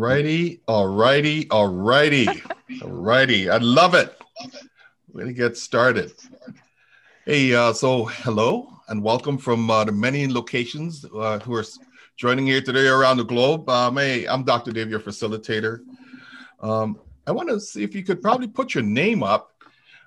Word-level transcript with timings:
Righty, 0.00 0.62
all 0.66 0.86
righty, 0.86 1.46
all 1.50 1.68
righty, 1.68 2.26
all 2.82 2.88
righty. 2.88 3.50
I 3.50 3.58
love 3.58 3.92
it. 3.92 4.18
We're 5.12 5.24
gonna 5.24 5.34
get 5.34 5.58
started. 5.58 6.14
Hey, 7.26 7.54
uh, 7.54 7.74
so 7.74 8.06
hello 8.06 8.80
and 8.88 9.02
welcome 9.02 9.36
from 9.36 9.70
uh, 9.70 9.84
the 9.84 9.92
many 9.92 10.26
locations 10.26 11.04
uh, 11.14 11.38
who 11.40 11.54
are 11.54 11.66
joining 12.16 12.46
here 12.46 12.62
today 12.62 12.86
around 12.86 13.18
the 13.18 13.24
globe. 13.24 13.68
Um, 13.68 13.98
hey, 13.98 14.26
I'm 14.26 14.42
Dr. 14.42 14.72
Dave, 14.72 14.88
your 14.88 15.00
facilitator. 15.00 15.80
Um, 16.60 16.98
I 17.26 17.32
want 17.32 17.50
to 17.50 17.60
see 17.60 17.82
if 17.82 17.94
you 17.94 18.02
could 18.02 18.22
probably 18.22 18.48
put 18.48 18.74
your 18.74 18.84
name 18.84 19.22
up 19.22 19.52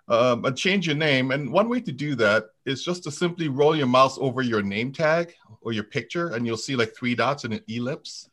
um, 0.08 0.44
and 0.44 0.58
change 0.58 0.88
your 0.88 0.96
name. 0.96 1.30
And 1.30 1.52
one 1.52 1.70
way 1.70 1.82
to 1.82 1.92
do 1.92 2.16
that 2.16 2.46
is 2.66 2.84
just 2.84 3.04
to 3.04 3.12
simply 3.12 3.48
roll 3.48 3.76
your 3.76 3.86
mouse 3.86 4.18
over 4.20 4.42
your 4.42 4.64
name 4.64 4.92
tag 4.92 5.36
or 5.62 5.72
your 5.72 5.84
picture, 5.84 6.30
and 6.30 6.48
you'll 6.48 6.58
see 6.58 6.76
like 6.76 6.96
three 6.96 7.14
dots 7.14 7.44
and 7.44 7.54
an 7.54 7.62
ellipse 7.68 8.32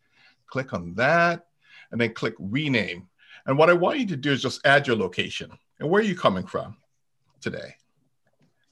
click 0.51 0.73
on 0.73 0.95
that, 0.95 1.47
and 1.93 2.01
then 2.01 2.15
click 2.15 2.35
rename. 2.39 3.09
And 3.47 3.57
what 3.57 3.71
I 3.71 3.75
want 3.75 3.99
you 3.99 4.07
to 4.07 4.17
do 4.17 4.33
is 4.33 4.43
just 4.43 4.65
add 4.67 4.87
your 4.87 4.97
location 4.97 5.51
and 5.79 5.89
where 5.89 6.01
are 6.01 6.05
you 6.05 6.17
coming 6.17 6.47
from 6.47 6.77
today. 7.41 7.75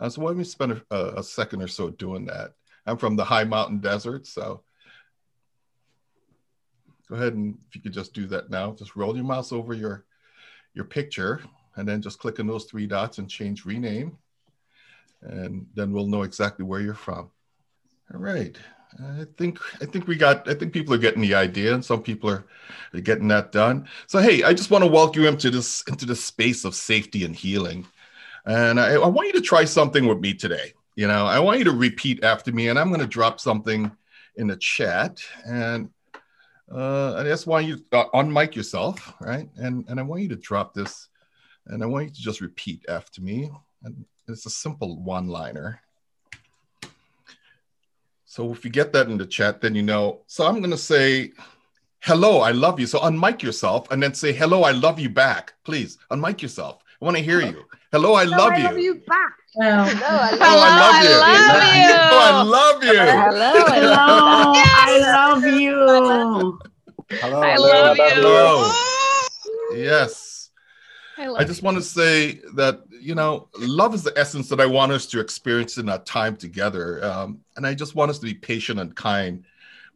Uh, 0.01 0.09
so 0.09 0.23
let 0.23 0.37
me 0.37 0.45
spend 0.45 0.81
a, 0.91 1.05
a 1.17 1.23
second 1.23 1.63
or 1.63 1.69
so 1.69 1.91
doing 1.91 2.27
that. 2.27 2.53
I'm 2.87 2.97
from 2.97 3.17
the 3.17 3.25
high 3.25 3.45
mountain 3.45 3.79
desert, 3.79 4.27
so 4.27 4.63
go 7.09 7.17
ahead 7.17 7.35
and 7.35 7.59
if 7.69 7.75
you 7.75 7.83
could 7.83 7.93
just 7.93 8.15
do 8.15 8.27
that 8.27 8.51
now, 8.51 8.73
just 8.73 8.97
roll 8.97 9.17
your 9.17 9.25
mouse 9.25 9.53
over 9.53 9.75
your 9.75 10.05
your 10.75 10.85
picture 10.85 11.41
and 11.77 11.89
then 11.89 12.03
just 12.03 12.19
click 12.19 12.39
on 12.39 12.47
those 12.47 12.65
three 12.65 12.87
dots 12.87 13.19
and 13.19 13.29
change 13.29 13.65
rename. 13.65 14.17
And 15.23 15.67
then 15.75 15.93
we'll 15.93 16.07
know 16.07 16.23
exactly 16.23 16.65
where 16.65 16.81
you're 16.81 16.95
from. 16.95 17.31
All 18.13 18.21
right. 18.21 18.57
I 18.99 19.27
think 19.37 19.59
I 19.81 19.85
think 19.85 20.07
we 20.07 20.17
got 20.17 20.49
I 20.49 20.55
think 20.55 20.73
people 20.73 20.95
are 20.95 20.99
getting 20.99 21.23
the 21.23 21.35
idea 21.35 21.75
and 21.75 21.85
some 21.85 22.03
people 22.03 22.31
are, 22.31 22.45
getting 23.03 23.29
that 23.29 23.53
done. 23.53 23.87
So 24.07 24.19
hey, 24.19 24.43
I 24.43 24.55
just 24.55 24.71
want 24.71 24.83
to 24.83 24.91
welcome 24.91 25.23
you 25.23 25.29
into 25.29 25.51
this 25.51 25.83
into 25.89 26.07
the 26.07 26.17
space 26.17 26.65
of 26.65 26.75
safety 26.75 27.25
and 27.25 27.37
healing. 27.37 27.87
And 28.47 28.81
I, 28.81 28.95
I 28.95 29.07
want 29.07 29.29
you 29.29 29.35
to 29.35 29.43
try 29.43 29.65
something 29.65 30.07
with 30.07 30.21
me 30.21 30.33
today. 30.33 30.73
You 30.97 31.07
know, 31.07 31.27
I 31.27 31.39
want 31.39 31.59
you 31.59 31.65
to 31.65 31.73
repeat 31.73 32.25
after 32.25 32.51
me, 32.51 32.69
and 32.69 32.79
I'm 32.79 32.89
going 32.89 33.01
to 33.01 33.07
drop 33.07 33.41
something 33.41 33.93
in 34.37 34.47
the 34.47 34.57
chat. 34.57 35.21
And 35.45 35.91
uh, 36.73 37.15
I 37.15 37.25
just 37.25 37.47
want 37.47 37.67
you 37.67 37.77
to 37.77 37.99
uh, 37.99 38.11
unmic 38.15 38.55
yourself, 38.55 39.15
right? 39.21 39.49
And 39.57 39.85
and 39.89 40.01
I 40.01 40.03
want 40.03 40.23
you 40.23 40.29
to 40.31 40.37
drop 40.37 40.75
this, 40.75 41.09
and 41.67 41.83
I 41.83 41.87
want 41.87 42.07
you 42.07 42.11
to 42.15 42.21
just 42.21 42.41
repeat 42.41 42.85
after 42.89 43.21
me. 43.21 43.51
And 43.85 44.05
it's 44.27 44.47
a 44.47 44.51
simple 44.51 44.99
one-liner. 45.03 45.81
So 48.31 48.53
if 48.53 48.63
you 48.63 48.71
get 48.71 48.93
that 48.93 49.09
in 49.09 49.17
the 49.17 49.25
chat, 49.25 49.63
then 49.63 49.75
you 49.75 49.83
know. 49.83 50.21
So 50.27 50.47
I'm 50.47 50.59
going 50.59 50.71
to 50.71 50.77
say, 50.77 51.33
hello, 52.01 52.41
I 52.41 52.51
love 52.51 52.79
you. 52.79 52.87
So 52.87 52.99
unmic 52.99 53.43
yourself 53.43 53.91
and 53.91 54.03
then 54.03 54.13
say, 54.13 54.35
hello, 54.35 54.65
I 54.65 54.73
love 54.73 55.01
you 55.01 55.09
back. 55.09 55.55
Please 55.65 55.97
unmic 56.11 56.43
yourself. 56.43 56.83
I 57.01 57.05
want 57.07 57.17
to 57.17 57.23
hear 57.23 57.41
you. 57.41 57.65
Hello, 57.91 58.13
I 58.13 58.25
love 58.25 58.53
I 58.53 58.59
you. 58.59 58.65
love 58.65 58.79
you 58.79 58.95
back. 58.97 59.33
Hello, 59.55 59.65
I 59.65 59.93
love, 59.95 60.45
I 60.45 60.69
love 60.77 61.03
you. 61.03 61.17
love 61.49 62.13
Oh, 62.13 62.19
I 62.21 62.43
love 62.43 62.85
you. 62.85 63.01
Hello, 63.01 63.65
I 63.67 63.81
love 63.81 65.43
Hello, 65.43 65.47
you. 65.47 65.79
I 66.03 66.19
love 66.19 66.43
you. 66.43 66.59
Hello, 67.23 67.41
I 67.41 67.57
love 67.57 67.97
you. 67.97 68.05
Hello. 68.05 68.73
Yes. 69.73 70.51
I 71.17 71.27
love 71.29 71.41
I 71.41 71.45
just 71.45 71.63
want 71.63 71.79
to 71.79 71.83
say 71.83 72.41
that, 72.57 72.83
you 73.01 73.15
know, 73.15 73.49
love 73.59 73.95
is 73.95 74.03
the 74.03 74.17
essence 74.17 74.49
that 74.49 74.61
I 74.61 74.67
want 74.67 74.93
us 74.93 75.07
to 75.07 75.21
experience 75.21 75.79
in 75.79 75.89
our 75.89 75.99
time 76.01 76.37
together. 76.37 77.05
Um, 77.05 77.41
and 77.57 77.67
I 77.67 77.75
just 77.75 77.95
want 77.95 78.11
us 78.11 78.19
to 78.19 78.27
be 78.27 78.35
patient 78.35 78.81
and 78.81 78.95
kind 78.95 79.45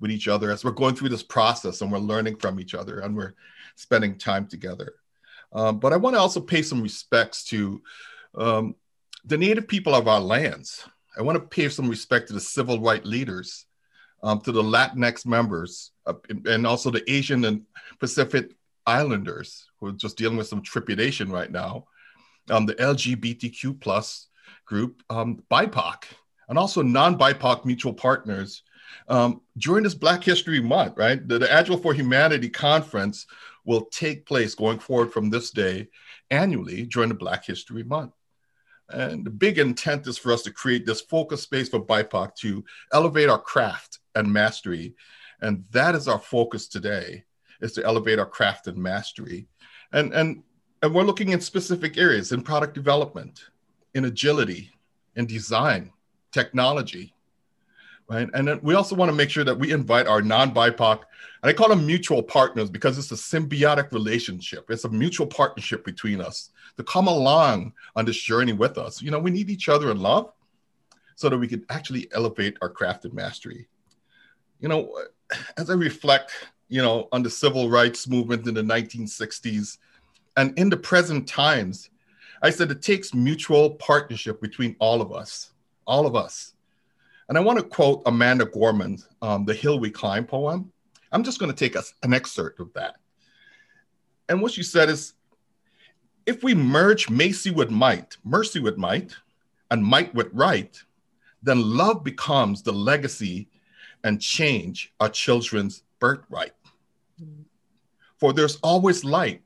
with 0.00 0.10
each 0.10 0.28
other 0.28 0.50
as 0.50 0.64
we're 0.64 0.72
going 0.72 0.94
through 0.94 1.10
this 1.10 1.22
process 1.22 1.80
and 1.80 1.90
we're 1.90 1.98
learning 1.98 2.36
from 2.36 2.58
each 2.58 2.74
other 2.74 3.00
and 3.00 3.16
we're 3.16 3.34
spending 3.76 4.18
time 4.18 4.46
together. 4.46 4.94
Um, 5.52 5.78
but 5.78 5.92
I 5.92 5.96
want 5.96 6.14
to 6.16 6.20
also 6.20 6.40
pay 6.40 6.62
some 6.62 6.82
respects 6.82 7.44
to 7.44 7.82
um, 8.34 8.74
the 9.24 9.38
native 9.38 9.68
people 9.68 9.94
of 9.94 10.08
our 10.08 10.20
lands. 10.20 10.84
I 11.16 11.22
want 11.22 11.36
to 11.36 11.46
pay 11.46 11.68
some 11.68 11.88
respect 11.88 12.28
to 12.28 12.32
the 12.32 12.40
civil 12.40 12.80
rights 12.80 13.06
leaders, 13.06 13.66
um, 14.22 14.40
to 14.40 14.52
the 14.52 14.62
Latinx 14.62 15.26
members, 15.26 15.92
uh, 16.06 16.14
and 16.46 16.66
also 16.66 16.90
the 16.90 17.08
Asian 17.10 17.44
and 17.44 17.62
Pacific 18.00 18.52
Islanders 18.86 19.68
who 19.78 19.88
are 19.88 19.92
just 19.92 20.16
dealing 20.16 20.36
with 20.36 20.48
some 20.48 20.62
trepidation 20.62 21.30
right 21.30 21.50
now. 21.50 21.86
Um, 22.50 22.66
the 22.66 22.74
LGBTQ 22.74 23.80
plus 23.80 24.28
group, 24.66 25.02
um, 25.10 25.42
BIPOC, 25.50 26.04
and 26.48 26.58
also 26.58 26.82
non-BIPOC 26.82 27.64
mutual 27.64 27.94
partners. 27.94 28.62
Um, 29.08 29.40
during 29.58 29.84
this 29.84 29.94
Black 29.94 30.22
History 30.22 30.60
Month, 30.60 30.94
right, 30.96 31.26
the, 31.26 31.38
the 31.38 31.52
Agile 31.52 31.78
for 31.78 31.94
Humanity 31.94 32.48
conference 32.48 33.26
will 33.64 33.86
take 33.86 34.26
place 34.26 34.54
going 34.54 34.78
forward 34.78 35.12
from 35.12 35.30
this 35.30 35.50
day 35.50 35.88
annually 36.30 36.84
during 36.86 37.08
the 37.08 37.14
Black 37.14 37.44
History 37.44 37.84
Month. 37.84 38.12
And 38.88 39.24
the 39.24 39.30
big 39.30 39.58
intent 39.58 40.06
is 40.06 40.18
for 40.18 40.32
us 40.32 40.42
to 40.42 40.52
create 40.52 40.84
this 40.84 41.00
focus 41.00 41.42
space 41.42 41.68
for 41.68 41.84
BIPOC 41.84 42.34
to 42.36 42.64
elevate 42.92 43.28
our 43.28 43.40
craft 43.40 44.00
and 44.14 44.32
mastery. 44.32 44.94
And 45.40 45.64
that 45.70 45.94
is 45.94 46.08
our 46.08 46.18
focus 46.18 46.68
today, 46.68 47.24
is 47.60 47.72
to 47.72 47.84
elevate 47.84 48.18
our 48.18 48.26
craft 48.26 48.66
and 48.66 48.76
mastery. 48.76 49.48
And, 49.92 50.12
and, 50.12 50.42
and 50.82 50.92
we're 50.92 51.04
looking 51.04 51.30
in 51.30 51.40
specific 51.40 51.96
areas 51.96 52.32
in 52.32 52.42
product 52.42 52.74
development, 52.74 53.44
in 53.94 54.04
agility, 54.04 54.70
in 55.14 55.26
design, 55.26 55.92
technology, 56.32 57.14
right? 58.08 58.28
And 58.34 58.48
then 58.48 58.58
we 58.62 58.74
also 58.74 58.96
want 58.96 59.08
to 59.08 59.14
make 59.14 59.30
sure 59.30 59.44
that 59.44 59.58
we 59.58 59.72
invite 59.72 60.08
our 60.08 60.20
non-BIPOC, 60.20 61.00
and 61.42 61.50
I 61.50 61.52
call 61.52 61.68
them 61.68 61.86
mutual 61.86 62.22
partners 62.22 62.68
because 62.68 62.98
it's 62.98 63.12
a 63.12 63.14
symbiotic 63.14 63.92
relationship. 63.92 64.70
It's 64.70 64.84
a 64.84 64.88
mutual 64.88 65.26
partnership 65.26 65.84
between 65.84 66.20
us 66.20 66.50
to 66.76 66.82
come 66.82 67.06
along 67.06 67.72
on 67.94 68.04
this 68.04 68.20
journey 68.20 68.52
with 68.52 68.76
us. 68.76 69.00
You 69.00 69.12
know, 69.12 69.20
we 69.20 69.30
need 69.30 69.50
each 69.50 69.68
other 69.68 69.90
in 69.90 70.00
love 70.00 70.32
so 71.14 71.28
that 71.28 71.38
we 71.38 71.46
can 71.46 71.64
actually 71.70 72.08
elevate 72.12 72.56
our 72.60 72.68
craft 72.68 73.04
and 73.04 73.14
mastery. 73.14 73.68
You 74.58 74.68
know, 74.68 74.98
as 75.56 75.70
I 75.70 75.74
reflect, 75.74 76.32
you 76.68 76.82
know, 76.82 77.08
on 77.12 77.22
the 77.22 77.30
civil 77.30 77.70
rights 77.70 78.08
movement 78.08 78.48
in 78.48 78.54
the 78.54 78.62
1960s 78.62 79.78
and 80.36 80.58
in 80.58 80.70
the 80.70 80.76
present 80.76 81.28
times, 81.28 81.90
I 82.42 82.50
said 82.50 82.70
it 82.70 82.82
takes 82.82 83.14
mutual 83.14 83.70
partnership 83.70 84.40
between 84.40 84.76
all 84.78 85.00
of 85.00 85.12
us, 85.12 85.52
all 85.86 86.06
of 86.06 86.16
us. 86.16 86.54
And 87.28 87.38
I 87.38 87.40
want 87.40 87.58
to 87.58 87.64
quote 87.64 88.02
Amanda 88.06 88.46
Gorman's 88.46 89.08
um, 89.22 89.44
The 89.44 89.54
Hill 89.54 89.78
We 89.78 89.90
Climb 89.90 90.26
poem. 90.26 90.72
I'm 91.12 91.22
just 91.22 91.38
going 91.38 91.52
to 91.52 91.56
take 91.56 91.76
a, 91.76 91.82
an 92.02 92.12
excerpt 92.12 92.60
of 92.60 92.72
that. 92.72 92.96
And 94.28 94.40
what 94.40 94.52
she 94.52 94.62
said 94.62 94.88
is 94.88 95.14
if 96.26 96.42
we 96.42 96.54
merge 96.54 97.10
mercy 97.10 97.50
with 97.50 97.70
might, 97.70 98.16
mercy 98.24 98.60
with 98.60 98.76
might, 98.76 99.14
and 99.70 99.84
might 99.84 100.14
with 100.14 100.28
right, 100.32 100.80
then 101.42 101.76
love 101.76 102.04
becomes 102.04 102.62
the 102.62 102.72
legacy 102.72 103.48
and 104.04 104.20
change 104.20 104.92
our 105.00 105.08
children's 105.08 105.82
birthright. 105.98 106.52
For 108.18 108.32
there's 108.32 108.56
always 108.56 109.04
light, 109.04 109.42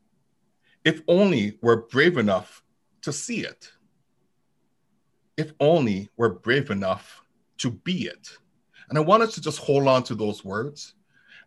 if 0.87 1.03
only 1.09 1.59
we're 1.63 1.83
brave 1.83 2.17
enough 2.17 2.63
to 3.03 3.13
see 3.13 3.41
it. 3.41 3.73
If 5.37 5.53
only 5.59 6.09
we're 6.17 6.31
brave 6.31 6.71
enough 6.71 7.23
to 7.59 7.73
be 7.73 8.07
it. 8.07 8.31
And 8.89 8.97
I 8.97 9.01
want 9.01 9.25
us 9.25 9.35
to 9.35 9.41
just 9.41 9.59
hold 9.59 9.89
on 9.89 10.05
to 10.05 10.15
those 10.15 10.45
words 10.45 10.95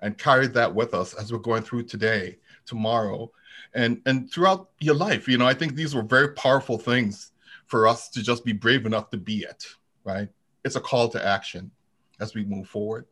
and 0.02 0.18
carry 0.18 0.48
that 0.48 0.76
with 0.76 0.94
us 0.94 1.14
as 1.14 1.32
we're 1.32 1.40
going 1.40 1.64
through 1.64 1.84
today, 1.84 2.38
tomorrow, 2.66 3.32
and 3.74 4.02
and 4.06 4.30
throughout 4.30 4.72
your 4.82 4.96
life. 4.96 5.26
You 5.30 5.38
know, 5.38 5.48
I 5.48 5.54
think 5.54 5.74
these 5.74 5.96
were 5.96 6.04
very 6.04 6.34
powerful 6.34 6.78
things 6.78 7.32
for 7.66 7.88
us 7.88 8.10
to 8.10 8.22
just 8.22 8.44
be 8.44 8.52
brave 8.52 8.86
enough 8.86 9.10
to 9.12 9.18
be 9.18 9.44
it, 9.44 9.66
right? 10.04 10.28
It's 10.66 10.76
a 10.76 10.82
call 10.82 11.08
to 11.10 11.26
action 11.26 11.72
as 12.20 12.36
we 12.36 12.44
move 12.44 12.68
forward. 12.68 13.06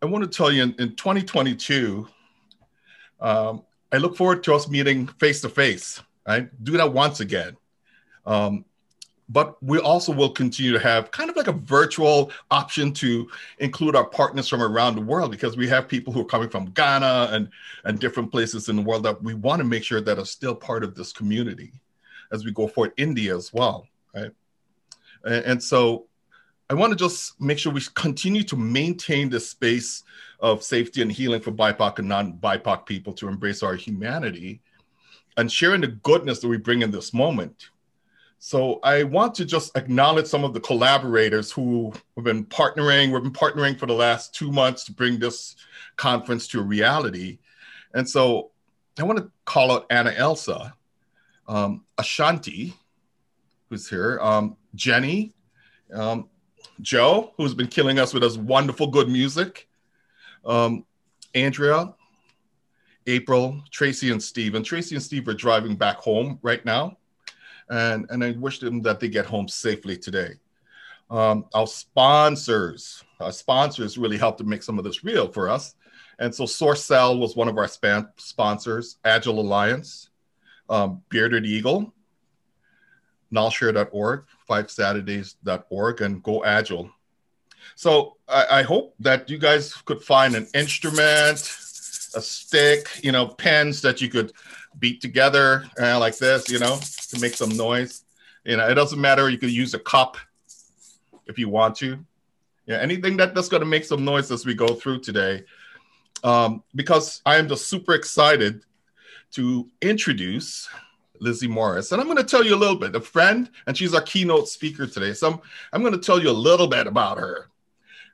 I 0.00 0.06
want 0.06 0.22
to 0.22 0.30
tell 0.30 0.52
you 0.52 0.62
in, 0.62 0.74
in 0.78 0.94
2022, 0.94 2.06
um, 3.20 3.64
I 3.94 3.98
look 3.98 4.16
forward 4.16 4.42
to 4.44 4.54
us 4.54 4.68
meeting 4.68 5.06
face 5.06 5.40
to 5.42 5.48
face, 5.48 6.02
right? 6.26 6.48
Do 6.64 6.72
that 6.72 6.92
once 6.92 7.20
again. 7.20 7.56
Um, 8.26 8.64
but 9.28 9.62
we 9.62 9.78
also 9.78 10.12
will 10.12 10.30
continue 10.30 10.72
to 10.72 10.80
have 10.80 11.12
kind 11.12 11.30
of 11.30 11.36
like 11.36 11.46
a 11.46 11.52
virtual 11.52 12.32
option 12.50 12.92
to 12.94 13.28
include 13.58 13.94
our 13.94 14.04
partners 14.04 14.48
from 14.48 14.62
around 14.62 14.96
the 14.96 15.00
world 15.00 15.30
because 15.30 15.56
we 15.56 15.68
have 15.68 15.88
people 15.88 16.12
who 16.12 16.20
are 16.20 16.26
coming 16.26 16.48
from 16.48 16.66
Ghana 16.66 17.28
and, 17.30 17.48
and 17.84 18.00
different 18.00 18.32
places 18.32 18.68
in 18.68 18.76
the 18.76 18.82
world 18.82 19.04
that 19.04 19.22
we 19.22 19.32
want 19.32 19.60
to 19.60 19.64
make 19.64 19.84
sure 19.84 20.00
that 20.00 20.18
are 20.18 20.26
still 20.26 20.54
part 20.56 20.82
of 20.82 20.94
this 20.94 21.12
community 21.12 21.72
as 22.32 22.44
we 22.44 22.50
go 22.50 22.66
forward. 22.66 22.92
India 22.96 23.34
as 23.34 23.52
well, 23.52 23.86
right? 24.14 24.32
And, 25.24 25.44
and 25.44 25.62
so 25.62 26.06
I 26.70 26.74
want 26.74 26.92
to 26.92 26.96
just 26.96 27.40
make 27.40 27.58
sure 27.58 27.72
we 27.72 27.82
continue 27.94 28.42
to 28.44 28.56
maintain 28.56 29.28
the 29.28 29.40
space 29.40 30.02
of 30.40 30.62
safety 30.62 31.02
and 31.02 31.12
healing 31.12 31.40
for 31.40 31.52
BIPOC 31.52 31.98
and 31.98 32.08
non-BIPOC 32.08 32.86
people 32.86 33.12
to 33.14 33.28
embrace 33.28 33.62
our 33.62 33.74
humanity 33.74 34.62
and 35.36 35.50
sharing 35.50 35.80
the 35.80 35.88
goodness 35.88 36.40
that 36.40 36.48
we 36.48 36.56
bring 36.58 36.82
in 36.82 36.90
this 36.90 37.12
moment 37.12 37.70
So 38.38 38.78
I 38.82 39.04
want 39.04 39.34
to 39.36 39.46
just 39.46 39.74
acknowledge 39.74 40.26
some 40.26 40.44
of 40.44 40.52
the 40.52 40.60
collaborators 40.60 41.50
who 41.50 41.94
have 42.14 42.24
been 42.24 42.44
partnering. 42.44 43.10
We've 43.10 43.22
been 43.22 43.32
partnering 43.32 43.78
for 43.78 43.86
the 43.86 43.94
last 43.94 44.34
two 44.34 44.52
months 44.52 44.84
to 44.84 44.92
bring 44.92 45.18
this 45.18 45.56
conference 45.96 46.46
to 46.48 46.60
a 46.60 46.62
reality. 46.62 47.38
And 47.94 48.06
so 48.06 48.50
I 48.98 49.04
want 49.04 49.18
to 49.18 49.30
call 49.46 49.72
out 49.72 49.86
Anna 49.88 50.10
Elsa, 50.10 50.74
um, 51.48 51.84
Ashanti, 51.96 52.74
who's 53.70 53.88
here, 53.88 54.18
um, 54.20 54.58
Jenny, 54.74 55.32
um, 55.94 56.28
Joe, 56.84 57.32
who's 57.38 57.54
been 57.54 57.66
killing 57.66 57.98
us 57.98 58.12
with 58.12 58.22
his 58.22 58.38
wonderful 58.38 58.86
good 58.86 59.08
music, 59.08 59.68
um, 60.44 60.84
Andrea, 61.34 61.94
April, 63.06 63.62
Tracy, 63.70 64.12
and 64.12 64.22
Steve. 64.22 64.54
And 64.54 64.64
Tracy 64.64 64.94
and 64.94 65.02
Steve 65.02 65.26
are 65.28 65.34
driving 65.34 65.76
back 65.76 65.96
home 65.96 66.38
right 66.42 66.64
now. 66.64 66.98
And, 67.70 68.06
and 68.10 68.22
I 68.22 68.32
wish 68.32 68.58
them 68.58 68.82
that 68.82 69.00
they 69.00 69.08
get 69.08 69.24
home 69.24 69.48
safely 69.48 69.96
today. 69.96 70.34
Um, 71.10 71.46
our 71.54 71.66
sponsors, 71.66 73.02
our 73.18 73.32
sponsors 73.32 73.96
really 73.96 74.18
helped 74.18 74.38
to 74.38 74.44
make 74.44 74.62
some 74.62 74.78
of 74.78 74.84
this 74.84 75.02
real 75.02 75.32
for 75.32 75.48
us. 75.48 75.74
And 76.18 76.34
so 76.34 76.44
Sourcell 76.44 77.18
was 77.18 77.34
one 77.34 77.48
of 77.48 77.56
our 77.56 77.68
span- 77.68 78.10
sponsors, 78.16 78.98
Agile 79.04 79.40
Alliance, 79.40 80.10
um, 80.68 81.02
Bearded 81.08 81.46
Eagle, 81.46 81.92
knolshare.org, 83.32 84.24
fivesaturdays.org, 84.48 86.00
and 86.00 86.22
Go 86.22 86.44
Agile. 86.44 86.90
So 87.76 88.16
I, 88.28 88.46
I, 88.58 88.62
hope 88.62 88.94
that 89.00 89.28
you 89.28 89.38
guys 89.38 89.74
could 89.74 90.02
find 90.02 90.34
an 90.34 90.46
instrument, 90.54 91.38
a 92.14 92.20
stick, 92.20 92.88
you 93.02 93.10
know, 93.10 93.26
pens 93.26 93.80
that 93.82 94.00
you 94.00 94.08
could 94.08 94.32
beat 94.78 95.00
together 95.00 95.64
uh, 95.80 95.98
like 95.98 96.18
this, 96.18 96.50
you 96.50 96.58
know, 96.58 96.78
to 97.08 97.20
make 97.20 97.34
some 97.34 97.56
noise. 97.56 98.04
You 98.44 98.58
know, 98.58 98.68
it 98.68 98.74
doesn't 98.74 99.00
matter. 99.00 99.28
You 99.30 99.38
could 99.38 99.50
use 99.50 99.74
a 99.74 99.78
cup 99.78 100.18
if 101.26 101.38
you 101.38 101.48
want 101.48 101.76
to. 101.76 102.04
Yeah, 102.66 102.78
anything 102.78 103.16
that, 103.18 103.34
that's 103.34 103.48
going 103.48 103.60
to 103.60 103.66
make 103.66 103.84
some 103.84 104.04
noise 104.04 104.30
as 104.30 104.46
we 104.46 104.54
go 104.54 104.68
through 104.68 105.00
today. 105.00 105.44
Um, 106.22 106.62
because 106.74 107.20
I 107.26 107.36
am 107.36 107.48
just 107.48 107.66
super 107.66 107.94
excited 107.94 108.62
to 109.32 109.68
introduce 109.82 110.68
Lizzie 111.20 111.48
Morris. 111.48 111.92
And 111.92 112.00
I'm 112.00 112.06
going 112.06 112.18
to 112.18 112.24
tell 112.24 112.44
you 112.44 112.54
a 112.54 112.56
little 112.56 112.76
bit, 112.76 112.94
a 112.94 113.00
friend, 113.00 113.50
and 113.66 113.76
she's 113.76 113.94
our 113.94 114.02
keynote 114.02 114.48
speaker 114.48 114.86
today. 114.86 115.12
So 115.12 115.32
I'm, 115.32 115.40
I'm 115.72 115.80
going 115.82 115.94
to 115.94 115.98
tell 115.98 116.20
you 116.20 116.30
a 116.30 116.32
little 116.32 116.66
bit 116.66 116.86
about 116.86 117.18
her. 117.18 117.50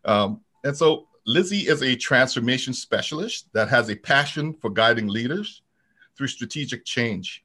Um, 0.05 0.41
and 0.65 0.77
so 0.77 1.09
Lizzie 1.27 1.69
is 1.69 1.83
a 1.83 1.97
transformation 1.97 2.73
specialist 2.73 3.49
that 3.53 3.69
has 3.69 3.91
a 3.91 3.97
passion 3.97 4.55
for 4.55 4.71
guiding 4.71 5.09
leaders 5.09 5.63
through 6.17 6.29
strategic 6.29 6.85
change. 6.85 7.45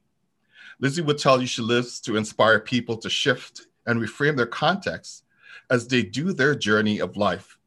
Lizzie 0.80 1.02
would 1.02 1.18
tell 1.18 1.40
you 1.40 1.46
she 1.46 1.62
lives 1.62 2.00
to 2.00 2.16
inspire 2.16 2.60
people 2.60 2.96
to 2.98 3.08
shift 3.08 3.68
and 3.86 4.00
reframe 4.00 4.36
their 4.36 4.46
context 4.46 5.24
as 5.70 5.88
they 5.88 6.02
do 6.02 6.32
their 6.32 6.54
journey 6.54 7.00
of 7.00 7.16
life. 7.16 7.58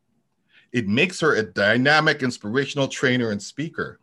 It 0.71 0.87
makes 0.87 1.19
her 1.21 1.35
a 1.35 1.43
dynamic, 1.43 2.21
inspirational 2.21 2.87
trainer 2.87 3.31
and 3.31 3.41
speaker. 3.41 3.99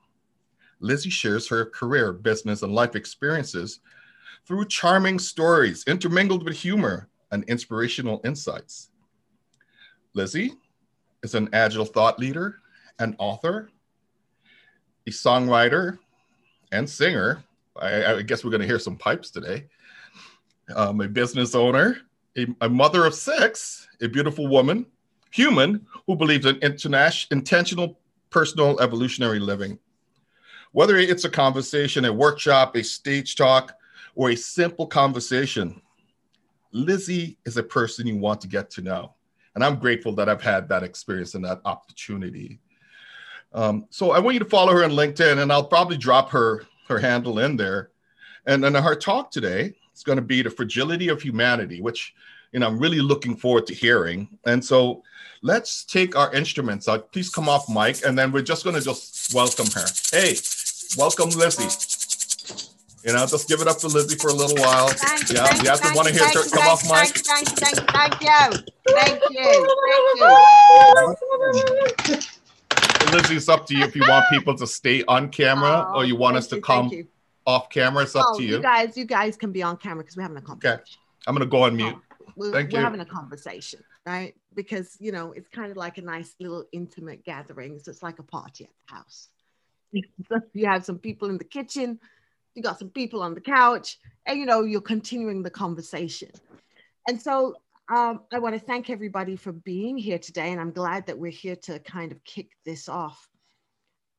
Lizzie 0.80 1.10
shares 1.10 1.48
her 1.48 1.66
career, 1.66 2.12
business, 2.12 2.62
and 2.62 2.74
life 2.74 2.94
experiences 2.96 3.80
through 4.46 4.66
charming 4.66 5.18
stories 5.18 5.84
intermingled 5.86 6.44
with 6.44 6.56
humor 6.56 7.08
and 7.32 7.44
inspirational 7.44 8.20
insights. 8.24 8.90
Lizzie 10.14 10.52
is 11.22 11.34
an 11.34 11.48
agile 11.52 11.84
thought 11.84 12.18
leader, 12.18 12.60
an 12.98 13.16
author, 13.18 13.70
a 15.06 15.10
songwriter, 15.10 15.98
and 16.72 16.88
singer. 16.88 17.42
I, 17.80 18.14
I 18.14 18.22
guess 18.22 18.44
we're 18.44 18.50
going 18.50 18.62
to 18.62 18.66
hear 18.66 18.78
some 18.78 18.96
pipes 18.96 19.30
today. 19.30 19.66
Um, 20.74 21.00
a 21.00 21.08
business 21.08 21.54
owner, 21.54 21.98
a, 22.36 22.46
a 22.60 22.68
mother 22.68 23.04
of 23.04 23.14
six, 23.14 23.88
a 24.00 24.08
beautiful 24.08 24.48
woman, 24.48 24.86
human 25.30 25.86
who 26.06 26.16
believes 26.16 26.46
in 26.46 26.56
international, 26.56 27.36
intentional 27.36 27.98
personal 28.30 28.80
evolutionary 28.80 29.38
living. 29.38 29.78
Whether 30.76 30.98
it's 30.98 31.24
a 31.24 31.30
conversation, 31.30 32.04
a 32.04 32.12
workshop, 32.12 32.76
a 32.76 32.84
stage 32.84 33.34
talk, 33.34 33.78
or 34.14 34.28
a 34.28 34.36
simple 34.36 34.86
conversation, 34.86 35.80
Lizzie 36.70 37.38
is 37.46 37.56
a 37.56 37.62
person 37.62 38.06
you 38.06 38.18
want 38.18 38.42
to 38.42 38.46
get 38.46 38.68
to 38.72 38.82
know. 38.82 39.14
And 39.54 39.64
I'm 39.64 39.76
grateful 39.76 40.14
that 40.16 40.28
I've 40.28 40.42
had 40.42 40.68
that 40.68 40.82
experience 40.82 41.34
and 41.34 41.42
that 41.46 41.62
opportunity. 41.64 42.60
Um, 43.54 43.86
so 43.88 44.10
I 44.10 44.18
want 44.18 44.34
you 44.34 44.40
to 44.40 44.50
follow 44.50 44.70
her 44.74 44.84
on 44.84 44.90
LinkedIn, 44.90 45.38
and 45.38 45.50
I'll 45.50 45.64
probably 45.64 45.96
drop 45.96 46.28
her 46.28 46.66
her 46.88 46.98
handle 46.98 47.38
in 47.38 47.56
there. 47.56 47.92
And 48.44 48.62
then 48.62 48.74
her 48.74 48.94
talk 48.94 49.30
today 49.30 49.72
is 49.94 50.02
going 50.02 50.16
to 50.16 50.22
be 50.22 50.42
the 50.42 50.50
fragility 50.50 51.08
of 51.08 51.22
humanity, 51.22 51.80
which 51.80 52.12
you 52.52 52.60
know 52.60 52.66
I'm 52.66 52.78
really 52.78 53.00
looking 53.00 53.34
forward 53.34 53.66
to 53.68 53.74
hearing. 53.74 54.28
And 54.44 54.62
so 54.62 55.02
let's 55.40 55.84
take 55.84 56.14
our 56.16 56.34
instruments 56.34 56.86
out. 56.86 57.12
Please 57.12 57.30
come 57.30 57.48
off 57.48 57.66
mic, 57.66 58.04
and 58.04 58.18
then 58.18 58.30
we're 58.30 58.42
just 58.42 58.62
going 58.62 58.76
to 58.76 58.82
just 58.82 59.32
welcome 59.32 59.68
her. 59.74 59.86
Hey, 60.12 60.36
welcome, 60.96 61.30
Lizzie. 61.30 61.68
You 63.04 63.12
know, 63.12 63.24
just 63.26 63.48
give 63.48 63.60
it 63.60 63.68
up 63.68 63.78
to 63.78 63.86
Lizzie 63.86 64.16
for 64.16 64.28
a 64.28 64.32
little 64.32 64.56
while. 64.56 64.88
Thank 64.88 65.30
you, 65.30 65.36
yeah, 65.36 65.46
thank 65.46 65.62
you 65.62 65.70
have 65.70 65.80
to 65.80 65.94
want 65.94 66.08
to 66.08 66.14
hear 66.14 66.24
her 66.26 66.48
come 66.50 66.66
off 66.66 66.82
mic. 66.84 67.14
Thank 67.24 67.48
you, 67.50 67.56
thank 67.56 67.76
you, 67.80 67.86
thank 67.86 68.20
you, 68.20 68.28
thank 68.88 69.22
you, 69.30 69.46
thank 70.98 71.20
you. 72.10 72.26
Lizzie, 73.12 73.36
it's 73.36 73.48
up 73.48 73.66
to 73.66 73.76
you 73.76 73.84
if 73.84 73.94
you 73.94 74.02
want 74.08 74.26
people 74.30 74.56
to 74.56 74.66
stay 74.66 75.04
on 75.06 75.28
camera 75.28 75.92
or 75.94 76.04
you 76.04 76.16
want 76.16 76.34
Oh, 76.34 76.38
us 76.38 76.48
to 76.48 76.56
you, 76.56 76.62
come 76.62 76.90
off 77.46 77.70
camera. 77.70 78.02
It's 78.02 78.16
up 78.16 78.26
Oh, 78.30 78.38
to 78.38 78.42
you 78.42 78.56
you. 78.56 78.62
guys, 78.62 78.96
you 78.96 79.04
guys 79.04 79.36
can 79.36 79.52
be 79.52 79.62
on 79.62 79.76
camera 79.76 80.02
because 80.02 80.16
we're 80.16 80.22
having 80.22 80.38
a 80.38 80.42
conversation. 80.42 80.80
Okay. 80.80 80.90
I'm 81.28 81.34
going 81.34 81.46
to 81.48 81.50
go 81.50 81.62
on 81.62 81.72
oh, 81.72 81.76
mute. 81.76 81.96
We're, 82.34 82.52
Thank 82.52 82.72
we're 82.72 82.78
you. 82.78 82.84
having 82.84 83.00
a 83.00 83.06
conversation, 83.06 83.80
right? 84.04 84.34
Because 84.54 84.96
you 84.98 85.12
know 85.12 85.32
it's 85.32 85.48
kind 85.48 85.70
of 85.70 85.76
like 85.76 85.98
a 85.98 86.02
nice 86.02 86.34
little 86.40 86.64
intimate 86.72 87.24
gathering. 87.24 87.78
So 87.78 87.90
it's 87.90 88.02
like 88.02 88.18
a 88.18 88.24
party 88.24 88.64
at 88.64 88.70
the 88.88 88.94
house. 88.94 89.28
you 90.52 90.66
have 90.66 90.84
some 90.84 90.98
people 90.98 91.30
in 91.30 91.38
the 91.38 91.44
kitchen, 91.44 91.98
you 92.54 92.62
got 92.62 92.78
some 92.78 92.90
people 92.90 93.22
on 93.22 93.34
the 93.34 93.40
couch, 93.40 93.98
and 94.26 94.38
you 94.38 94.46
know 94.46 94.62
you're 94.62 94.80
continuing 94.80 95.42
the 95.42 95.50
conversation. 95.50 96.30
And 97.08 97.20
so 97.20 97.54
um, 97.88 98.22
I 98.32 98.38
want 98.38 98.54
to 98.54 98.60
thank 98.60 98.90
everybody 98.90 99.36
for 99.36 99.52
being 99.52 99.96
here 99.96 100.18
today, 100.18 100.50
and 100.50 100.60
I'm 100.60 100.72
glad 100.72 101.06
that 101.06 101.18
we're 101.18 101.30
here 101.30 101.56
to 101.64 101.78
kind 101.80 102.10
of 102.12 102.22
kick 102.24 102.50
this 102.64 102.88
off. 102.88 103.28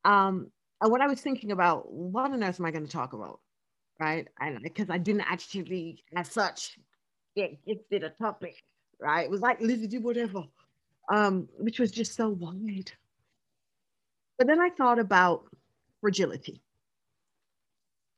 Um, 0.05 0.51
and 0.81 0.92
what 0.92 1.01
I 1.01 1.07
was 1.07 1.21
thinking 1.21 1.51
about, 1.51 1.92
what 1.92 2.31
on 2.31 2.44
earth 2.44 2.59
am 2.59 2.65
I 2.65 2.71
going 2.71 2.85
to 2.85 2.92
talk 2.92 3.13
about? 3.13 3.39
Right. 3.99 4.27
And 4.39 4.61
because 4.61 4.89
I 4.89 4.99
didn't 4.99 5.21
actually, 5.21 6.03
as 6.15 6.31
such, 6.31 6.77
get 7.35 7.65
gifted 7.65 8.03
a 8.03 8.09
topic, 8.09 8.56
right? 8.99 9.25
It 9.25 9.31
was 9.31 9.42
like 9.42 9.59
Lizzie, 9.59 9.87
do 9.87 10.01
whatever, 10.01 10.44
um, 11.11 11.49
which 11.57 11.80
was 11.80 11.92
just 11.92 12.15
so 12.15 12.30
wide. 12.30 12.92
But 14.37 14.47
then 14.47 14.59
I 14.59 14.69
thought 14.69 14.99
about 14.99 15.45
fragility. 16.01 16.61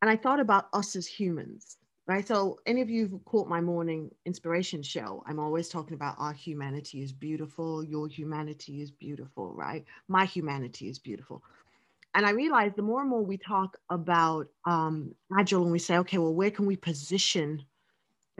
And 0.01 0.09
I 0.09 0.15
thought 0.15 0.39
about 0.39 0.67
us 0.73 0.95
as 0.95 1.07
humans, 1.07 1.77
right? 2.07 2.25
So, 2.25 2.59
any 2.65 2.81
of 2.81 2.89
you 2.89 3.07
who 3.07 3.19
caught 3.19 3.49
my 3.49 3.59
morning 3.59 4.09
inspiration 4.25 4.81
show, 4.81 5.23
I'm 5.27 5.39
always 5.39 5.67
talking 5.69 5.93
about 5.93 6.15
our 6.19 6.31
humanity 6.33 7.01
is 7.01 7.11
beautiful, 7.11 7.83
your 7.83 8.07
humanity 8.07 8.81
is 8.81 8.91
beautiful, 8.91 9.53
right? 9.53 9.85
My 10.07 10.25
humanity 10.25 10.89
is 10.89 10.99
beautiful 10.99 11.43
and 12.15 12.25
I 12.25 12.31
realized 12.31 12.75
the 12.75 12.81
more 12.81 13.01
and 13.01 13.09
more 13.09 13.23
we 13.23 13.37
talk 13.37 13.77
about 13.89 14.47
um, 14.65 15.13
agile 15.37 15.63
and 15.63 15.71
we 15.71 15.79
say, 15.79 15.97
okay, 15.99 16.17
well, 16.17 16.33
where 16.33 16.51
can 16.51 16.65
we 16.65 16.75
position 16.75 17.63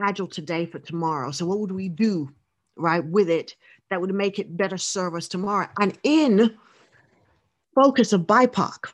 agile 0.00 0.26
today 0.26 0.66
for 0.66 0.78
tomorrow? 0.78 1.30
So 1.30 1.46
what 1.46 1.60
would 1.60 1.72
we 1.72 1.88
do, 1.88 2.30
right, 2.76 3.04
with 3.04 3.30
it 3.30 3.54
that 3.88 4.00
would 4.00 4.14
make 4.14 4.38
it 4.38 4.56
better 4.56 4.76
serve 4.76 5.14
us 5.14 5.28
tomorrow? 5.28 5.68
And 5.80 5.96
in 6.02 6.56
focus 7.74 8.12
of 8.12 8.22
BIPOC, 8.22 8.92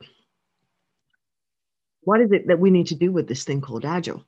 what 2.01 2.21
is 2.21 2.31
it 2.31 2.47
that 2.47 2.59
we 2.59 2.71
need 2.71 2.87
to 2.87 2.95
do 2.95 3.11
with 3.11 3.27
this 3.27 3.43
thing 3.43 3.61
called 3.61 3.85
agile? 3.85 4.23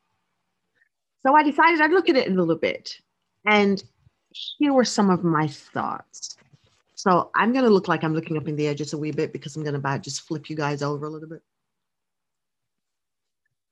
So 1.25 1.35
I 1.35 1.43
decided 1.43 1.81
I'd 1.81 1.91
look 1.91 2.09
at 2.09 2.15
it 2.15 2.27
a 2.27 2.33
little 2.33 2.55
bit. 2.55 2.97
And 3.45 3.81
here 4.31 4.73
were 4.73 4.85
some 4.85 5.09
of 5.09 5.23
my 5.23 5.47
thoughts. 5.47 6.35
So 6.95 7.31
I'm 7.35 7.53
going 7.53 7.63
to 7.63 7.71
look 7.71 7.87
like 7.87 8.03
I'm 8.03 8.13
looking 8.13 8.37
up 8.37 8.47
in 8.47 8.55
the 8.55 8.67
air 8.67 8.73
just 8.73 8.93
a 8.93 8.97
wee 8.97 9.11
bit 9.11 9.31
because 9.31 9.55
I'm 9.55 9.63
going 9.63 9.73
to 9.73 9.79
about 9.79 10.03
just 10.03 10.21
flip 10.21 10.49
you 10.49 10.55
guys 10.55 10.81
over 10.81 11.05
a 11.05 11.09
little 11.09 11.29
bit. 11.29 11.41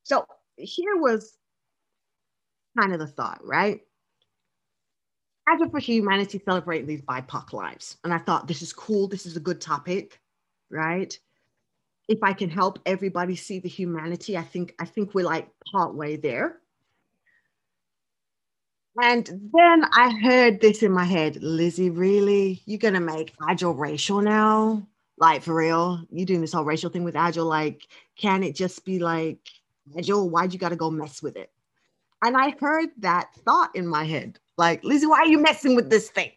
So 0.04 0.26
here 0.56 0.96
was 0.96 1.38
kind 2.80 2.94
of 2.94 3.00
the 3.00 3.08
thought, 3.08 3.42
right? 3.44 3.82
Agile 5.50 5.70
for 5.70 5.80
Humanity 5.80 6.42
celebrating 6.44 6.88
these 6.88 7.02
BIPOC 7.02 7.54
lives. 7.54 7.98
And 8.04 8.14
I 8.14 8.20
thought 8.20 8.48
this 8.48 8.62
is 8.62 8.72
cool. 8.72 9.08
This 9.08 9.26
is 9.26 9.36
a 9.36 9.42
good 9.42 9.60
topic, 9.60 10.22
right? 10.70 11.18
If 12.08 12.20
I 12.24 12.34
can 12.34 12.50
help 12.50 12.80
everybody 12.86 13.36
see 13.36 13.60
the 13.60 13.70
humanity, 13.70 14.38
I 14.38 14.44
think 14.44 14.76
I 14.80 14.86
think 14.86 15.14
we're 15.14 15.26
like 15.26 15.50
partway 15.72 16.18
there. 16.18 16.60
And 19.02 19.28
then 19.54 19.86
I 19.94 20.18
heard 20.24 20.60
this 20.60 20.82
in 20.82 20.92
my 20.92 21.04
head, 21.04 21.44
Lizzie, 21.44 21.92
really? 21.92 22.62
You're 22.66 22.80
gonna 22.80 23.02
make 23.02 23.34
agile 23.48 23.76
racial 23.76 24.22
now? 24.22 24.88
Like 25.18 25.44
for 25.44 25.56
real? 25.56 26.04
you're 26.12 26.26
doing 26.26 26.42
this 26.42 26.54
whole 26.54 26.64
racial 26.64 26.90
thing 26.90 27.04
with 27.04 27.16
agile? 27.16 27.46
Like, 27.46 27.88
can 28.18 28.44
it 28.44 28.56
just 28.56 28.86
be 28.86 29.00
like 29.00 29.40
agile? 29.98 30.30
Why'd 30.30 30.54
you 30.54 30.60
gotta 30.60 30.76
go 30.76 30.90
mess 30.90 31.22
with 31.22 31.36
it? 31.36 31.52
And 32.24 32.36
I 32.36 32.56
heard 32.60 32.90
that 33.00 33.34
thought 33.46 33.76
in 33.76 33.86
my 33.86 34.04
head 34.04 34.40
like, 34.58 34.84
Lizzie, 34.84 35.06
why 35.06 35.20
are 35.20 35.28
you 35.28 35.38
messing 35.40 35.76
with 35.76 35.90
this 35.90 36.10
thing? 36.10 36.32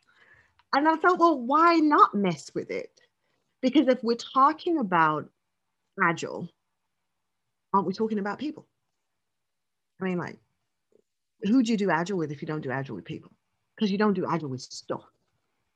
And 0.74 0.88
I 0.88 0.96
thought, 0.96 1.18
well, 1.18 1.38
why 1.38 1.76
not 1.76 2.14
mess 2.14 2.50
with 2.54 2.70
it? 2.70 2.99
Because 3.62 3.88
if 3.88 4.02
we're 4.02 4.16
talking 4.16 4.78
about 4.78 5.28
agile, 6.02 6.48
aren't 7.72 7.86
we 7.86 7.92
talking 7.92 8.18
about 8.18 8.38
people? 8.38 8.66
I 10.00 10.04
mean, 10.04 10.18
like, 10.18 10.38
who 11.42 11.62
do 11.62 11.72
you 11.72 11.78
do 11.78 11.90
agile 11.90 12.18
with 12.18 12.32
if 12.32 12.42
you 12.42 12.46
don't 12.46 12.62
do 12.62 12.70
agile 12.70 12.96
with 12.96 13.04
people? 13.04 13.30
Because 13.76 13.90
you 13.90 13.98
don't 13.98 14.14
do 14.14 14.26
agile 14.26 14.48
with 14.48 14.62
stuff, 14.62 15.04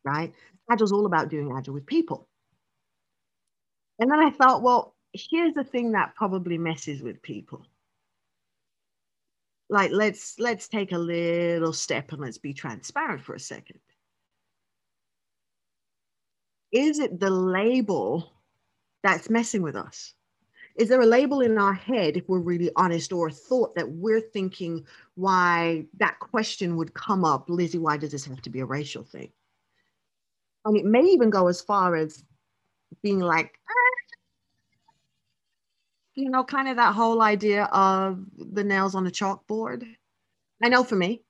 right? 0.04 0.32
Agile's 0.70 0.92
all 0.92 1.06
about 1.06 1.28
doing 1.28 1.52
agile 1.56 1.74
with 1.74 1.86
people. 1.86 2.26
And 3.98 4.10
then 4.10 4.18
I 4.18 4.30
thought, 4.30 4.62
well, 4.62 4.94
here's 5.12 5.54
the 5.54 5.64
thing 5.64 5.92
that 5.92 6.14
probably 6.14 6.58
messes 6.58 7.02
with 7.02 7.22
people. 7.22 7.64
Like, 9.70 9.90
let's 9.92 10.38
let's 10.38 10.68
take 10.68 10.92
a 10.92 10.98
little 10.98 11.72
step 11.72 12.12
and 12.12 12.20
let's 12.20 12.38
be 12.38 12.52
transparent 12.52 13.22
for 13.22 13.34
a 13.34 13.40
second. 13.40 13.78
Is 16.74 16.98
it 16.98 17.20
the 17.20 17.30
label 17.30 18.32
that's 19.04 19.30
messing 19.30 19.62
with 19.62 19.76
us? 19.76 20.12
Is 20.74 20.88
there 20.88 21.00
a 21.00 21.06
label 21.06 21.40
in 21.40 21.56
our 21.56 21.72
head, 21.72 22.16
if 22.16 22.28
we're 22.28 22.40
really 22.40 22.70
honest, 22.74 23.12
or 23.12 23.28
a 23.28 23.32
thought 23.32 23.76
that 23.76 23.88
we're 23.88 24.20
thinking 24.20 24.84
why 25.14 25.86
that 25.98 26.18
question 26.18 26.76
would 26.76 26.92
come 26.92 27.24
up, 27.24 27.48
Lizzie, 27.48 27.78
why 27.78 27.96
does 27.96 28.10
this 28.10 28.24
have 28.24 28.42
to 28.42 28.50
be 28.50 28.58
a 28.58 28.66
racial 28.66 29.04
thing? 29.04 29.30
And 30.64 30.76
it 30.76 30.84
may 30.84 31.02
even 31.04 31.30
go 31.30 31.46
as 31.46 31.60
far 31.60 31.94
as 31.94 32.24
being 33.04 33.20
like, 33.20 33.56
ah, 33.68 33.94
you 36.14 36.28
know, 36.28 36.42
kind 36.42 36.68
of 36.68 36.76
that 36.76 36.94
whole 36.94 37.22
idea 37.22 37.64
of 37.66 38.18
the 38.36 38.64
nails 38.64 38.96
on 38.96 39.04
the 39.04 39.12
chalkboard. 39.12 39.86
I 40.60 40.70
know 40.70 40.82
for 40.82 40.96
me, 40.96 41.22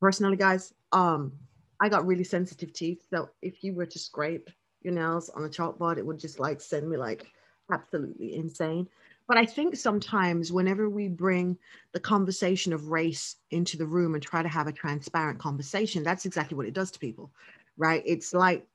personally, 0.00 0.36
guys, 0.36 0.72
um, 0.92 1.32
I 1.80 1.88
got 1.88 2.06
really 2.06 2.24
sensitive 2.24 2.72
teeth. 2.72 3.02
So 3.10 3.30
if 3.42 3.64
you 3.64 3.74
were 3.74 3.86
to 3.86 3.98
scrape 3.98 4.50
your 4.82 4.94
nails 4.94 5.30
on 5.30 5.44
a 5.44 5.48
chalkboard, 5.48 5.98
it 5.98 6.06
would 6.06 6.18
just 6.18 6.38
like 6.38 6.60
send 6.60 6.88
me 6.88 6.96
like 6.96 7.26
absolutely 7.72 8.36
insane. 8.36 8.88
But 9.26 9.38
I 9.38 9.46
think 9.46 9.76
sometimes 9.76 10.52
whenever 10.52 10.90
we 10.90 11.08
bring 11.08 11.56
the 11.92 12.00
conversation 12.00 12.72
of 12.72 12.88
race 12.88 13.36
into 13.50 13.76
the 13.76 13.86
room 13.86 14.14
and 14.14 14.22
try 14.22 14.42
to 14.42 14.48
have 14.48 14.66
a 14.66 14.72
transparent 14.72 15.38
conversation, 15.38 16.02
that's 16.02 16.26
exactly 16.26 16.56
what 16.56 16.66
it 16.66 16.74
does 16.74 16.90
to 16.90 16.98
people, 16.98 17.30
right? 17.76 18.02
It's 18.04 18.34
like 18.34 18.66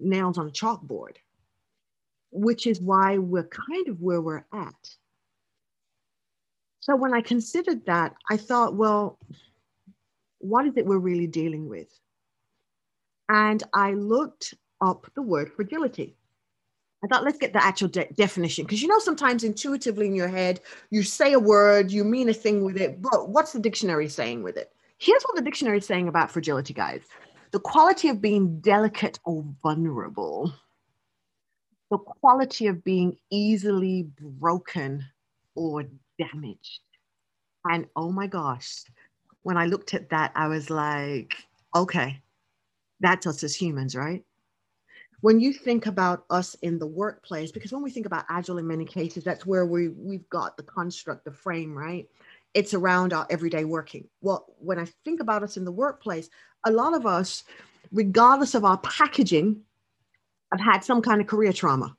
nails 0.00 0.38
on 0.38 0.48
a 0.48 0.50
chalkboard, 0.50 1.16
which 2.30 2.66
is 2.66 2.80
why 2.80 3.18
we're 3.18 3.44
kind 3.44 3.88
of 3.88 4.00
where 4.00 4.22
we're 4.22 4.46
at. 4.52 4.96
So 6.80 6.96
when 6.96 7.14
I 7.14 7.20
considered 7.20 7.84
that, 7.86 8.14
I 8.30 8.36
thought, 8.36 8.74
well, 8.74 9.18
what 10.38 10.66
is 10.66 10.76
it 10.76 10.86
we're 10.86 10.98
really 10.98 11.28
dealing 11.28 11.68
with? 11.68 11.88
And 13.32 13.62
I 13.72 13.92
looked 13.92 14.52
up 14.82 15.06
the 15.14 15.22
word 15.22 15.50
fragility. 15.50 16.16
I 17.02 17.06
thought, 17.06 17.24
let's 17.24 17.38
get 17.38 17.54
the 17.54 17.64
actual 17.64 17.88
de- 17.88 18.12
definition. 18.12 18.66
Because 18.66 18.82
you 18.82 18.88
know, 18.88 18.98
sometimes 18.98 19.42
intuitively 19.42 20.06
in 20.06 20.14
your 20.14 20.28
head, 20.28 20.60
you 20.90 21.02
say 21.02 21.32
a 21.32 21.40
word, 21.40 21.90
you 21.90 22.04
mean 22.04 22.28
a 22.28 22.34
thing 22.34 22.62
with 22.62 22.76
it, 22.76 23.00
but 23.00 23.30
what's 23.30 23.52
the 23.52 23.58
dictionary 23.58 24.08
saying 24.08 24.42
with 24.42 24.58
it? 24.58 24.70
Here's 24.98 25.22
what 25.22 25.34
the 25.34 25.42
dictionary 25.42 25.78
is 25.78 25.86
saying 25.86 26.08
about 26.08 26.30
fragility, 26.30 26.74
guys 26.74 27.00
the 27.52 27.60
quality 27.60 28.08
of 28.08 28.20
being 28.20 28.60
delicate 28.60 29.18
or 29.24 29.44
vulnerable, 29.62 30.52
the 31.90 31.98
quality 31.98 32.66
of 32.66 32.82
being 32.82 33.16
easily 33.30 34.08
broken 34.18 35.04
or 35.54 35.84
damaged. 36.18 36.80
And 37.66 37.86
oh 37.94 38.10
my 38.10 38.26
gosh, 38.26 38.84
when 39.42 39.58
I 39.58 39.66
looked 39.66 39.92
at 39.92 40.08
that, 40.10 40.32
I 40.34 40.48
was 40.48 40.70
like, 40.70 41.34
okay, 41.76 42.21
that's 43.02 43.26
us 43.26 43.42
as 43.42 43.54
humans, 43.54 43.94
right? 43.94 44.24
When 45.20 45.38
you 45.38 45.52
think 45.52 45.86
about 45.86 46.24
us 46.30 46.54
in 46.62 46.78
the 46.78 46.86
workplace, 46.86 47.52
because 47.52 47.72
when 47.72 47.82
we 47.82 47.90
think 47.90 48.06
about 48.06 48.24
agile 48.28 48.58
in 48.58 48.66
many 48.66 48.84
cases, 48.84 49.22
that's 49.22 49.46
where 49.46 49.66
we, 49.66 49.88
we've 49.88 50.28
got 50.30 50.56
the 50.56 50.64
construct, 50.64 51.24
the 51.24 51.30
frame, 51.30 51.76
right? 51.76 52.08
It's 52.54 52.74
around 52.74 53.12
our 53.12 53.26
everyday 53.30 53.64
working. 53.64 54.08
Well, 54.20 54.46
when 54.58 54.78
I 54.78 54.86
think 55.04 55.20
about 55.20 55.42
us 55.42 55.56
in 55.56 55.64
the 55.64 55.70
workplace, 55.70 56.28
a 56.64 56.72
lot 56.72 56.94
of 56.94 57.06
us, 57.06 57.44
regardless 57.92 58.54
of 58.54 58.64
our 58.64 58.78
packaging, 58.78 59.60
have 60.50 60.60
had 60.60 60.84
some 60.84 61.00
kind 61.00 61.20
of 61.20 61.28
career 61.28 61.52
trauma, 61.52 61.96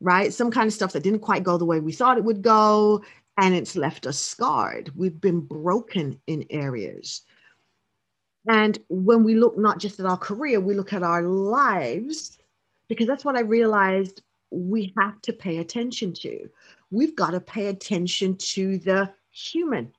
right? 0.00 0.32
Some 0.32 0.50
kind 0.50 0.66
of 0.66 0.72
stuff 0.72 0.92
that 0.92 1.02
didn't 1.02 1.20
quite 1.20 1.44
go 1.44 1.58
the 1.58 1.64
way 1.64 1.80
we 1.80 1.92
thought 1.92 2.18
it 2.18 2.24
would 2.24 2.42
go, 2.42 3.04
and 3.36 3.54
it's 3.54 3.76
left 3.76 4.04
us 4.04 4.18
scarred. 4.18 4.90
We've 4.96 5.20
been 5.20 5.40
broken 5.40 6.20
in 6.26 6.44
areas. 6.50 7.22
And 8.48 8.78
when 8.88 9.24
we 9.24 9.34
look 9.34 9.58
not 9.58 9.78
just 9.78 10.00
at 10.00 10.06
our 10.06 10.16
career, 10.16 10.58
we 10.58 10.74
look 10.74 10.92
at 10.92 11.02
our 11.02 11.22
lives, 11.22 12.38
because 12.88 13.06
that's 13.06 13.24
what 13.24 13.36
I 13.36 13.40
realized 13.40 14.22
we 14.50 14.94
have 14.98 15.20
to 15.22 15.32
pay 15.32 15.58
attention 15.58 16.14
to. 16.14 16.48
We've 16.90 17.14
got 17.14 17.32
to 17.32 17.40
pay 17.40 17.66
attention 17.66 18.36
to 18.36 18.78
the 18.78 19.12
human. 19.30 19.92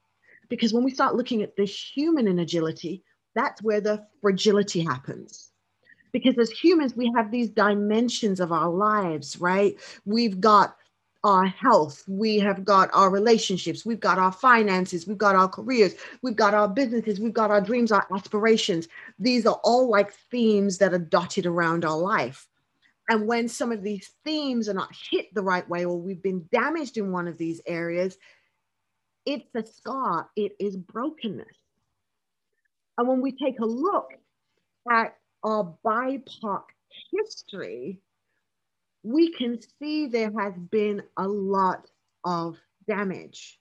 Because 0.50 0.74
when 0.74 0.84
we 0.84 0.92
start 0.92 1.16
looking 1.16 1.44
at 1.44 1.56
the 1.56 1.66
human 1.66 2.28
in 2.28 2.40
agility, 2.40 3.04
that's 3.36 3.62
where 3.62 3.80
the 3.80 4.04
fragility 4.20 4.82
happens. 4.82 5.52
Because 6.12 6.40
as 6.40 6.50
humans, 6.50 6.96
we 6.96 7.12
have 7.16 7.30
these 7.30 7.50
dimensions 7.50 8.40
of 8.40 8.52
our 8.52 8.70
lives, 8.70 9.40
right? 9.40 9.78
We've 10.06 10.42
got 10.42 10.76
our 11.24 11.46
health, 11.46 12.04
we 12.08 12.40
have 12.40 12.64
got 12.64 12.90
our 12.94 13.10
relationships, 13.10 13.86
we've 13.86 14.00
got 14.00 14.18
our 14.18 14.32
finances, 14.32 15.06
we've 15.06 15.18
got 15.18 15.36
our 15.36 15.50
careers, 15.50 15.96
we've 16.22 16.36
got 16.36 16.54
our 16.54 16.68
businesses, 16.68 17.20
we've 17.20 17.34
got 17.34 17.52
our 17.52 17.60
dreams, 17.60 17.92
our 17.92 18.08
aspirations. 18.16 18.88
These 19.18 19.46
are 19.46 19.60
all 19.64 19.90
like 19.90 20.14
themes 20.32 20.78
that 20.78 20.94
are 20.94 21.00
dotted 21.00 21.46
around 21.46 21.84
our 21.84 21.98
life. 21.98 22.48
And 23.10 23.28
when 23.28 23.48
some 23.48 23.72
of 23.72 23.84
these 23.84 24.12
themes 24.24 24.70
are 24.70 24.74
not 24.74 24.96
hit 25.12 25.34
the 25.34 25.42
right 25.42 25.68
way, 25.68 25.84
or 25.84 26.00
we've 26.00 26.22
been 26.22 26.48
damaged 26.52 26.98
in 26.98 27.12
one 27.12 27.28
of 27.28 27.38
these 27.38 27.60
areas, 27.66 28.18
it's 29.26 29.54
a 29.56 29.66
scar, 29.66 30.30
it 30.36 30.54
is 30.60 30.78
brokenness. 30.78 31.58
And 32.98 33.08
when 33.08 33.22
we 33.22 33.32
take 33.32 33.60
a 33.60 33.66
look 33.66 34.10
at 34.90 35.18
our 35.44 35.76
BIPOC 35.86 36.64
history, 37.12 38.00
we 39.04 39.32
can 39.32 39.60
see 39.80 40.08
there 40.08 40.32
has 40.38 40.54
been 40.72 41.02
a 41.18 41.28
lot 41.28 41.90
of 42.24 42.58
damage. 42.88 43.60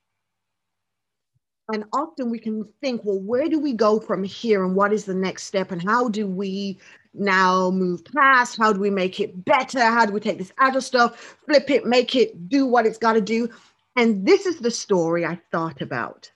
And 1.72 1.84
often 1.92 2.30
we 2.30 2.38
can 2.38 2.66
think, 2.80 3.02
well, 3.04 3.20
where 3.20 3.48
do 3.48 3.58
we 3.58 3.74
go 3.74 4.00
from 4.00 4.24
here 4.24 4.64
and 4.64 4.74
what 4.74 4.92
is 4.92 5.04
the 5.04 5.14
next 5.14 5.44
step 5.44 5.70
and 5.70 5.82
how 5.82 6.08
do 6.08 6.26
we 6.26 6.78
now 7.12 7.70
move 7.70 8.04
past? 8.06 8.56
How 8.58 8.72
do 8.72 8.80
we 8.80 8.90
make 8.90 9.20
it 9.20 9.44
better? 9.44 9.80
How 9.80 10.06
do 10.06 10.12
we 10.12 10.20
take 10.20 10.38
this 10.38 10.52
agile 10.58 10.80
stuff, 10.80 11.36
flip 11.44 11.68
it, 11.70 11.84
make 11.84 12.16
it 12.16 12.48
do 12.48 12.66
what 12.66 12.86
it's 12.86 12.98
got 12.98 13.12
to 13.14 13.20
do? 13.20 13.50
And 13.96 14.26
this 14.26 14.46
is 14.46 14.58
the 14.58 14.70
story 14.70 15.26
I 15.26 15.38
thought 15.52 15.82
about. 15.82 16.30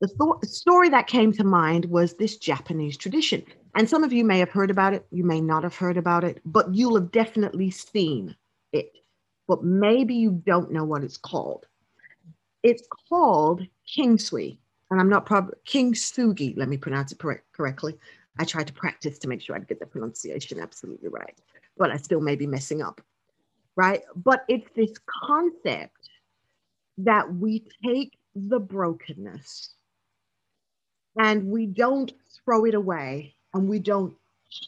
The, 0.00 0.08
the 0.40 0.48
story 0.48 0.88
that 0.88 1.06
came 1.06 1.32
to 1.34 1.44
mind 1.44 1.84
was 1.84 2.14
this 2.14 2.36
Japanese 2.36 2.96
tradition. 2.96 3.44
And 3.78 3.88
some 3.88 4.02
of 4.02 4.12
you 4.12 4.24
may 4.24 4.40
have 4.40 4.50
heard 4.50 4.72
about 4.72 4.92
it, 4.92 5.06
you 5.12 5.22
may 5.22 5.40
not 5.40 5.62
have 5.62 5.76
heard 5.76 5.96
about 5.96 6.24
it, 6.24 6.40
but 6.44 6.74
you'll 6.74 6.96
have 6.96 7.12
definitely 7.12 7.70
seen 7.70 8.34
it. 8.72 8.90
But 9.46 9.62
maybe 9.62 10.16
you 10.16 10.42
don't 10.44 10.72
know 10.72 10.82
what 10.82 11.04
it's 11.04 11.16
called. 11.16 11.64
It's 12.64 12.82
called 13.08 13.64
Kingsui, 13.86 14.58
and 14.90 15.00
I'm 15.00 15.08
not 15.08 15.26
probably 15.26 15.54
Kintsugi. 15.64 16.58
Let 16.58 16.68
me 16.68 16.76
pronounce 16.76 17.12
it 17.12 17.20
correct, 17.20 17.44
correctly. 17.52 17.96
I 18.40 18.44
tried 18.44 18.66
to 18.66 18.72
practice 18.72 19.16
to 19.20 19.28
make 19.28 19.40
sure 19.40 19.54
I'd 19.54 19.68
get 19.68 19.78
the 19.78 19.86
pronunciation 19.86 20.58
absolutely 20.58 21.10
right, 21.10 21.38
but 21.76 21.92
I 21.92 21.98
still 21.98 22.20
may 22.20 22.34
be 22.34 22.48
messing 22.48 22.82
up, 22.82 23.00
right? 23.76 24.02
But 24.16 24.44
it's 24.48 24.68
this 24.74 24.94
concept 25.06 26.10
that 26.98 27.32
we 27.32 27.64
take 27.86 28.18
the 28.34 28.58
brokenness 28.58 29.72
and 31.16 31.46
we 31.46 31.66
don't 31.66 32.12
throw 32.44 32.64
it 32.64 32.74
away 32.74 33.36
and 33.54 33.68
we 33.68 33.78
don't 33.78 34.14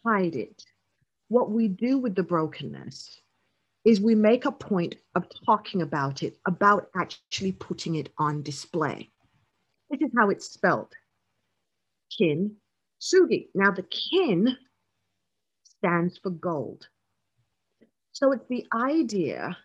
hide 0.04 0.37
it. 0.37 0.62
What 1.28 1.50
we 1.50 1.68
do 1.68 1.99
with 1.99 2.14
the 2.14 2.22
brokenness 2.22 3.20
is 3.84 4.00
we 4.00 4.14
make 4.14 4.44
a 4.44 4.52
point 4.52 4.96
of 5.14 5.26
talking 5.46 5.82
about 5.82 6.22
it, 6.22 6.37
about 6.46 6.88
actually 6.94 7.52
putting 7.52 7.94
it 7.94 8.10
on 8.18 8.42
display. 8.42 9.10
This 9.90 10.00
is 10.00 10.10
how 10.16 10.30
it's 10.30 10.50
spelled 10.50 10.92
kin 12.16 12.56
sugi. 13.00 13.49
Now, 13.54 13.70
the 13.70 13.84
kin 13.84 14.56
stands 15.62 16.18
for 16.18 16.30
gold. 16.30 16.88
So 18.12 18.32
it's 18.32 18.46
the 18.49 18.66
idea 18.75 19.56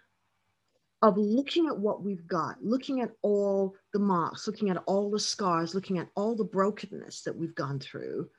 of 1.02 1.18
looking 1.18 1.68
at 1.68 1.78
what 1.78 2.04
we've 2.04 2.26
got, 2.28 2.64
looking 2.64 3.02
at 3.02 3.12
all 3.22 3.76
the 3.94 4.00
marks, 4.00 4.48
looking 4.48 4.70
at 4.70 4.82
all 4.86 5.12
the 5.12 5.20
scars, 5.20 5.76
looking 5.76 6.00
at 6.00 6.08
all 6.16 6.36
the 6.36 6.44
brokenness 6.44 7.24
that 7.24 7.36
we've 7.36 7.56
gone 7.56 7.80
through, 7.80 8.30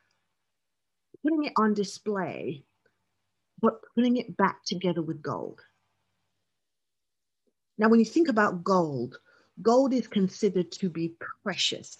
putting 1.26 1.44
it 1.44 1.52
on 1.56 1.74
display, 1.74 2.62
but 3.60 3.80
putting 3.94 4.16
it 4.16 4.36
back 4.36 4.64
together 4.64 5.02
with 5.02 5.22
gold. 5.22 5.60
Now, 7.78 7.88
when 7.88 7.98
you 7.98 8.06
think 8.06 8.28
about 8.28 8.62
gold, 8.62 9.18
gold 9.60 9.92
is 9.92 10.06
considered 10.06 10.70
to 10.72 10.88
be 10.88 11.14
precious. 11.42 11.96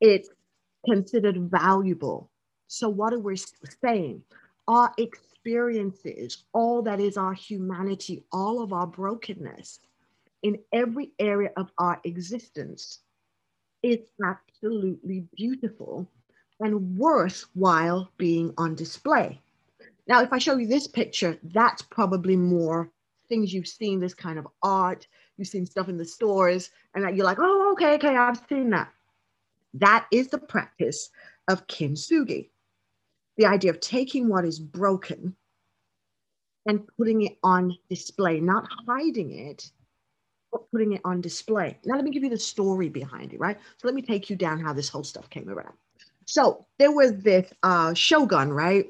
It's 0.00 0.30
considered 0.88 1.50
valuable. 1.50 2.30
So, 2.68 2.88
what 2.88 3.12
are 3.12 3.18
we 3.18 3.36
saying? 3.82 4.22
Our 4.68 4.92
experiences, 4.96 6.44
all 6.52 6.82
that 6.82 7.00
is 7.00 7.16
our 7.16 7.34
humanity, 7.34 8.22
all 8.32 8.62
of 8.62 8.72
our 8.72 8.86
brokenness 8.86 9.80
in 10.42 10.58
every 10.72 11.10
area 11.18 11.50
of 11.56 11.70
our 11.78 12.00
existence 12.04 13.00
is 13.82 13.98
absolutely 14.24 15.26
beautiful 15.36 16.08
and 16.60 16.96
worthwhile 16.96 18.10
being 18.18 18.52
on 18.58 18.74
display. 18.74 19.40
Now, 20.06 20.22
if 20.22 20.32
I 20.32 20.38
show 20.38 20.56
you 20.56 20.66
this 20.66 20.86
picture, 20.86 21.38
that's 21.42 21.82
probably 21.82 22.36
more 22.36 22.90
things 23.28 23.54
you've 23.54 23.68
seen, 23.68 24.00
this 24.00 24.14
kind 24.14 24.38
of 24.38 24.46
art, 24.62 25.06
you've 25.36 25.48
seen 25.48 25.64
stuff 25.64 25.88
in 25.88 25.96
the 25.96 26.04
stores, 26.04 26.70
and 26.94 27.16
you're 27.16 27.24
like, 27.24 27.38
oh, 27.40 27.72
okay, 27.72 27.94
okay, 27.94 28.16
I've 28.16 28.42
seen 28.48 28.70
that. 28.70 28.92
That 29.74 30.06
is 30.10 30.28
the 30.28 30.38
practice 30.38 31.10
of 31.48 31.66
kintsugi. 31.66 32.50
The 33.36 33.46
idea 33.46 33.70
of 33.70 33.80
taking 33.80 34.28
what 34.28 34.44
is 34.44 34.58
broken 34.58 35.36
and 36.66 36.86
putting 36.98 37.22
it 37.22 37.38
on 37.42 37.76
display, 37.88 38.40
not 38.40 38.68
hiding 38.86 39.30
it, 39.32 39.70
but 40.52 40.70
putting 40.72 40.92
it 40.92 41.00
on 41.04 41.20
display. 41.20 41.78
Now, 41.84 41.94
let 41.94 42.04
me 42.04 42.10
give 42.10 42.24
you 42.24 42.30
the 42.30 42.38
story 42.38 42.88
behind 42.88 43.32
it, 43.32 43.40
right? 43.40 43.56
So, 43.78 43.86
let 43.86 43.94
me 43.94 44.02
take 44.02 44.28
you 44.28 44.36
down 44.36 44.60
how 44.60 44.72
this 44.72 44.88
whole 44.88 45.04
stuff 45.04 45.30
came 45.30 45.48
around. 45.48 45.74
So, 46.30 46.64
there 46.78 46.92
was 46.92 47.22
this 47.22 47.52
uh, 47.64 47.92
shogun, 47.92 48.52
right? 48.52 48.86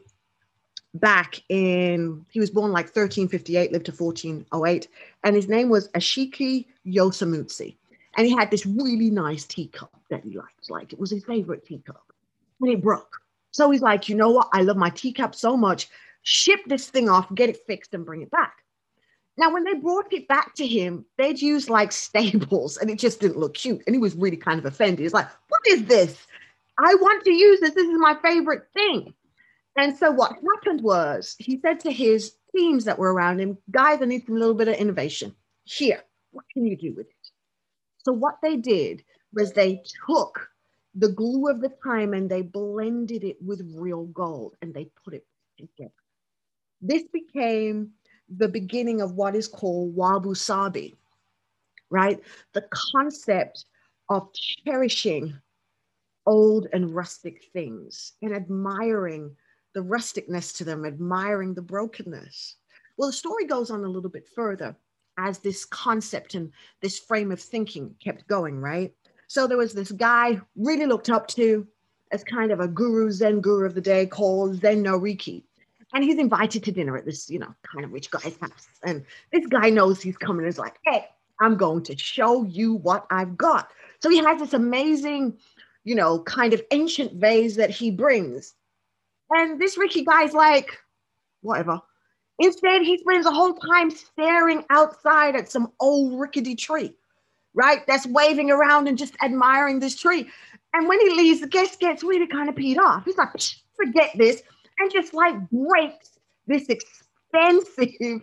Back 0.93 1.41
in, 1.49 2.27
he 2.31 2.39
was 2.39 2.51
born 2.51 2.71
like 2.71 2.95
1358, 2.95 3.73
lived 3.73 3.87
to 3.87 3.93
1408, 3.93 4.89
and 5.25 5.35
his 5.35 5.49
name 5.49 5.71
was 5.71 5.89
Ashiki 5.93 6.67
Yosamutsu. 6.87 7.75
And 8.19 8.27
he 8.27 8.37
had 8.37 8.51
this 8.51 8.67
really 8.67 9.09
nice 9.09 9.45
teacup 9.45 9.97
that 10.11 10.23
he 10.23 10.37
liked. 10.37 10.69
Like 10.69 10.93
it 10.93 10.99
was 10.99 11.11
his 11.11 11.25
favorite 11.25 11.65
teacup. 11.65 12.13
And 12.61 12.71
it 12.71 12.83
broke. 12.83 13.17
So 13.53 13.71
he's 13.71 13.81
like, 13.81 14.11
you 14.11 14.17
know 14.17 14.31
what? 14.31 14.49
I 14.53 14.61
love 14.61 14.77
my 14.77 14.91
teacup 14.91 15.35
so 15.35 15.57
much. 15.57 15.89
Ship 16.21 16.61
this 16.67 16.91
thing 16.91 17.09
off, 17.09 17.35
get 17.35 17.49
it 17.49 17.65
fixed, 17.67 17.95
and 17.95 18.05
bring 18.05 18.21
it 18.21 18.31
back. 18.31 18.57
Now, 19.39 19.51
when 19.51 19.65
they 19.65 19.75
brought 19.75 20.13
it 20.13 20.29
back 20.29 20.55
to 20.57 20.67
him, 20.67 21.07
they'd 21.17 21.41
used 21.41 21.71
like 21.71 21.93
staples 22.07 22.77
and 22.77 22.91
it 22.91 22.99
just 22.99 23.21
didn't 23.21 23.39
look 23.39 23.55
cute. 23.55 23.83
And 23.87 23.95
he 23.95 23.99
was 23.99 24.15
really 24.15 24.37
kind 24.37 24.59
of 24.59 24.67
offended. 24.67 24.99
He's 24.99 25.15
like, 25.15 25.29
What 25.49 25.61
is 25.69 25.87
this? 25.87 26.27
I 26.83 26.95
want 26.95 27.25
to 27.25 27.33
use 27.33 27.61
this. 27.61 27.75
This 27.75 27.87
is 27.89 27.99
my 27.99 28.17
favorite 28.23 28.65
thing. 28.73 29.15
And 29.77 29.97
so 29.97 30.11
what 30.11 30.33
happened 30.33 30.83
was 30.83 31.37
he 31.39 31.61
said 31.61 31.81
to 31.81 31.93
his 31.93 32.35
teams 32.57 32.85
that 32.85 32.99
were 32.99 33.13
around 33.13 33.41
him, 33.41 33.59
Guys, 33.71 34.01
I 34.03 34.07
need 34.07 34.27
some 34.27 34.37
little 34.37 34.55
bit 34.55 34.69
of 34.69 34.75
innovation. 34.75 35.35
Here, 35.65 36.03
what 36.33 36.45
can 36.53 36.67
you 36.67 36.77
do 36.77 36.95
with 36.95 37.07
it? 37.07 37.31
So 37.99 38.13
what 38.13 38.39
they 38.43 38.57
did 38.57 39.05
was 39.33 39.53
they 39.53 39.83
took 40.07 40.49
the 40.95 41.11
glue 41.11 41.49
of 41.49 41.61
the 41.61 41.73
time 41.85 42.15
and 42.15 42.29
they 42.29 42.43
blended 42.43 43.25
it 43.25 43.37
with 43.41 43.63
real 43.75 44.07
gold 44.07 44.57
and 44.63 44.75
they 44.75 44.91
put 45.05 45.15
it 45.15 45.27
together. 45.59 45.93
This 46.81 47.05
became 47.13 47.91
the 48.29 48.49
beginning 48.49 49.01
of 49.01 49.15
what 49.15 49.37
is 49.37 49.47
called 49.47 49.95
wabi 49.95 50.35
sabi, 50.35 50.97
right? 51.91 52.21
The 52.55 52.67
concept 52.73 53.67
of 54.09 54.29
cherishing 54.65 55.35
old 56.27 56.67
and 56.73 56.95
rustic 56.95 57.45
things 57.53 58.13
and 58.23 58.35
admiring 58.35 59.35
the 59.75 59.81
rusticness 59.81 60.57
to 60.57 60.65
them, 60.65 60.85
admiring 60.85 61.55
the 61.55 61.63
brokenness. 61.63 62.57
Well, 62.97 63.09
the 63.09 63.15
story 63.15 63.47
goes 63.47 63.71
on 63.71 63.85
a 63.85 63.89
little 63.89 64.11
bit 64.11 64.29
further 64.29 64.77
as 65.19 65.39
this 65.39 65.65
concept 65.65 66.35
and 66.35 66.53
this 66.81 66.99
frame 66.99 67.31
of 67.31 67.41
thinking 67.41 67.95
kept 68.03 68.27
going, 68.27 68.61
right? 68.61 68.93
So 69.27 69.47
there 69.47 69.59
was 69.59 69.73
this 69.73 69.93
guy 69.93 70.41
really 70.57 70.87
looked 70.87 71.11
up 71.11 71.29
to 71.29 71.67
as 72.13 72.25
kind 72.25 72.51
of 72.51 72.61
a 72.61 72.69
guru, 72.69 73.11
Zen 73.11 73.41
guru 73.41 73.67
of 73.67 73.75
the 73.75 73.81
day 73.81 74.07
called 74.07 74.61
Zen 74.61 74.85
Noriki. 74.85 75.45
And 75.93 76.05
he's 76.05 76.19
invited 76.19 76.63
to 76.65 76.73
dinner 76.73 76.97
at 76.97 77.05
this, 77.05 77.29
you 77.29 77.39
know, 77.39 77.55
kind 77.63 77.85
of 77.85 77.93
rich 77.93 78.11
guy's 78.11 78.37
house. 78.41 78.69
And 78.85 79.05
this 79.33 79.47
guy 79.47 79.71
knows 79.71 80.01
he's 80.01 80.17
coming 80.17 80.45
and 80.45 80.49
is 80.49 80.59
like, 80.59 80.79
hey, 80.85 81.09
I'm 81.41 81.57
going 81.57 81.83
to 81.85 81.97
show 81.97 82.45
you 82.45 82.75
what 82.75 83.07
I've 83.11 83.37
got. 83.37 83.71
So 84.01 84.09
he 84.09 84.19
has 84.19 84.41
this 84.41 84.53
amazing, 84.53 85.37
you 85.85 85.95
know, 85.95 86.21
kind 86.21 86.53
of 86.53 86.63
ancient 86.71 87.15
vase 87.15 87.57
that 87.57 87.71
he 87.71 87.91
brings. 87.91 88.55
And 89.31 89.61
this 89.61 89.79
Ricky 89.79 90.05
guy's 90.05 90.33
like, 90.33 90.79
whatever. 91.43 91.81
Instead, 92.39 92.83
he 92.83 92.99
spends 92.99 93.25
the 93.25 93.33
whole 93.33 93.55
time 93.55 93.91
staring 93.91 94.65
outside 94.71 95.37
at 95.37 95.51
some 95.51 95.73
old 95.79 96.19
rickety 96.19 96.55
tree, 96.55 96.95
right? 97.55 97.87
That's 97.87 98.07
waving 98.07 98.51
around 98.51 98.89
and 98.89 98.97
just 98.97 99.15
admiring 99.23 99.79
this 99.79 99.95
tree. 99.95 100.29
And 100.73 100.89
when 100.89 101.01
he 101.01 101.11
leaves, 101.11 101.41
the 101.41 101.47
guest 101.47 101.81
gets 101.81 102.03
really 102.03 102.27
kind 102.27 102.49
of 102.49 102.55
peed 102.55 102.79
off. 102.79 103.05
He's 103.05 103.19
like, 103.19 103.29
forget 103.77 104.11
this, 104.17 104.43
and 104.79 104.91
just 104.91 105.13
like 105.13 105.35
breaks 105.51 106.19
this 106.47 106.67
expensive 106.69 107.89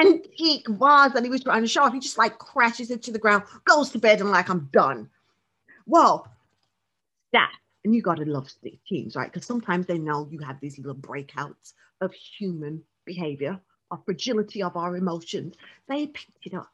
antique 0.00 0.68
vase 0.68 1.12
that 1.12 1.22
he 1.22 1.30
was 1.30 1.42
trying 1.42 1.62
to 1.62 1.68
show 1.68 1.82
off. 1.82 1.92
He 1.92 2.00
just 2.00 2.18
like 2.18 2.38
crashes 2.38 2.90
it 2.90 3.02
to 3.04 3.12
the 3.12 3.18
ground, 3.18 3.44
goes 3.64 3.90
to 3.90 3.98
bed, 3.98 4.20
and 4.20 4.30
like, 4.30 4.48
I'm 4.48 4.68
done. 4.72 5.08
Well, 5.86 6.26
that, 7.32 7.52
and 7.84 7.94
you 7.94 8.02
got 8.02 8.16
to 8.16 8.24
love 8.24 8.50
teams, 8.88 9.16
right? 9.16 9.32
Because 9.32 9.46
sometimes 9.46 9.86
they 9.86 9.98
know 9.98 10.28
you 10.30 10.38
have 10.40 10.60
these 10.60 10.78
little 10.78 10.94
breakouts 10.94 11.72
of 12.00 12.12
human 12.12 12.82
behavior, 13.04 13.58
our 13.90 14.00
fragility 14.04 14.62
of 14.62 14.76
our 14.76 14.96
emotions, 14.96 15.54
they 15.88 16.06
picked 16.06 16.46
it 16.46 16.54
up 16.54 16.70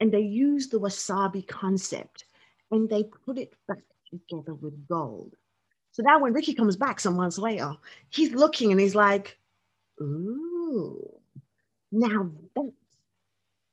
and 0.00 0.10
they 0.10 0.20
used 0.20 0.70
the 0.70 0.80
wasabi 0.80 1.46
concept 1.46 2.24
and 2.70 2.88
they 2.88 3.04
put 3.04 3.38
it 3.38 3.54
back 3.68 3.82
together 4.10 4.54
with 4.54 4.88
gold. 4.88 5.34
So 5.92 6.02
now 6.02 6.18
when 6.20 6.32
Ricky 6.32 6.54
comes 6.54 6.76
back 6.76 6.98
some 7.00 7.16
months 7.16 7.38
later, 7.38 7.74
he's 8.10 8.32
looking 8.32 8.72
and 8.72 8.80
he's 8.80 8.94
like, 8.94 9.38
ooh, 10.00 11.20
now 11.90 12.30
that 12.56 12.72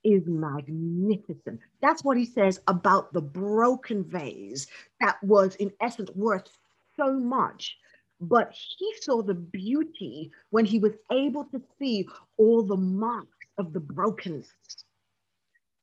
is 0.04 0.24
magnificent. 0.26 1.60
That's 1.82 2.04
what 2.04 2.18
he 2.18 2.26
says 2.26 2.60
about 2.68 3.14
the 3.14 3.22
broken 3.22 4.04
vase 4.04 4.68
that 5.02 5.22
was 5.24 5.56
in 5.56 5.72
essence 5.82 6.10
worth 6.16 6.50
so 6.98 7.14
much 7.14 7.78
but 8.22 8.54
he 8.54 8.94
saw 9.02 9.22
the 9.22 9.34
beauty 9.34 10.32
when 10.50 10.66
he 10.66 10.80
was 10.80 10.94
able 11.12 11.46
to 11.46 11.62
see 11.80 12.08
all 12.38 12.64
the 12.64 12.76
marks 12.76 13.48
of 13.58 13.74
the 13.74 13.80
brokenness. 13.80 14.54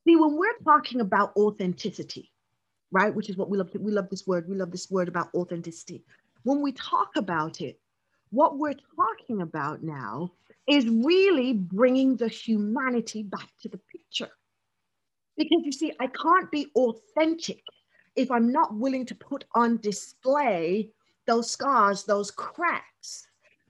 See, 0.05 0.17
when 0.17 0.37
we're 0.37 0.59
talking 0.65 1.01
about 1.01 1.37
authenticity, 1.37 2.31
right, 2.91 3.15
which 3.15 3.31
is 3.31 3.37
what 3.37 3.49
we 3.49 3.59
love, 3.59 3.71
we 3.79 3.91
love 3.91 4.11
this 4.11 4.27
word, 4.27 4.49
we 4.49 4.57
love 4.57 4.71
this 4.71 4.91
word 4.91 5.09
about 5.09 5.35
authenticity. 5.35 6.05
When 6.43 6.61
we 6.61 6.73
talk 6.73 7.11
about 7.17 7.61
it, 7.61 7.81
what 8.31 8.59
we're 8.59 8.75
talking 8.97 9.41
about 9.41 9.83
now 9.83 10.33
is 10.69 10.89
really 10.89 11.55
bringing 11.55 12.17
the 12.17 12.29
humanity 12.29 13.23
back 13.23 13.49
to 13.63 13.69
the. 13.69 13.81
Because 15.37 15.63
you 15.65 15.73
see, 15.73 15.93
I 16.01 16.07
can't 16.07 16.51
be 16.51 16.71
authentic 16.75 17.63
if 18.17 18.31
I'm 18.31 18.51
not 18.51 18.75
willing 18.75 19.05
to 19.07 19.15
put 19.15 19.45
on 19.55 19.79
display 19.79 20.91
those 21.27 21.51
scars, 21.51 22.05
those 22.05 22.31
cracks. 22.31 23.27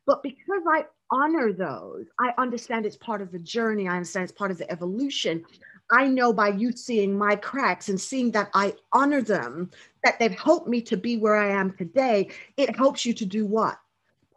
But 0.06 0.22
because 0.22 0.62
I 0.70 0.84
honor 1.10 1.52
those, 1.52 2.06
I 2.20 2.32
understand 2.38 2.86
it's 2.86 2.96
part 2.96 3.22
of 3.22 3.32
the 3.32 3.38
journey, 3.40 3.88
I 3.88 3.96
understand 3.96 4.24
it's 4.24 4.38
part 4.38 4.50
of 4.50 4.58
the 4.58 4.70
evolution. 4.70 5.44
I 5.90 6.06
know 6.06 6.32
by 6.32 6.48
you 6.48 6.72
seeing 6.72 7.16
my 7.16 7.36
cracks 7.36 7.88
and 7.88 8.00
seeing 8.00 8.30
that 8.32 8.50
I 8.54 8.74
honor 8.92 9.22
them, 9.22 9.70
that 10.04 10.18
they've 10.18 10.38
helped 10.38 10.68
me 10.68 10.80
to 10.82 10.96
be 10.96 11.16
where 11.16 11.36
I 11.36 11.50
am 11.50 11.72
today. 11.76 12.30
It 12.56 12.76
helps 12.76 13.04
you 13.04 13.14
to 13.14 13.24
do 13.24 13.46
what? 13.46 13.78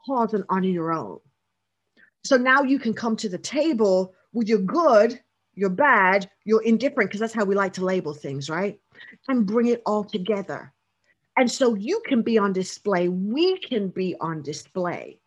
Pause 0.06 0.36
and 0.36 0.44
honor 0.50 0.68
your 0.68 0.92
own. 0.92 1.20
So 2.24 2.38
now 2.38 2.64
you 2.64 2.80
can 2.80 2.94
come 2.94 3.16
to 3.18 3.30
the 3.30 3.38
table 3.38 4.14
with 4.34 4.48
your 4.48 4.60
good, 4.60 5.20
your 5.60 5.70
bad, 5.70 6.30
you're 6.46 6.64
indifferent, 6.64 7.10
because 7.10 7.20
that's 7.20 7.34
how 7.34 7.46
we 7.46 7.56
like 7.56 7.74
to 7.74 7.86
label 7.86 8.14
things, 8.14 8.50
right? 8.50 8.80
And 9.28 9.46
bring 9.46 9.68
it 9.68 9.82
all 9.86 10.04
together. 10.04 10.74
And 11.38 11.52
so 11.52 11.76
you 11.76 12.02
can 12.08 12.22
be 12.22 12.38
on 12.38 12.54
display, 12.54 13.10
we 13.10 13.58
can 13.60 13.90
be 13.90 14.16
on 14.20 14.42
display. 14.42 15.20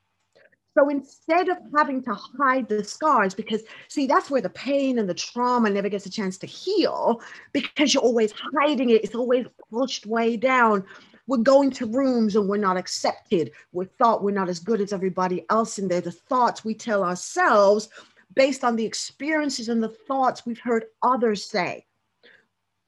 So 0.74 0.88
instead 0.88 1.48
of 1.50 1.58
having 1.76 2.02
to 2.04 2.14
hide 2.14 2.68
the 2.68 2.82
scars, 2.82 3.34
because 3.34 3.62
see, 3.88 4.06
that's 4.06 4.30
where 4.30 4.40
the 4.40 4.48
pain 4.50 4.98
and 4.98 5.08
the 5.08 5.14
trauma 5.14 5.68
never 5.68 5.90
gets 5.90 6.06
a 6.06 6.10
chance 6.10 6.38
to 6.38 6.46
heal 6.46 7.20
because 7.52 7.92
you're 7.92 8.02
always 8.02 8.32
hiding 8.58 8.90
it, 8.90 9.04
it's 9.04 9.14
always 9.14 9.46
pushed 9.70 10.06
way 10.06 10.36
down. 10.38 10.84
We're 11.26 11.38
going 11.38 11.70
to 11.72 11.86
rooms 11.86 12.36
and 12.36 12.48
we're 12.48 12.56
not 12.56 12.78
accepted. 12.78 13.52
We're 13.72 13.84
thought 13.84 14.24
we're 14.24 14.32
not 14.32 14.48
as 14.48 14.58
good 14.58 14.80
as 14.80 14.92
everybody 14.92 15.44
else 15.50 15.78
in 15.78 15.88
there. 15.88 16.00
The 16.00 16.10
thoughts 16.10 16.64
we 16.64 16.74
tell 16.74 17.04
ourselves 17.04 17.90
based 18.34 18.64
on 18.64 18.76
the 18.76 18.84
experiences 18.84 19.68
and 19.68 19.82
the 19.82 19.88
thoughts 19.88 20.46
we've 20.46 20.60
heard 20.60 20.86
others 21.02 21.44
say 21.44 21.84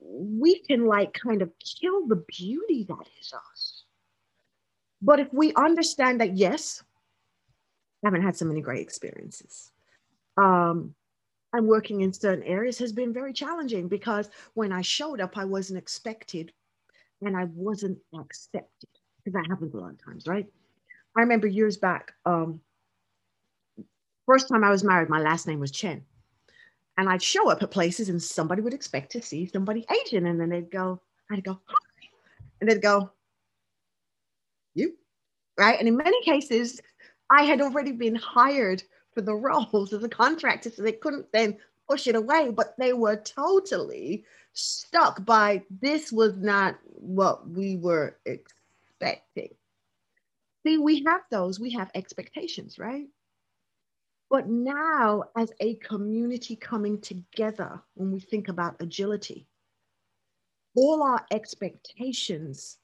we 0.05 0.59
can 0.61 0.87
like 0.87 1.13
kind 1.15 1.43
of 1.43 1.51
kill 1.59 2.07
the 2.07 2.23
beauty 2.29 2.85
that 2.89 3.09
is 3.21 3.33
us. 3.33 3.85
But 5.01 5.21
if 5.21 5.33
we 5.33 5.53
understand 5.55 6.21
that, 6.21 6.37
yes, 6.37 6.83
I 8.05 8.09
haven't 8.09 8.23
had 8.23 8.37
so 8.37 8.45
many 8.45 8.61
great 8.61 8.83
experiences. 8.83 9.73
Um, 10.37 10.95
and 11.53 11.67
working 11.67 12.01
in 12.01 12.13
certain 12.13 12.45
areas 12.45 12.79
has 12.79 12.93
been 12.93 13.13
very 13.13 13.33
challenging 13.33 13.89
because 13.89 14.29
when 14.55 14.73
I 14.73 14.83
showed 14.83 15.21
up, 15.21 15.39
I 15.39 15.45
wasn't 15.45 15.79
expected 15.79 16.53
and 17.23 17.37
I 17.37 17.45
wasn't 17.55 17.99
accepted 18.19 18.89
because 19.19 19.35
that 19.35 19.49
happens 19.49 19.73
a 19.73 19.77
lot 19.77 19.93
of 19.93 20.05
times, 20.05 20.27
right? 20.27 20.47
I 21.17 21.21
remember 21.21 21.47
years 21.47 21.77
back, 21.77 22.13
um, 22.27 22.61
first 24.27 24.49
time 24.49 24.65
I 24.65 24.71
was 24.71 24.85
married, 24.85 25.09
my 25.09 25.21
last 25.21 25.47
name 25.47 25.61
was 25.61 25.71
Chen. 25.71 26.05
And 26.97 27.09
I'd 27.09 27.23
show 27.23 27.51
up 27.51 27.63
at 27.63 27.71
places 27.71 28.09
and 28.09 28.23
somebody 28.23 28.63
would 28.63 28.75
expect 28.75 29.11
to 29.13 29.23
see 29.23 29.47
somebody 29.47 29.85
Asian. 30.05 30.27
And 30.27 30.41
then 30.41 30.49
they'd 30.49 30.71
go, 30.71 31.01
I'd 31.31 31.43
go, 31.43 31.61
Hi. 31.67 32.09
and 32.61 32.71
they'd 32.71 32.83
go, 32.83 33.11
you, 34.75 34.95
right? 35.59 35.79
And 35.79 35.89
in 35.89 35.97
many 35.97 36.23
cases, 36.23 36.81
I 37.31 37.43
had 37.43 37.61
already 37.61 37.93
been 37.93 38.15
hired 38.15 38.83
for 39.13 39.23
the 39.23 39.35
roles 39.35 39.93
as 39.93 40.05
a 40.05 40.09
contractor, 40.09 40.71
so 40.71 40.83
they 40.83 40.93
couldn't 40.93 41.31
then 41.33 41.57
push 41.89 42.07
it 42.07 42.17
away, 42.17 42.51
but 42.51 42.75
they 42.79 42.93
were 42.93 43.17
totally 43.17 44.25
stuck 44.53 45.25
by 45.25 45.63
this 45.81 46.13
was 46.13 46.37
not 46.37 46.79
what 46.85 47.49
we 47.49 47.77
were 47.77 48.19
expecting. 48.25 49.51
See, 50.65 50.79
we 50.79 51.05
have 51.05 51.23
those, 51.31 51.61
we 51.61 51.71
have 51.73 51.91
expectations, 51.95 52.79
right? 52.79 53.07
But 54.31 54.49
now, 54.49 55.25
as 55.37 55.53
a 55.61 55.75
community 55.77 56.57
coming 56.57 57.01
together, 57.01 57.81
when 57.95 58.11
we 58.11 58.21
think 58.21 58.49
about 58.49 58.81
agility, 58.81 59.47
all 60.75 61.03
our 61.03 61.25
expectations, 61.31 62.79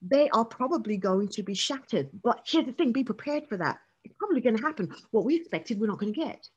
they 0.00 0.28
are 0.30 0.44
probably 0.44 0.96
going 0.96 1.28
to 1.28 1.42
be 1.42 1.54
shattered. 1.54 2.10
But 2.22 2.42
here's 2.46 2.66
the 2.66 2.72
thing 2.72 2.92
be 2.92 3.04
prepared 3.04 3.48
for 3.48 3.56
that. 3.56 3.78
It's 4.04 4.14
probably 4.18 4.40
going 4.40 4.56
to 4.56 4.62
happen. 4.62 4.92
What 5.10 5.24
we 5.24 5.36
expected, 5.36 5.80
we're 5.80 5.86
not 5.86 5.98
going 5.98 6.12
to 6.12 6.20
get. 6.20 6.48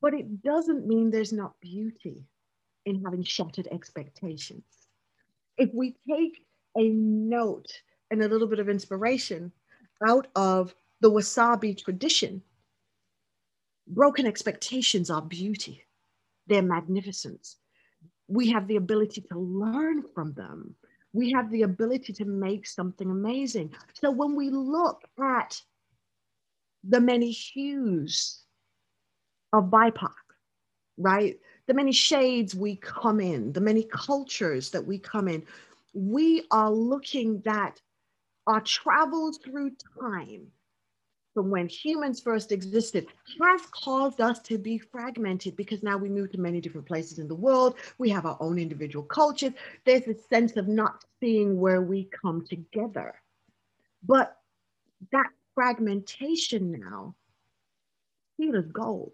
But 0.00 0.14
it 0.14 0.42
doesn't 0.42 0.86
mean 0.86 1.10
there's 1.10 1.32
not 1.32 1.60
beauty 1.60 2.24
in 2.86 3.02
having 3.04 3.22
shattered 3.22 3.68
expectations. 3.70 4.64
If 5.56 5.70
we 5.74 5.96
take 6.08 6.44
a 6.76 6.88
note 6.90 7.70
and 8.10 8.22
a 8.22 8.28
little 8.28 8.46
bit 8.46 8.60
of 8.60 8.68
inspiration 8.68 9.52
out 10.06 10.28
of 10.36 10.74
the 11.00 11.10
wasabi 11.10 11.76
tradition, 11.76 12.42
broken 13.88 14.26
expectations 14.26 15.10
are 15.10 15.22
beauty, 15.22 15.82
they're 16.46 16.62
magnificence. 16.62 17.56
We 18.28 18.50
have 18.50 18.68
the 18.68 18.76
ability 18.76 19.22
to 19.32 19.38
learn 19.38 20.04
from 20.14 20.34
them. 20.34 20.74
We 21.12 21.32
have 21.32 21.50
the 21.50 21.62
ability 21.62 22.12
to 22.14 22.24
make 22.26 22.66
something 22.66 23.10
amazing. 23.10 23.74
So 23.94 24.10
when 24.10 24.36
we 24.36 24.50
look 24.50 25.02
at 25.18 25.60
the 26.84 27.00
many 27.00 27.30
hues 27.30 28.42
of 29.52 29.64
BIPOC, 29.64 30.12
right? 30.98 31.38
The 31.66 31.74
many 31.74 31.92
shades 31.92 32.54
we 32.54 32.76
come 32.76 33.20
in, 33.20 33.52
the 33.52 33.60
many 33.60 33.84
cultures 33.84 34.70
that 34.70 34.86
we 34.86 34.98
come 34.98 35.28
in, 35.28 35.44
we 35.94 36.44
are 36.50 36.70
looking 36.70 37.40
that 37.44 37.80
our 38.46 38.60
travels 38.60 39.38
through 39.38 39.72
time 40.00 40.48
from 41.38 41.50
when 41.50 41.68
humans 41.68 42.18
first 42.18 42.50
existed 42.50 43.06
has 43.40 43.60
caused 43.70 44.20
us 44.20 44.40
to 44.40 44.58
be 44.58 44.76
fragmented 44.76 45.54
because 45.54 45.84
now 45.84 45.96
we 45.96 46.08
move 46.08 46.32
to 46.32 46.40
many 46.40 46.60
different 46.60 46.84
places 46.84 47.20
in 47.20 47.28
the 47.28 47.34
world. 47.36 47.76
We 47.96 48.10
have 48.10 48.26
our 48.26 48.36
own 48.40 48.58
individual 48.58 49.04
cultures. 49.04 49.52
There's 49.84 50.08
a 50.08 50.16
sense 50.28 50.56
of 50.56 50.66
not 50.66 51.04
seeing 51.20 51.60
where 51.60 51.80
we 51.80 52.10
come 52.10 52.44
together. 52.44 53.14
But 54.04 54.36
that 55.12 55.30
fragmentation 55.54 56.72
now, 56.72 57.14
see 58.36 58.50
as 58.52 58.66
gold. 58.72 59.12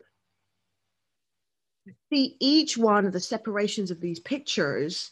See 2.11 2.39
each 2.41 2.79
one 2.79 3.05
of 3.05 3.13
the 3.13 3.21
separations 3.21 3.91
of 3.91 4.01
these 4.01 4.21
pictures 4.21 5.11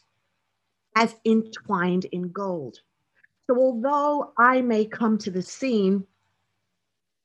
as 0.96 1.14
entwined 1.26 2.06
in 2.06 2.32
gold. 2.32 2.78
So 3.46 3.58
although 3.58 4.32
I 4.38 4.62
may 4.62 4.86
come 4.86 5.18
to 5.18 5.30
the 5.30 5.42
scene 5.42 6.06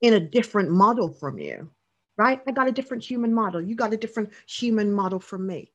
in 0.01 0.13
a 0.13 0.19
different 0.19 0.71
model 0.71 1.09
from 1.09 1.39
you, 1.39 1.69
right? 2.17 2.41
I 2.47 2.51
got 2.51 2.67
a 2.67 2.71
different 2.71 3.03
human 3.03 3.33
model. 3.33 3.61
You 3.61 3.75
got 3.75 3.93
a 3.93 3.97
different 3.97 4.31
human 4.47 4.91
model 4.91 5.19
from 5.19 5.47
me. 5.47 5.71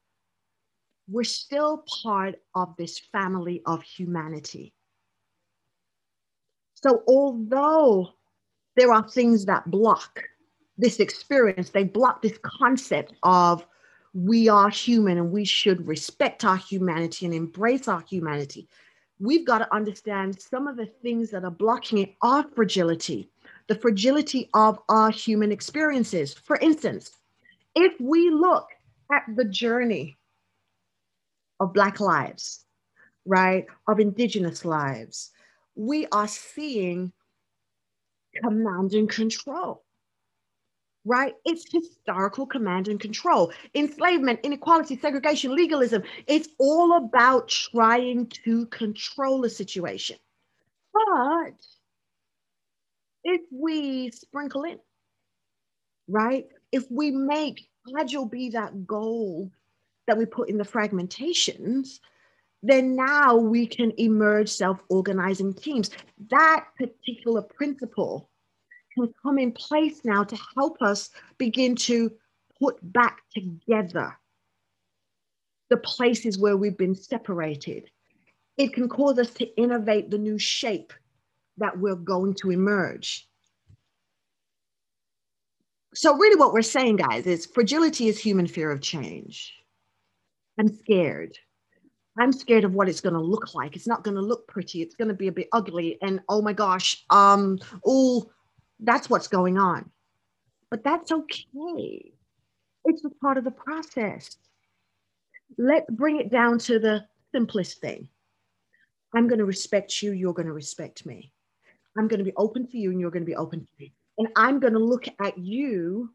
We're 1.08 1.24
still 1.24 1.84
part 2.02 2.36
of 2.54 2.74
this 2.76 2.98
family 2.98 3.62
of 3.66 3.82
humanity. 3.82 4.72
So, 6.74 7.02
although 7.06 8.10
there 8.76 8.92
are 8.92 9.08
things 9.08 9.44
that 9.46 9.70
block 9.70 10.22
this 10.78 11.00
experience, 11.00 11.70
they 11.70 11.84
block 11.84 12.22
this 12.22 12.38
concept 12.42 13.12
of 13.22 13.64
we 14.14 14.48
are 14.48 14.68
human 14.68 15.18
and 15.18 15.32
we 15.32 15.44
should 15.44 15.86
respect 15.86 16.44
our 16.44 16.56
humanity 16.56 17.26
and 17.26 17.34
embrace 17.34 17.88
our 17.88 18.02
humanity. 18.08 18.68
We've 19.18 19.46
got 19.46 19.58
to 19.58 19.74
understand 19.74 20.40
some 20.40 20.66
of 20.66 20.76
the 20.76 20.86
things 20.86 21.30
that 21.30 21.44
are 21.44 21.50
blocking 21.50 21.98
it 21.98 22.14
are 22.22 22.44
fragility 22.54 23.30
the 23.68 23.74
fragility 23.74 24.48
of 24.54 24.78
our 24.88 25.10
human 25.10 25.52
experiences. 25.52 26.34
For 26.34 26.56
instance, 26.56 27.12
if 27.74 27.92
we 28.00 28.30
look 28.30 28.66
at 29.10 29.24
the 29.34 29.44
journey 29.44 30.18
of 31.60 31.72
Black 31.72 32.00
lives, 32.00 32.64
right, 33.24 33.66
of 33.88 34.00
Indigenous 34.00 34.64
lives, 34.64 35.30
we 35.74 36.06
are 36.12 36.28
seeing 36.28 37.12
command 38.42 38.92
and 38.94 39.08
control, 39.08 39.84
right? 41.04 41.34
It's 41.44 41.70
historical 41.70 42.46
command 42.46 42.88
and 42.88 42.98
control. 43.00 43.52
Enslavement, 43.74 44.40
inequality, 44.42 44.98
segregation, 44.98 45.54
legalism. 45.54 46.02
It's 46.26 46.48
all 46.58 46.96
about 46.96 47.48
trying 47.48 48.26
to 48.44 48.66
control 48.66 49.44
a 49.44 49.50
situation. 49.50 50.16
But 50.92 51.54
if 53.24 53.40
we 53.50 54.10
sprinkle 54.10 54.64
in, 54.64 54.78
right? 56.08 56.46
If 56.70 56.90
we 56.90 57.10
make 57.10 57.68
Agile 57.98 58.26
be 58.26 58.50
that 58.50 58.86
goal 58.86 59.50
that 60.06 60.16
we 60.16 60.24
put 60.24 60.48
in 60.48 60.58
the 60.58 60.64
fragmentations, 60.64 62.00
then 62.62 62.94
now 62.94 63.36
we 63.36 63.66
can 63.66 63.92
emerge 63.98 64.48
self-organizing 64.48 65.54
teams. 65.54 65.90
That 66.30 66.66
particular 66.78 67.42
principle 67.42 68.30
can 68.94 69.12
come 69.22 69.38
in 69.38 69.52
place 69.52 70.04
now 70.04 70.22
to 70.22 70.38
help 70.56 70.80
us 70.80 71.10
begin 71.38 71.74
to 71.76 72.12
put 72.60 72.76
back 72.92 73.22
together 73.34 74.16
the 75.70 75.76
places 75.78 76.38
where 76.38 76.56
we've 76.56 76.76
been 76.76 76.94
separated. 76.94 77.90
It 78.58 78.72
can 78.74 78.88
cause 78.88 79.18
us 79.18 79.30
to 79.34 79.46
innovate 79.56 80.10
the 80.10 80.18
new 80.18 80.38
shape 80.38 80.92
that 81.58 81.78
we're 81.78 81.96
going 81.96 82.34
to 82.34 82.50
emerge. 82.50 83.28
So, 85.94 86.16
really, 86.16 86.36
what 86.36 86.52
we're 86.52 86.62
saying, 86.62 86.96
guys, 86.96 87.26
is 87.26 87.46
fragility 87.46 88.08
is 88.08 88.18
human 88.18 88.46
fear 88.46 88.70
of 88.70 88.80
change. 88.80 89.54
I'm 90.58 90.68
scared. 90.68 91.36
I'm 92.18 92.32
scared 92.32 92.64
of 92.64 92.74
what 92.74 92.88
it's 92.88 93.00
going 93.00 93.14
to 93.14 93.20
look 93.20 93.54
like. 93.54 93.74
It's 93.74 93.86
not 93.86 94.04
going 94.04 94.16
to 94.16 94.22
look 94.22 94.46
pretty. 94.46 94.82
It's 94.82 94.94
going 94.94 95.08
to 95.08 95.14
be 95.14 95.28
a 95.28 95.32
bit 95.32 95.48
ugly. 95.52 95.98
And 96.02 96.20
oh 96.28 96.42
my 96.42 96.52
gosh, 96.52 97.04
um, 97.10 97.58
oh, 97.86 98.30
that's 98.80 99.08
what's 99.08 99.28
going 99.28 99.58
on. 99.58 99.90
But 100.70 100.84
that's 100.84 101.10
okay. 101.12 102.12
It's 102.84 103.04
a 103.04 103.10
part 103.20 103.38
of 103.38 103.44
the 103.44 103.50
process. 103.50 104.36
Let's 105.56 105.90
bring 105.90 106.18
it 106.18 106.30
down 106.30 106.58
to 106.60 106.78
the 106.78 107.04
simplest 107.34 107.80
thing. 107.80 108.08
I'm 109.14 109.28
going 109.28 109.38
to 109.38 109.44
respect 109.44 110.02
you. 110.02 110.12
You're 110.12 110.32
going 110.32 110.46
to 110.46 110.52
respect 110.52 111.04
me. 111.06 111.32
I'm 111.96 112.08
going 112.08 112.18
to 112.18 112.24
be 112.24 112.36
open 112.36 112.66
to 112.68 112.78
you 112.78 112.90
and 112.90 113.00
you're 113.00 113.10
going 113.10 113.24
to 113.24 113.30
be 113.30 113.36
open 113.36 113.60
to 113.60 113.72
me. 113.78 113.92
And 114.18 114.28
I'm 114.36 114.60
going 114.60 114.72
to 114.72 114.78
look 114.78 115.06
at 115.20 115.38
you 115.38 116.10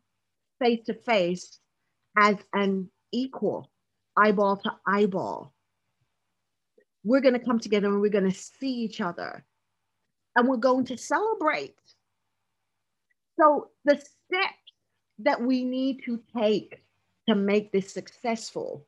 face 0.59 0.85
to 0.85 0.93
face 0.93 1.59
as 2.17 2.35
an 2.53 2.89
equal, 3.11 3.69
eyeball 4.15 4.57
to 4.57 4.71
eyeball. 4.87 5.53
We're 7.03 7.21
going 7.21 7.39
to 7.39 7.45
come 7.45 7.59
together 7.59 7.87
and 7.87 8.01
we're 8.01 8.09
going 8.09 8.29
to 8.29 8.37
see 8.37 8.71
each 8.71 9.01
other 9.01 9.45
and 10.35 10.47
we're 10.47 10.57
going 10.57 10.85
to 10.85 10.97
celebrate. 10.97 11.75
So, 13.39 13.69
the 13.85 13.95
steps 13.95 14.73
that 15.19 15.41
we 15.41 15.63
need 15.63 16.03
to 16.05 16.19
take 16.35 16.81
to 17.29 17.35
make 17.35 17.71
this 17.71 17.91
successful 17.93 18.85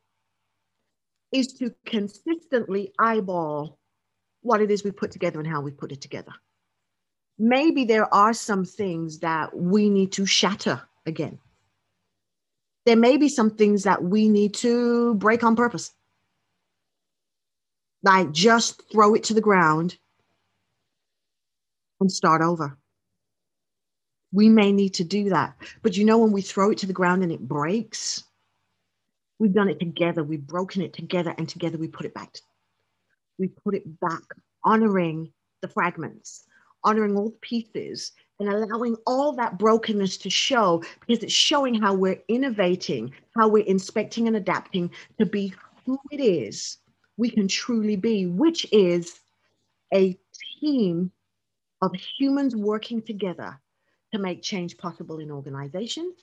is 1.32 1.48
to 1.54 1.72
consistently 1.86 2.92
eyeball 2.98 3.78
what 4.42 4.60
it 4.60 4.70
is 4.70 4.82
we 4.82 4.90
put 4.90 5.12
together 5.12 5.38
and 5.38 5.48
how 5.48 5.60
we 5.60 5.70
put 5.70 5.92
it 5.92 6.00
together 6.00 6.32
maybe 7.40 7.84
there 7.84 8.12
are 8.12 8.34
some 8.34 8.64
things 8.64 9.20
that 9.20 9.56
we 9.56 9.88
need 9.88 10.12
to 10.12 10.26
shatter 10.26 10.82
again. 11.06 11.38
There 12.84 12.96
may 12.96 13.16
be 13.16 13.28
some 13.28 13.50
things 13.50 13.84
that 13.84 14.04
we 14.04 14.28
need 14.28 14.54
to 14.54 15.14
break 15.14 15.42
on 15.42 15.56
purpose. 15.56 15.92
Like 18.02 18.30
just 18.32 18.82
throw 18.92 19.14
it 19.14 19.24
to 19.24 19.34
the 19.34 19.40
ground 19.40 19.96
and 21.98 22.12
start 22.12 22.42
over. 22.42 22.76
We 24.32 24.48
may 24.48 24.72
need 24.72 24.94
to 24.94 25.04
do 25.04 25.30
that. 25.30 25.56
But 25.82 25.96
you 25.96 26.04
know, 26.04 26.18
when 26.18 26.32
we 26.32 26.42
throw 26.42 26.70
it 26.70 26.78
to 26.78 26.86
the 26.86 26.92
ground 26.92 27.22
and 27.22 27.32
it 27.32 27.40
breaks, 27.40 28.22
we've 29.38 29.52
done 29.52 29.68
it 29.68 29.80
together. 29.80 30.22
We've 30.22 30.46
broken 30.46 30.82
it 30.82 30.92
together, 30.92 31.34
and 31.36 31.48
together 31.48 31.78
we 31.78 31.88
put 31.88 32.06
it 32.06 32.14
back. 32.14 32.36
We 33.38 33.48
put 33.48 33.74
it 33.74 34.00
back, 34.00 34.22
honoring 34.64 35.32
the 35.62 35.68
fragments, 35.68 36.44
honoring 36.84 37.16
all 37.16 37.30
the 37.30 37.36
pieces, 37.40 38.12
and 38.38 38.48
allowing 38.48 38.96
all 39.06 39.32
that 39.32 39.58
brokenness 39.58 40.16
to 40.16 40.30
show 40.30 40.82
because 41.06 41.22
it's 41.22 41.32
showing 41.32 41.74
how 41.74 41.94
we're 41.94 42.22
innovating, 42.28 43.12
how 43.36 43.46
we're 43.48 43.64
inspecting 43.64 44.26
and 44.26 44.36
adapting 44.36 44.90
to 45.18 45.26
be 45.26 45.52
who 45.84 45.98
it 46.10 46.20
is 46.20 46.78
we 47.20 47.30
can 47.30 47.46
truly 47.46 47.96
be, 47.96 48.24
which 48.24 48.66
is 48.72 49.20
a 49.92 50.18
team 50.58 51.12
of 51.82 51.94
humans 52.18 52.56
working 52.56 53.02
together 53.02 53.60
to 54.12 54.18
make 54.18 54.42
change 54.42 54.78
possible 54.78 55.18
in 55.18 55.30
organizations, 55.30 56.14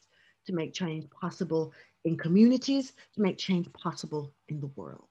to 0.47 0.53
make 0.53 0.73
change 0.73 1.07
possible 1.11 1.71
in 2.03 2.17
communities, 2.17 2.93
to 3.13 3.21
make 3.21 3.37
change 3.37 3.71
possible 3.73 4.33
in 4.49 4.59
the 4.59 4.71
world. 4.75 5.07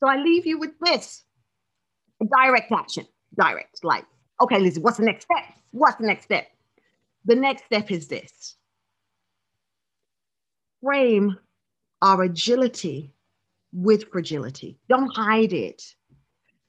So 0.00 0.08
I 0.08 0.16
leave 0.16 0.44
you 0.44 0.58
with 0.58 0.78
this 0.80 1.24
direct 2.38 2.70
action, 2.70 3.06
direct, 3.34 3.82
like, 3.84 4.04
okay, 4.40 4.58
Lizzie, 4.58 4.80
what's 4.80 4.98
the 4.98 5.04
next 5.04 5.24
step? 5.24 5.44
What's 5.70 5.96
the 5.96 6.06
next 6.06 6.24
step? 6.24 6.46
The 7.24 7.34
next 7.34 7.64
step 7.64 7.90
is 7.90 8.08
this 8.08 8.56
frame 10.82 11.38
our 12.02 12.24
agility 12.24 13.14
with 13.72 14.10
fragility. 14.10 14.78
Don't 14.88 15.14
hide 15.14 15.52
it. 15.52 15.94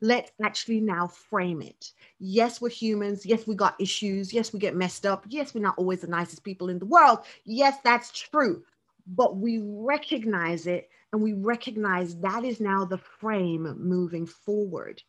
Let's 0.01 0.31
actually 0.43 0.79
now 0.79 1.07
frame 1.07 1.61
it. 1.61 1.91
Yes, 2.19 2.61
we're 2.61 2.69
humans. 2.69 3.25
Yes, 3.25 3.45
we 3.45 3.55
got 3.55 3.79
issues. 3.79 4.33
Yes, 4.33 4.53
we 4.53 4.59
get 4.59 4.75
messed 4.75 5.05
up. 5.05 5.25
Yes, 5.27 5.53
we're 5.53 5.61
not 5.61 5.77
always 5.77 6.01
the 6.01 6.07
nicest 6.07 6.43
people 6.43 6.69
in 6.69 6.79
the 6.79 6.85
world. 6.85 7.19
Yes, 7.43 7.77
that's 7.83 8.11
true. 8.11 8.63
But 9.07 9.37
we 9.37 9.59
recognize 9.61 10.67
it 10.67 10.89
and 11.11 11.21
we 11.21 11.33
recognize 11.33 12.15
that 12.17 12.43
is 12.43 12.59
now 12.59 12.85
the 12.85 12.97
frame 12.97 13.75
moving 13.77 14.25
forward. 14.25 15.01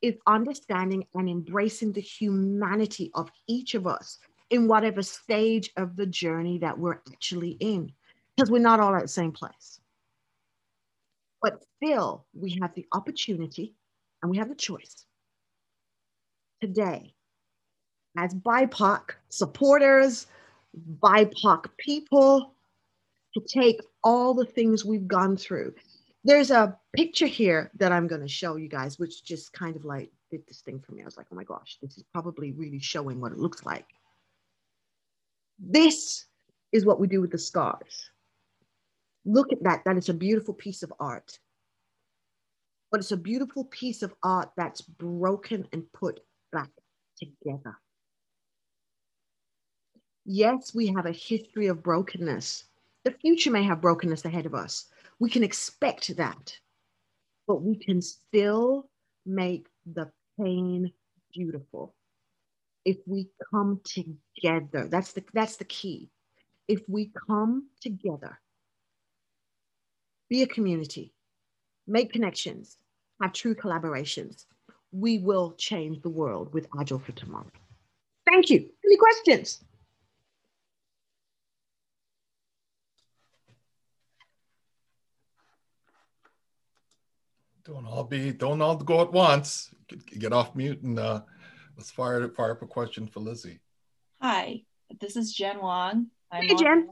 Is 0.00 0.14
understanding 0.28 1.04
and 1.14 1.28
embracing 1.28 1.92
the 1.92 2.00
humanity 2.00 3.10
of 3.14 3.28
each 3.48 3.74
of 3.74 3.86
us 3.86 4.18
in 4.50 4.68
whatever 4.68 5.02
stage 5.02 5.70
of 5.76 5.96
the 5.96 6.06
journey 6.06 6.58
that 6.58 6.78
we're 6.78 7.00
actually 7.12 7.56
in, 7.58 7.90
because 8.36 8.48
we're 8.48 8.60
not 8.60 8.78
all 8.78 8.94
at 8.94 9.02
the 9.02 9.08
same 9.08 9.32
place. 9.32 9.80
But 11.42 11.64
still, 11.76 12.26
we 12.32 12.58
have 12.62 12.74
the 12.74 12.86
opportunity 12.92 13.74
and 14.22 14.30
we 14.30 14.38
have 14.38 14.48
the 14.48 14.54
choice 14.54 15.04
today 16.60 17.14
as 18.16 18.34
BIPOC 18.34 19.00
supporters, 19.28 20.26
BIPOC 21.00 21.66
people, 21.76 22.54
to 23.34 23.40
take 23.46 23.80
all 24.02 24.32
the 24.32 24.46
things 24.46 24.84
we've 24.84 25.08
gone 25.08 25.36
through. 25.36 25.74
There's 26.28 26.50
a 26.50 26.78
picture 26.92 27.26
here 27.26 27.70
that 27.78 27.90
I'm 27.90 28.06
going 28.06 28.20
to 28.20 28.28
show 28.28 28.56
you 28.56 28.68
guys, 28.68 28.98
which 28.98 29.24
just 29.24 29.50
kind 29.54 29.74
of 29.76 29.86
like 29.86 30.10
did 30.30 30.46
this 30.46 30.60
thing 30.60 30.78
for 30.78 30.92
me. 30.92 31.00
I 31.00 31.06
was 31.06 31.16
like, 31.16 31.24
oh 31.32 31.34
my 31.34 31.42
gosh, 31.42 31.78
this 31.80 31.96
is 31.96 32.04
probably 32.12 32.52
really 32.52 32.80
showing 32.80 33.18
what 33.18 33.32
it 33.32 33.38
looks 33.38 33.64
like. 33.64 33.86
This 35.58 36.26
is 36.70 36.84
what 36.84 37.00
we 37.00 37.06
do 37.06 37.22
with 37.22 37.30
the 37.30 37.38
scars. 37.38 38.10
Look 39.24 39.54
at 39.54 39.62
that. 39.62 39.84
That 39.86 39.96
is 39.96 40.10
a 40.10 40.14
beautiful 40.14 40.52
piece 40.52 40.82
of 40.82 40.92
art. 41.00 41.38
But 42.90 43.00
it's 43.00 43.12
a 43.12 43.16
beautiful 43.16 43.64
piece 43.64 44.02
of 44.02 44.12
art 44.22 44.50
that's 44.54 44.82
broken 44.82 45.66
and 45.72 45.90
put 45.94 46.20
back 46.52 46.68
together. 47.16 47.74
Yes, 50.26 50.74
we 50.74 50.88
have 50.88 51.06
a 51.06 51.12
history 51.12 51.68
of 51.68 51.82
brokenness. 51.82 52.64
The 53.04 53.12
future 53.12 53.50
may 53.50 53.62
have 53.62 53.80
brokenness 53.80 54.26
ahead 54.26 54.44
of 54.44 54.54
us. 54.54 54.88
We 55.20 55.30
can 55.30 55.42
expect 55.42 56.16
that, 56.16 56.56
but 57.46 57.62
we 57.62 57.76
can 57.76 58.00
still 58.00 58.88
make 59.26 59.66
the 59.86 60.10
pain 60.38 60.92
beautiful 61.32 61.94
if 62.84 62.96
we 63.06 63.28
come 63.52 63.80
together. 63.84 64.88
That's 64.88 65.12
the, 65.12 65.24
that's 65.34 65.56
the 65.56 65.64
key. 65.64 66.08
If 66.68 66.80
we 66.88 67.10
come 67.28 67.68
together 67.80 68.38
be 70.28 70.42
a 70.42 70.46
community, 70.46 71.12
make 71.86 72.12
connections, 72.12 72.76
have 73.20 73.32
true 73.32 73.54
collaborations. 73.54 74.44
We 74.92 75.18
will 75.18 75.52
change 75.58 76.02
the 76.02 76.10
world 76.10 76.52
with 76.52 76.66
Agile 76.78 76.98
for 76.98 77.12
Tomorrow. 77.12 77.50
Thank 78.26 78.50
you. 78.50 78.68
Any 78.84 78.96
questions? 78.96 79.64
Don't 87.68 87.86
all 87.86 88.04
be, 88.04 88.32
don't 88.32 88.62
all 88.62 88.76
go 88.76 89.02
at 89.02 89.12
once. 89.12 89.68
Get 90.18 90.32
off 90.32 90.54
mute 90.54 90.80
and 90.80 90.98
uh, 90.98 91.20
let's 91.76 91.90
fire, 91.90 92.26
fire 92.30 92.52
up 92.52 92.62
a 92.62 92.66
question 92.66 93.06
for 93.06 93.20
Lizzie. 93.20 93.60
Hi, 94.22 94.62
this 95.00 95.16
is 95.16 95.34
Jen 95.34 95.60
Wong. 95.60 96.06
I'm 96.32 96.44
hey, 96.44 96.54
Jen. 96.54 96.88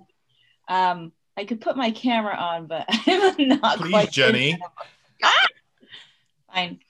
Um, 0.68 1.12
I 1.34 1.46
could 1.46 1.62
put 1.62 1.78
my 1.78 1.92
camera 1.92 2.34
on, 2.36 2.66
but 2.66 2.84
I'm 3.06 3.48
not 3.48 3.78
Please, 3.78 3.90
quite. 3.90 4.12
Jenny. 4.12 4.58
Ah! 5.24 5.46
Fine. 6.52 6.80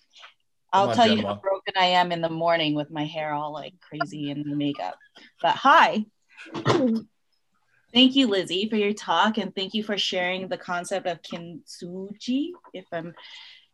I'll 0.73 0.89
on, 0.89 0.97
tell 0.97 1.07
Gemma. 1.07 1.21
you 1.21 1.27
how 1.29 1.35
broken 1.37 1.75
I 1.79 1.85
am 1.85 2.11
in 2.11 2.21
the 2.21 2.29
morning 2.29 2.75
with 2.75 2.91
my 2.91 3.05
hair 3.05 3.33
all 3.33 3.53
like 3.53 3.75
crazy 3.81 4.33
and 4.33 4.45
the 4.45 4.57
makeup. 4.57 4.99
But 5.41 5.55
hi. 5.55 6.07
thank 6.65 8.17
you, 8.17 8.27
Lizzie, 8.27 8.69
for 8.69 8.75
your 8.75 8.95
talk, 8.95 9.39
and 9.39 9.55
thank 9.55 9.75
you 9.75 9.85
for 9.85 9.97
sharing 9.97 10.49
the 10.49 10.59
concept 10.59 11.07
of 11.07 11.23
kintsugi. 11.23 12.51
If 12.73 12.87
I'm 12.91 13.15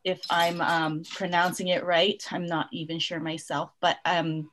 if 0.04 0.20
I'm 0.30 0.60
um, 0.60 1.02
pronouncing 1.04 1.68
it 1.68 1.84
right, 1.84 2.22
I'm 2.30 2.46
not 2.46 2.68
even 2.72 2.98
sure 2.98 3.20
myself, 3.20 3.70
but 3.80 3.98
um, 4.04 4.50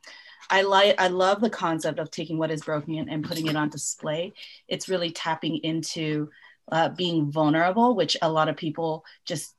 I 0.50 0.62
like 0.62 1.00
I 1.00 1.08
love 1.08 1.40
the 1.40 1.50
concept 1.50 1.98
of 1.98 2.10
taking 2.10 2.38
what 2.38 2.50
is 2.50 2.62
broken 2.62 3.08
and 3.08 3.24
putting 3.24 3.46
it 3.46 3.56
on 3.56 3.68
display. 3.68 4.32
It's 4.68 4.88
really 4.88 5.10
tapping 5.10 5.58
into 5.58 6.30
uh, 6.70 6.90
being 6.90 7.30
vulnerable, 7.30 7.94
which 7.94 8.16
a 8.22 8.30
lot 8.30 8.48
of 8.48 8.56
people 8.56 9.04
just 9.24 9.54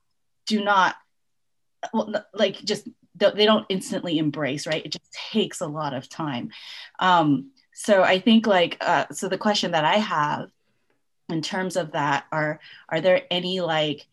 do 0.46 0.64
not 0.64 0.96
well, 1.94 2.14
like 2.34 2.56
just 2.64 2.88
they 3.16 3.46
don't 3.46 3.66
instantly 3.70 4.18
embrace, 4.18 4.66
right? 4.66 4.86
It 4.86 4.92
just 4.92 5.14
takes 5.32 5.62
a 5.62 5.68
lot 5.68 5.94
of 5.94 6.10
time. 6.10 6.52
Um, 7.00 7.52
so 7.74 8.04
I 8.04 8.20
think 8.20 8.48
like 8.48 8.78
uh, 8.82 9.06
so 9.12 9.28
the 9.28 9.38
question 9.38 9.72
that 9.72 9.86
I 9.86 9.96
have 9.96 10.50
in 11.30 11.42
terms 11.42 11.76
of 11.78 11.92
that 11.92 12.26
are 12.32 12.60
are 12.90 13.02
there 13.02 13.22
any 13.32 13.62
like 13.62 14.08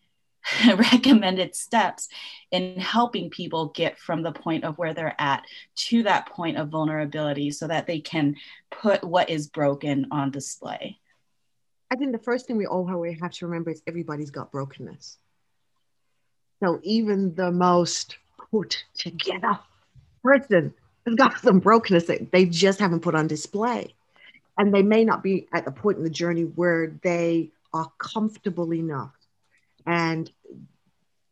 recommended 0.67 1.55
steps 1.55 2.09
in 2.51 2.79
helping 2.79 3.29
people 3.29 3.67
get 3.67 3.99
from 3.99 4.23
the 4.23 4.31
point 4.31 4.63
of 4.63 4.77
where 4.77 4.93
they're 4.93 5.15
at 5.19 5.45
to 5.75 6.03
that 6.03 6.27
point 6.27 6.57
of 6.57 6.69
vulnerability 6.69 7.51
so 7.51 7.67
that 7.67 7.87
they 7.87 7.99
can 7.99 8.35
put 8.69 9.03
what 9.03 9.29
is 9.29 9.47
broken 9.47 10.07
on 10.11 10.31
display? 10.31 10.97
I 11.91 11.95
think 11.95 12.11
the 12.11 12.19
first 12.19 12.45
thing 12.45 12.57
we 12.57 12.67
all 12.67 12.87
have 12.87 13.31
to 13.31 13.45
remember 13.47 13.71
is 13.71 13.81
everybody's 13.87 14.31
got 14.31 14.51
brokenness. 14.51 15.17
So 16.61 16.79
even 16.83 17.33
the 17.35 17.51
most 17.51 18.17
put 18.51 18.83
together 18.93 19.59
person 20.23 20.73
has 21.05 21.15
got 21.15 21.39
some 21.39 21.59
brokenness 21.59 22.05
that 22.05 22.31
they 22.31 22.45
just 22.45 22.79
haven't 22.79 22.99
put 22.99 23.15
on 23.15 23.27
display. 23.27 23.93
And 24.57 24.73
they 24.73 24.83
may 24.83 25.05
not 25.05 25.23
be 25.23 25.47
at 25.53 25.65
the 25.65 25.71
point 25.71 25.97
in 25.97 26.03
the 26.03 26.09
journey 26.09 26.43
where 26.43 26.93
they 27.01 27.49
are 27.73 27.89
comfortable 27.97 28.73
enough 28.73 29.13
and 29.85 30.31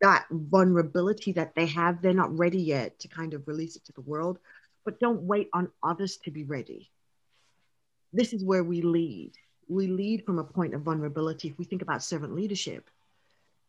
that 0.02 0.26
vulnerability 0.30 1.32
that 1.34 1.56
they 1.56 1.66
have, 1.68 2.02
they're 2.02 2.14
not 2.14 2.38
ready 2.38 2.62
yet 2.62 3.00
to 3.00 3.08
kind 3.08 3.34
of 3.34 3.48
release 3.48 3.76
it 3.76 3.86
to 3.86 3.94
the 3.94 4.02
world. 4.02 4.40
But 4.86 5.00
don't 5.00 5.24
wait 5.24 5.50
on 5.54 5.72
others 5.84 6.18
to 6.24 6.32
be 6.32 6.44
ready. 6.44 6.90
This 8.14 8.32
is 8.34 8.44
where 8.44 8.64
we 8.64 8.82
lead. 8.82 9.34
We 9.68 9.88
lead 9.88 10.26
from 10.26 10.40
a 10.40 10.44
point 10.44 10.74
of 10.74 10.82
vulnerability. 10.82 11.50
If 11.50 11.58
we 11.58 11.66
think 11.66 11.82
about 11.82 12.04
servant 12.04 12.36
leadership, 12.36 12.90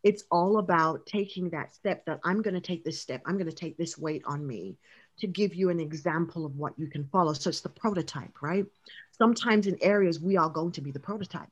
it's 0.05 0.25
all 0.31 0.59
about 0.59 1.07
taking 1.07 1.51
that 1.51 1.75
step 1.75 2.05
that 2.05 2.21
I'm 2.25 2.41
going 2.41 2.55
to 2.55 2.61
take 2.61 2.85
this 2.85 3.01
step, 3.01 3.21
I'm 3.27 3.37
going 3.37 3.51
to 3.51 3.53
take 3.53 3.77
this 3.77 3.99
weight 3.99 4.23
on 4.27 4.47
me 4.47 4.77
to 5.19 5.27
give 5.27 5.55
you 5.55 5.71
an 5.71 5.81
example 5.81 6.47
of 6.47 6.57
what 6.57 6.79
you 6.79 6.87
can 6.87 7.05
follow. 7.07 7.33
So 7.33 7.51
it's 7.51 7.62
the 7.62 7.69
prototype, 7.69 8.41
right? 8.41 8.64
Sometimes 9.11 9.67
in 9.67 9.77
areas, 9.83 10.21
we 10.21 10.37
are 10.37 10.49
going 10.49 10.71
to 10.73 10.81
be 10.81 10.93
the 10.93 11.01
prototype 11.01 11.51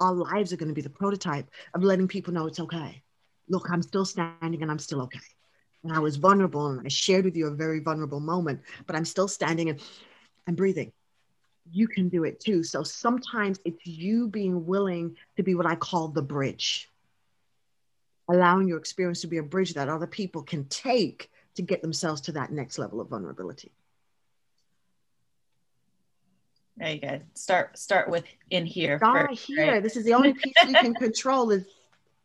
our 0.00 0.12
lives 0.12 0.52
are 0.52 0.56
going 0.56 0.68
to 0.68 0.74
be 0.74 0.82
the 0.82 0.90
prototype 0.90 1.48
of 1.74 1.82
letting 1.82 2.08
people 2.08 2.32
know 2.32 2.46
it's 2.46 2.60
okay. 2.60 3.02
Look, 3.48 3.70
I'm 3.70 3.82
still 3.82 4.04
standing 4.04 4.62
and 4.62 4.70
I'm 4.70 4.78
still 4.78 5.02
okay. 5.02 5.20
And 5.82 5.92
I 5.92 5.98
was 5.98 6.16
vulnerable 6.16 6.68
and 6.68 6.80
I 6.84 6.88
shared 6.88 7.24
with 7.24 7.36
you 7.36 7.46
a 7.46 7.54
very 7.54 7.80
vulnerable 7.80 8.20
moment, 8.20 8.62
but 8.86 8.96
I'm 8.96 9.04
still 9.04 9.28
standing 9.28 9.70
and 9.70 9.80
I'm 10.46 10.54
breathing. 10.54 10.92
You 11.70 11.88
can 11.88 12.08
do 12.08 12.24
it 12.24 12.40
too. 12.40 12.62
So 12.62 12.82
sometimes 12.82 13.60
it's 13.64 13.86
you 13.86 14.28
being 14.28 14.66
willing 14.66 15.16
to 15.36 15.42
be 15.42 15.54
what 15.54 15.66
I 15.66 15.76
call 15.76 16.08
the 16.08 16.22
bridge, 16.22 16.90
allowing 18.28 18.68
your 18.68 18.78
experience 18.78 19.20
to 19.22 19.26
be 19.26 19.38
a 19.38 19.42
bridge 19.42 19.74
that 19.74 19.88
other 19.88 20.06
people 20.06 20.42
can 20.42 20.64
take 20.66 21.30
to 21.56 21.62
get 21.62 21.82
themselves 21.82 22.22
to 22.22 22.32
that 22.32 22.50
next 22.50 22.78
level 22.78 23.00
of 23.00 23.08
vulnerability. 23.08 23.72
Very 26.76 26.98
good. 26.98 27.22
Start 27.34 27.78
start 27.78 28.10
with 28.10 28.24
in 28.50 28.66
here. 28.66 28.98
Start 28.98 29.30
first, 29.30 29.46
here. 29.46 29.72
Right? 29.72 29.82
This 29.82 29.96
is 29.96 30.04
the 30.04 30.14
only 30.14 30.34
piece 30.34 30.54
we 30.66 30.74
can 30.74 30.94
control 31.06 31.50
is 31.50 31.64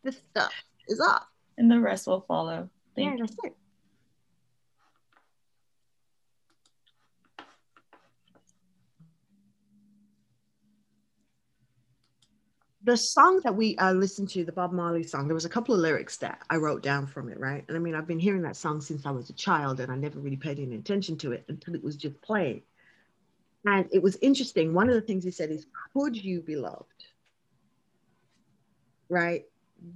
this 0.04 0.20
stuff 0.32 0.52
is 0.88 1.00
up. 1.00 1.28
And 1.58 1.70
the 1.70 1.80
rest 1.80 2.08
will 2.08 2.22
follow. 2.22 2.70
Thank 2.96 3.20
yeah, 3.20 3.26
that's 3.26 3.36
it. 3.44 3.56
the 12.90 12.98
song 12.98 13.40
that 13.44 13.56
we 13.56 13.78
uh, 13.78 13.94
listened 13.94 14.30
to, 14.30 14.44
the 14.44 14.52
Bob 14.52 14.72
Marley 14.72 15.04
song, 15.04 15.28
there 15.28 15.36
was 15.36 15.46
a 15.46 15.50
couple 15.50 15.76
of 15.76 15.82
lyrics 15.82 16.18
that 16.18 16.42
I 16.50 16.56
wrote 16.56 16.82
down 16.82 17.06
from 17.06 17.30
it, 17.30 17.40
right? 17.40 17.64
And 17.68 17.78
I 17.78 17.80
mean, 17.80 17.94
I've 17.94 18.08
been 18.08 18.20
hearing 18.20 18.42
that 18.42 18.56
song 18.56 18.82
since 18.82 19.06
I 19.06 19.12
was 19.12 19.30
a 19.30 19.34
child, 19.34 19.80
and 19.80 19.92
I 19.92 19.96
never 19.96 20.20
really 20.20 20.38
paid 20.38 20.60
any 20.60 20.76
attention 20.76 21.16
to 21.20 21.32
it 21.34 21.46
until 21.50 21.76
it 21.76 21.84
was 21.84 21.96
just 21.96 22.20
playing. 22.22 22.64
And 23.66 23.88
it 23.92 24.02
was 24.02 24.18
interesting. 24.22 24.74
One 24.74 24.90
of 24.90 24.96
the 24.96 25.02
things 25.02 25.24
he 25.24 25.32
said 25.32 25.52
is, 25.52 25.68
Could 25.94 26.16
you 26.16 26.42
be 26.42 26.56
loved? 26.56 27.06
Right? 29.10 29.46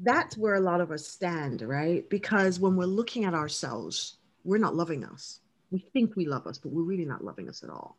That's 0.01 0.37
where 0.37 0.55
a 0.55 0.59
lot 0.59 0.81
of 0.81 0.91
us 0.91 1.07
stand, 1.07 1.61
right? 1.61 2.09
Because 2.09 2.59
when 2.59 2.75
we're 2.75 2.85
looking 2.85 3.25
at 3.25 3.33
ourselves, 3.33 4.17
we're 4.43 4.57
not 4.57 4.75
loving 4.75 5.03
us. 5.03 5.39
We 5.71 5.79
think 5.93 6.15
we 6.15 6.25
love 6.25 6.47
us, 6.47 6.57
but 6.57 6.71
we're 6.71 6.83
really 6.83 7.05
not 7.05 7.23
loving 7.23 7.49
us 7.49 7.63
at 7.63 7.69
all. 7.69 7.97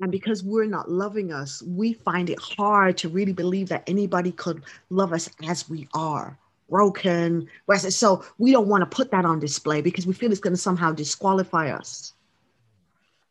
And 0.00 0.12
because 0.12 0.44
we're 0.44 0.66
not 0.66 0.90
loving 0.90 1.32
us, 1.32 1.62
we 1.62 1.94
find 1.94 2.28
it 2.28 2.38
hard 2.40 2.98
to 2.98 3.08
really 3.08 3.32
believe 3.32 3.68
that 3.70 3.84
anybody 3.86 4.30
could 4.30 4.62
love 4.90 5.12
us 5.12 5.30
as 5.48 5.68
we 5.68 5.88
are 5.94 6.38
broken. 6.68 7.48
So 7.76 8.24
we 8.38 8.52
don't 8.52 8.68
want 8.68 8.82
to 8.82 8.94
put 8.94 9.10
that 9.12 9.24
on 9.24 9.38
display 9.38 9.80
because 9.80 10.06
we 10.06 10.12
feel 10.12 10.30
it's 10.30 10.40
going 10.40 10.54
to 10.54 10.60
somehow 10.60 10.92
disqualify 10.92 11.70
us. 11.70 12.12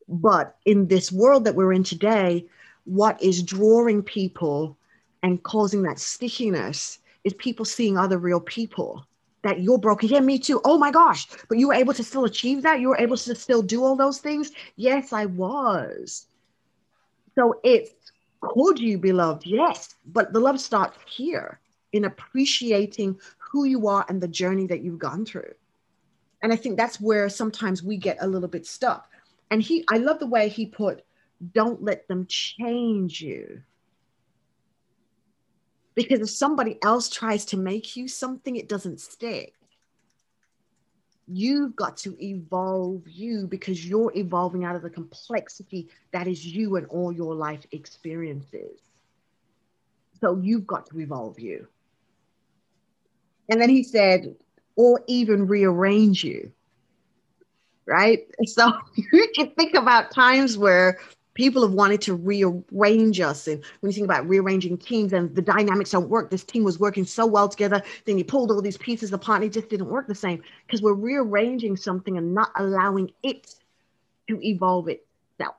But 0.07 0.55
in 0.65 0.87
this 0.87 1.11
world 1.11 1.45
that 1.45 1.55
we're 1.55 1.73
in 1.73 1.83
today, 1.83 2.45
what 2.85 3.21
is 3.21 3.41
drawing 3.41 4.03
people 4.03 4.77
and 5.23 5.41
causing 5.41 5.81
that 5.83 5.99
stickiness 5.99 6.99
is 7.23 7.33
people 7.33 7.65
seeing 7.65 7.97
other 7.97 8.17
real 8.17 8.39
people 8.39 9.05
that 9.41 9.61
you're 9.61 9.77
broken. 9.77 10.09
Yeah, 10.09 10.19
me 10.19 10.39
too. 10.39 10.61
Oh 10.63 10.77
my 10.77 10.91
gosh. 10.91 11.27
But 11.49 11.57
you 11.57 11.67
were 11.67 11.73
able 11.73 11.93
to 11.93 12.03
still 12.03 12.25
achieve 12.25 12.63
that. 12.63 12.79
You 12.79 12.89
were 12.89 12.97
able 12.97 13.17
to 13.17 13.35
still 13.35 13.61
do 13.61 13.83
all 13.83 13.95
those 13.95 14.19
things. 14.19 14.51
Yes, 14.75 15.13
I 15.13 15.25
was. 15.25 16.27
So 17.35 17.59
it's 17.63 17.91
could 18.41 18.79
you 18.79 18.97
be 18.97 19.11
loved? 19.11 19.45
Yes. 19.45 19.95
But 20.05 20.33
the 20.33 20.39
love 20.39 20.59
starts 20.59 20.97
here 21.07 21.59
in 21.93 22.05
appreciating 22.05 23.19
who 23.37 23.65
you 23.65 23.87
are 23.87 24.05
and 24.09 24.21
the 24.21 24.27
journey 24.27 24.67
that 24.67 24.81
you've 24.81 24.99
gone 24.99 25.25
through. 25.25 25.53
And 26.41 26.53
I 26.53 26.55
think 26.55 26.77
that's 26.77 26.99
where 27.01 27.29
sometimes 27.29 27.81
we 27.81 27.97
get 27.97 28.17
a 28.21 28.27
little 28.27 28.49
bit 28.49 28.67
stuck. 28.67 29.09
And 29.51 29.61
he, 29.61 29.85
I 29.89 29.97
love 29.97 30.19
the 30.19 30.27
way 30.27 30.49
he 30.49 30.65
put, 30.65 31.03
don't 31.53 31.83
let 31.83 32.07
them 32.07 32.25
change 32.27 33.21
you. 33.21 33.61
Because 35.93 36.19
if 36.19 36.29
somebody 36.29 36.77
else 36.83 37.09
tries 37.09 37.45
to 37.45 37.57
make 37.57 37.95
you 37.95 38.07
something, 38.07 38.55
it 38.55 38.67
doesn't 38.67 38.99
stick 38.99 39.53
you've 41.27 41.75
got 41.75 41.97
to 41.97 42.15
evolve 42.23 43.07
you 43.07 43.47
because 43.47 43.85
you're 43.85 44.11
evolving 44.15 44.63
out 44.63 44.75
of 44.75 44.81
the 44.81 44.89
complexity 44.89 45.89
that 46.11 46.27
is 46.27 46.45
you 46.45 46.75
and 46.75 46.85
all 46.87 47.11
your 47.11 47.33
life 47.33 47.65
experiences. 47.71 48.79
So 50.21 50.39
you've 50.41 50.67
got 50.67 50.87
to 50.87 50.99
evolve 50.99 51.39
you. 51.39 51.67
And 53.49 53.59
then 53.61 53.69
he 53.69 53.83
said, 53.83 54.35
or 54.75 55.01
even 55.07 55.47
rearrange 55.47 56.23
you. 56.23 56.51
Right. 57.85 58.27
So 58.45 58.71
you 59.13 59.27
can 59.35 59.51
think 59.51 59.75
about 59.75 60.11
times 60.11 60.57
where 60.57 60.99
people 61.33 61.61
have 61.63 61.73
wanted 61.73 62.01
to 62.01 62.15
rearrange 62.15 63.19
us. 63.19 63.47
And 63.47 63.63
when 63.81 63.89
you 63.91 63.93
think 63.93 64.05
about 64.05 64.27
rearranging 64.27 64.77
teams 64.77 65.13
and 65.13 65.35
the 65.35 65.41
dynamics 65.41 65.91
don't 65.91 66.09
work, 66.09 66.29
this 66.31 66.43
team 66.43 66.63
was 66.63 66.79
working 66.79 67.05
so 67.05 67.25
well 67.25 67.49
together. 67.49 67.81
Then 68.05 68.17
you 68.17 68.23
pulled 68.23 68.51
all 68.51 68.61
these 68.61 68.77
pieces 68.77 69.11
apart 69.13 69.41
and 69.41 69.51
it 69.51 69.53
just 69.53 69.69
didn't 69.69 69.89
work 69.89 70.07
the 70.07 70.15
same 70.15 70.41
because 70.65 70.81
we're 70.81 70.93
rearranging 70.93 71.75
something 71.75 72.17
and 72.17 72.33
not 72.33 72.51
allowing 72.55 73.11
it 73.23 73.55
to 74.29 74.39
evolve 74.45 74.89
itself. 74.89 75.55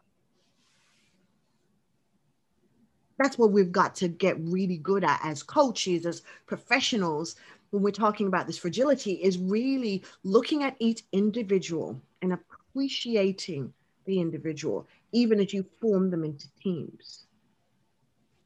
That's 3.19 3.39
what 3.39 3.53
we've 3.53 3.73
got 3.73 3.95
to 3.97 4.09
get 4.09 4.39
really 4.41 4.77
good 4.79 5.05
at 5.05 5.21
as 5.25 5.43
coaches, 5.43 6.07
as 6.07 6.23
professionals, 6.47 7.37
when 7.71 7.83
we're 7.83 7.91
talking 7.91 8.27
about 8.27 8.47
this 8.47 8.59
fragility, 8.59 9.13
is 9.13 9.39
really 9.39 10.03
looking 10.25 10.63
at 10.63 10.77
each 10.79 11.03
individual 11.13 12.01
and 12.23 12.33
appreciating 12.33 13.73
the 14.05 14.21
individual 14.21 14.87
even 15.13 15.41
as 15.41 15.53
you 15.53 15.65
form 15.81 16.11
them 16.11 16.25
into 16.25 16.49
teams. 16.63 17.27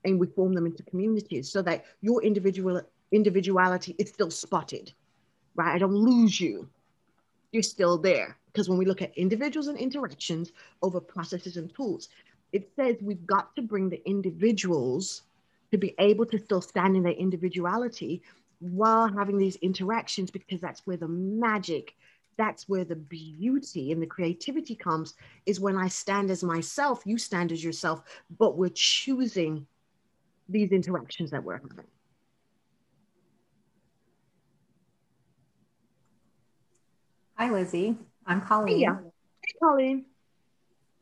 And 0.04 0.18
we 0.18 0.26
form 0.28 0.54
them 0.54 0.66
into 0.66 0.82
communities 0.84 1.50
so 1.50 1.60
that 1.62 1.84
your 2.00 2.22
individual 2.22 2.80
individuality 3.12 3.94
is 3.98 4.08
still 4.08 4.30
spotted 4.30 4.92
right? 5.54 5.74
I 5.74 5.78
don't 5.78 5.94
lose 5.94 6.40
you. 6.40 6.68
You're 7.52 7.62
still 7.62 7.98
there. 7.98 8.36
Because 8.46 8.68
when 8.68 8.78
we 8.78 8.86
look 8.86 9.02
at 9.02 9.16
individuals 9.16 9.68
and 9.68 9.78
interactions 9.78 10.52
over 10.82 11.00
processes 11.00 11.56
and 11.56 11.72
tools 11.74 12.08
it 12.52 12.68
says 12.74 12.96
we've 13.00 13.26
got 13.26 13.54
to 13.54 13.62
bring 13.62 13.88
the 13.88 14.02
individuals 14.08 15.22
to 15.70 15.78
be 15.78 15.94
able 16.00 16.26
to 16.26 16.38
still 16.38 16.60
stand 16.60 16.96
in 16.96 17.02
their 17.04 17.12
individuality 17.12 18.22
while 18.58 19.06
having 19.06 19.38
these 19.38 19.54
interactions 19.56 20.32
because 20.32 20.60
that's 20.60 20.84
where 20.84 20.96
the 20.96 21.06
magic 21.06 21.94
that's 22.40 22.66
where 22.70 22.84
the 22.84 22.96
beauty 22.96 23.92
and 23.92 24.00
the 24.00 24.06
creativity 24.06 24.74
comes 24.74 25.12
is 25.44 25.60
when 25.60 25.76
I 25.76 25.88
stand 25.88 26.30
as 26.30 26.42
myself, 26.42 27.02
you 27.04 27.18
stand 27.18 27.52
as 27.52 27.62
yourself, 27.62 28.02
but 28.38 28.56
we're 28.56 28.70
choosing 28.74 29.66
these 30.48 30.72
interactions 30.72 31.30
that 31.32 31.44
we're 31.44 31.58
having. 31.58 31.84
Hi, 37.36 37.50
Lizzie. 37.50 37.98
I'm 38.26 38.40
Colleen. 38.40 38.80
Hey, 38.80 38.86
hey, 38.86 39.52
Colleen. 39.62 40.04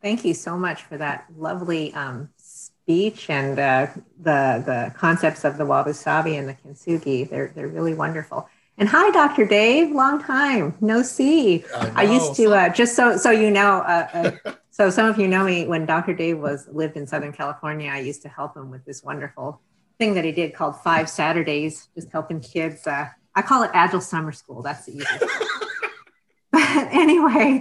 Thank 0.03 0.24
you 0.24 0.35
so 0.35 0.57
much 0.57 0.83
for 0.83 0.96
that 0.98 1.27
lovely 1.37 1.94
um, 1.94 2.31
speech 2.37 3.31
and 3.31 3.59
uh, 3.59 3.87
the 4.20 4.62
the 4.66 4.92
concepts 4.96 5.44
of 5.44 5.57
the 5.57 5.66
wabi 5.66 5.92
sabi 5.92 6.37
and 6.37 6.48
the 6.48 6.55
kintsugi. 6.55 7.29
They're 7.31 7.53
they're 7.55 7.68
really 7.68 7.94
wonderful. 7.94 8.48
And 8.78 8.88
hi, 8.88 9.10
Dr. 9.10 9.44
Dave. 9.44 9.90
Long 9.90 10.22
time 10.22 10.76
no 10.80 11.02
see. 11.02 11.64
I, 11.74 11.92
I 11.96 12.02
used 12.04 12.36
to 12.36 12.54
uh, 12.54 12.68
just 12.68 12.94
so 12.94 13.16
so 13.16 13.32
you 13.32 13.50
know. 13.50 13.78
Uh, 13.78 14.30
uh, 14.46 14.52
so 14.70 14.88
some 14.88 15.06
of 15.06 15.18
you 15.18 15.26
know 15.26 15.44
me 15.44 15.66
when 15.66 15.84
Dr. 15.84 16.14
Dave 16.14 16.38
was 16.38 16.68
lived 16.70 16.96
in 16.96 17.04
Southern 17.04 17.32
California. 17.32 17.90
I 17.90 17.98
used 17.98 18.22
to 18.22 18.28
help 18.28 18.56
him 18.56 18.70
with 18.70 18.84
this 18.84 19.02
wonderful 19.02 19.60
thing 19.98 20.14
that 20.14 20.24
he 20.24 20.30
did 20.30 20.54
called 20.54 20.80
Five 20.80 21.10
Saturdays, 21.10 21.88
just 21.96 22.12
helping 22.12 22.38
kids. 22.38 22.86
Uh, 22.86 23.08
I 23.34 23.42
call 23.42 23.64
it 23.64 23.72
Agile 23.74 24.00
Summer 24.00 24.30
School. 24.30 24.62
That's 24.62 24.86
the 24.86 24.92
easiest. 24.92 25.24
but 26.52 26.62
anyway, 26.62 27.60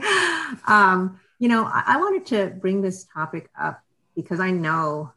um, 0.67 1.19
you 1.39 1.49
know, 1.49 1.65
I, 1.65 1.83
I, 1.87 1.97
wanted 1.97 2.27
to 2.27 2.55
bring 2.59 2.81
this 2.81 3.05
topic 3.11 3.49
up 3.59 3.81
because 4.15 4.39
I 4.39 4.51
know 4.51 5.13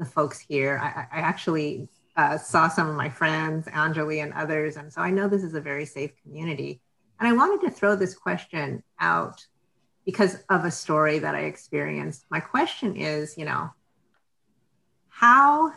the 0.00 0.04
folks 0.04 0.40
here. 0.40 0.80
I, 0.82 1.16
I 1.16 1.20
actually 1.20 1.88
uh, 2.16 2.36
saw 2.38 2.68
some 2.68 2.88
of 2.88 2.96
my 2.96 3.08
friends, 3.08 3.66
Anjali 3.66 4.22
and 4.22 4.32
others. 4.34 4.76
And 4.76 4.92
so 4.92 5.00
I 5.00 5.10
know 5.10 5.28
this 5.28 5.42
is 5.42 5.54
a 5.54 5.60
very 5.60 5.86
safe 5.86 6.12
community. 6.22 6.80
And 7.18 7.28
I 7.28 7.32
wanted 7.32 7.66
to 7.66 7.70
throw 7.70 7.96
this 7.96 8.14
question 8.14 8.82
out 8.98 9.46
because 10.04 10.38
of 10.50 10.64
a 10.64 10.70
story 10.70 11.20
that 11.20 11.34
I 11.34 11.42
experienced. 11.42 12.24
My 12.30 12.40
question 12.40 12.96
is, 12.96 13.38
you 13.38 13.44
know, 13.44 13.70
how 15.08 15.72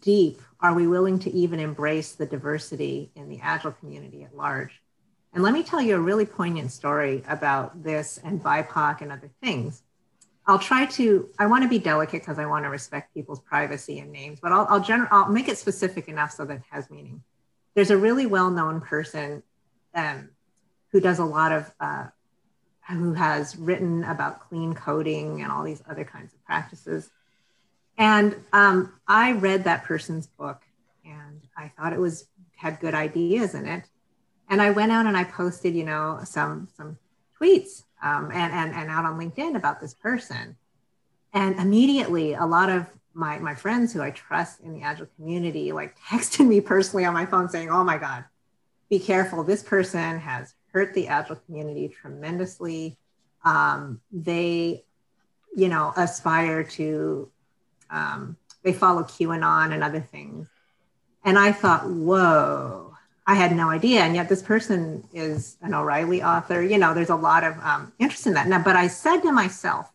deep 0.00 0.40
are 0.60 0.74
we 0.74 0.86
willing 0.86 1.18
to 1.20 1.30
even 1.30 1.60
embrace 1.60 2.12
the 2.12 2.26
diversity 2.26 3.10
in 3.14 3.28
the 3.28 3.40
Agile 3.40 3.72
community 3.72 4.24
at 4.24 4.36
large? 4.36 4.82
And 5.32 5.42
let 5.42 5.52
me 5.52 5.62
tell 5.62 5.80
you 5.80 5.96
a 5.96 6.00
really 6.00 6.26
poignant 6.26 6.72
story 6.72 7.22
about 7.28 7.82
this 7.82 8.18
and 8.24 8.42
BIPOC 8.42 9.02
and 9.02 9.12
other 9.12 9.30
things. 9.42 9.82
I'll 10.46 10.58
try 10.58 10.86
to, 10.86 11.28
I 11.38 11.46
want 11.46 11.64
to 11.64 11.68
be 11.68 11.78
delicate 11.78 12.22
because 12.22 12.38
I 12.38 12.46
want 12.46 12.64
to 12.64 12.68
respect 12.68 13.12
people's 13.12 13.40
privacy 13.40 13.98
and 13.98 14.12
names, 14.12 14.38
but 14.40 14.52
I'll, 14.52 14.66
I'll, 14.70 14.80
gener- 14.80 15.08
I'll 15.10 15.30
make 15.30 15.48
it 15.48 15.58
specific 15.58 16.08
enough 16.08 16.30
so 16.30 16.44
that 16.44 16.58
it 16.58 16.62
has 16.70 16.88
meaning. 16.88 17.22
There's 17.74 17.90
a 17.90 17.96
really 17.96 18.26
well 18.26 18.50
known 18.50 18.80
person 18.80 19.42
um, 19.94 20.30
who 20.92 21.00
does 21.00 21.18
a 21.18 21.24
lot 21.24 21.50
of, 21.50 21.72
uh, 21.80 22.06
who 22.88 23.14
has 23.14 23.56
written 23.56 24.04
about 24.04 24.48
clean 24.48 24.72
coding 24.72 25.42
and 25.42 25.50
all 25.50 25.64
these 25.64 25.82
other 25.90 26.04
kinds 26.04 26.32
of 26.32 26.44
practices. 26.44 27.10
And 27.98 28.36
um, 28.52 28.92
I 29.08 29.32
read 29.32 29.64
that 29.64 29.82
person's 29.84 30.28
book 30.28 30.62
and 31.04 31.40
I 31.56 31.72
thought 31.76 31.92
it 31.92 31.98
was, 31.98 32.28
had 32.54 32.78
good 32.78 32.94
ideas 32.94 33.54
in 33.54 33.66
it. 33.66 33.84
And 34.48 34.62
I 34.62 34.70
went 34.70 34.92
out 34.92 35.06
and 35.06 35.16
I 35.16 35.24
posted, 35.24 35.74
you 35.74 35.84
know, 35.84 36.20
some, 36.22 36.68
some 36.76 36.98
tweets 37.40 37.82
um, 38.06 38.30
and, 38.32 38.52
and, 38.52 38.74
and 38.74 38.90
out 38.90 39.04
on 39.04 39.18
LinkedIn 39.18 39.56
about 39.56 39.80
this 39.80 39.94
person. 39.94 40.56
And 41.32 41.58
immediately, 41.58 42.34
a 42.34 42.44
lot 42.44 42.70
of 42.70 42.86
my, 43.14 43.38
my 43.38 43.54
friends 43.54 43.92
who 43.92 44.02
I 44.02 44.10
trust 44.10 44.60
in 44.60 44.72
the 44.72 44.82
Agile 44.82 45.08
community 45.16 45.72
like 45.72 45.98
texted 46.08 46.46
me 46.46 46.60
personally 46.60 47.04
on 47.04 47.14
my 47.14 47.26
phone 47.26 47.48
saying, 47.48 47.70
Oh 47.70 47.84
my 47.84 47.98
God, 47.98 48.24
be 48.90 48.98
careful. 48.98 49.42
This 49.44 49.62
person 49.62 50.18
has 50.18 50.54
hurt 50.72 50.94
the 50.94 51.08
Agile 51.08 51.36
community 51.46 51.88
tremendously. 51.88 52.96
Um, 53.44 54.00
they 54.12 54.84
you 55.56 55.68
know, 55.68 55.92
aspire 55.96 56.62
to, 56.62 57.30
um, 57.90 58.36
they 58.62 58.74
follow 58.74 59.02
QAnon 59.02 59.72
and 59.72 59.82
other 59.82 60.00
things. 60.00 60.48
And 61.24 61.38
I 61.38 61.50
thought, 61.50 61.88
whoa, 61.88 62.85
I 63.26 63.34
had 63.34 63.56
no 63.56 63.70
idea. 63.70 64.00
And 64.00 64.14
yet 64.14 64.28
this 64.28 64.42
person 64.42 65.06
is 65.12 65.56
an 65.60 65.74
O'Reilly 65.74 66.22
author. 66.22 66.62
You 66.62 66.78
know, 66.78 66.94
there's 66.94 67.10
a 67.10 67.16
lot 67.16 67.42
of 67.42 67.58
um, 67.58 67.92
interest 67.98 68.26
in 68.26 68.34
that. 68.34 68.46
Now, 68.46 68.62
but 68.62 68.76
I 68.76 68.86
said 68.86 69.20
to 69.22 69.32
myself, 69.32 69.90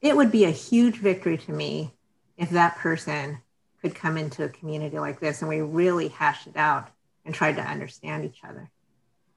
it 0.00 0.16
would 0.16 0.32
be 0.32 0.44
a 0.44 0.50
huge 0.50 0.96
victory 0.96 1.36
to 1.38 1.52
me 1.52 1.92
if 2.36 2.50
that 2.50 2.76
person 2.78 3.38
could 3.82 3.94
come 3.94 4.16
into 4.16 4.44
a 4.44 4.48
community 4.48 4.98
like 4.98 5.20
this 5.20 5.40
and 5.40 5.48
we 5.48 5.60
really 5.60 6.08
hashed 6.08 6.46
it 6.46 6.56
out 6.56 6.88
and 7.24 7.34
tried 7.34 7.56
to 7.56 7.62
understand 7.62 8.24
each 8.24 8.40
other 8.44 8.70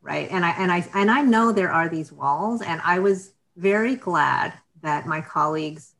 right 0.01 0.29
and 0.31 0.45
i 0.45 0.51
and 0.51 0.71
i 0.71 0.85
and 0.93 1.09
i 1.09 1.21
know 1.21 1.51
there 1.51 1.71
are 1.71 1.89
these 1.89 2.11
walls 2.11 2.61
and 2.61 2.81
i 2.83 2.99
was 2.99 3.33
very 3.55 3.95
glad 3.95 4.53
that 4.81 5.05
my 5.05 5.21
colleagues 5.21 5.92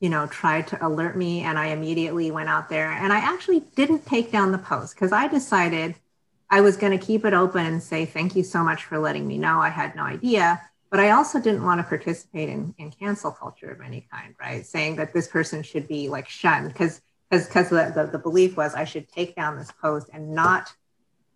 you 0.00 0.08
know 0.08 0.26
tried 0.26 0.66
to 0.68 0.86
alert 0.86 1.16
me 1.16 1.40
and 1.42 1.58
i 1.58 1.66
immediately 1.66 2.30
went 2.30 2.48
out 2.48 2.68
there. 2.68 2.90
And 2.90 3.12
i 3.12 3.18
actually 3.18 3.60
didn't 3.76 4.06
take 4.06 4.30
down 4.30 4.52
the 4.52 4.58
post 4.58 4.94
because 4.94 5.12
i 5.12 5.28
decided 5.28 5.94
i 6.50 6.60
was 6.60 6.76
going 6.76 6.98
to 6.98 7.04
keep 7.04 7.24
it 7.24 7.34
open 7.34 7.66
and 7.66 7.82
say 7.82 8.04
thank 8.04 8.36
you 8.36 8.42
so 8.42 8.62
much 8.62 8.84
for 8.84 8.98
letting 8.98 9.26
me 9.26 9.38
know. 9.38 9.60
I 9.60 9.70
had 9.70 9.96
no 9.96 10.02
idea. 10.02 10.60
But 10.90 11.00
i 11.00 11.10
also 11.10 11.38
didn't 11.40 11.64
want 11.64 11.80
to 11.80 11.84
participate 11.84 12.48
in, 12.48 12.74
in 12.78 12.90
cancel 12.90 13.30
culture 13.30 13.70
of 13.70 13.80
any 13.80 14.06
kind 14.10 14.34
right? 14.40 14.64
Saying 14.64 14.96
that 14.96 15.12
this 15.12 15.28
person 15.28 15.62
should 15.62 15.86
be 15.86 16.08
like 16.08 16.28
shunned 16.28 16.68
because 16.68 17.00
because 17.30 17.68
the, 17.68 17.92
the, 17.94 18.08
the 18.12 18.18
belief 18.18 18.56
was 18.56 18.74
i 18.74 18.84
should 18.84 19.06
take 19.08 19.34
down 19.36 19.58
this 19.58 19.72
post 19.82 20.08
and 20.12 20.32
not 20.34 20.72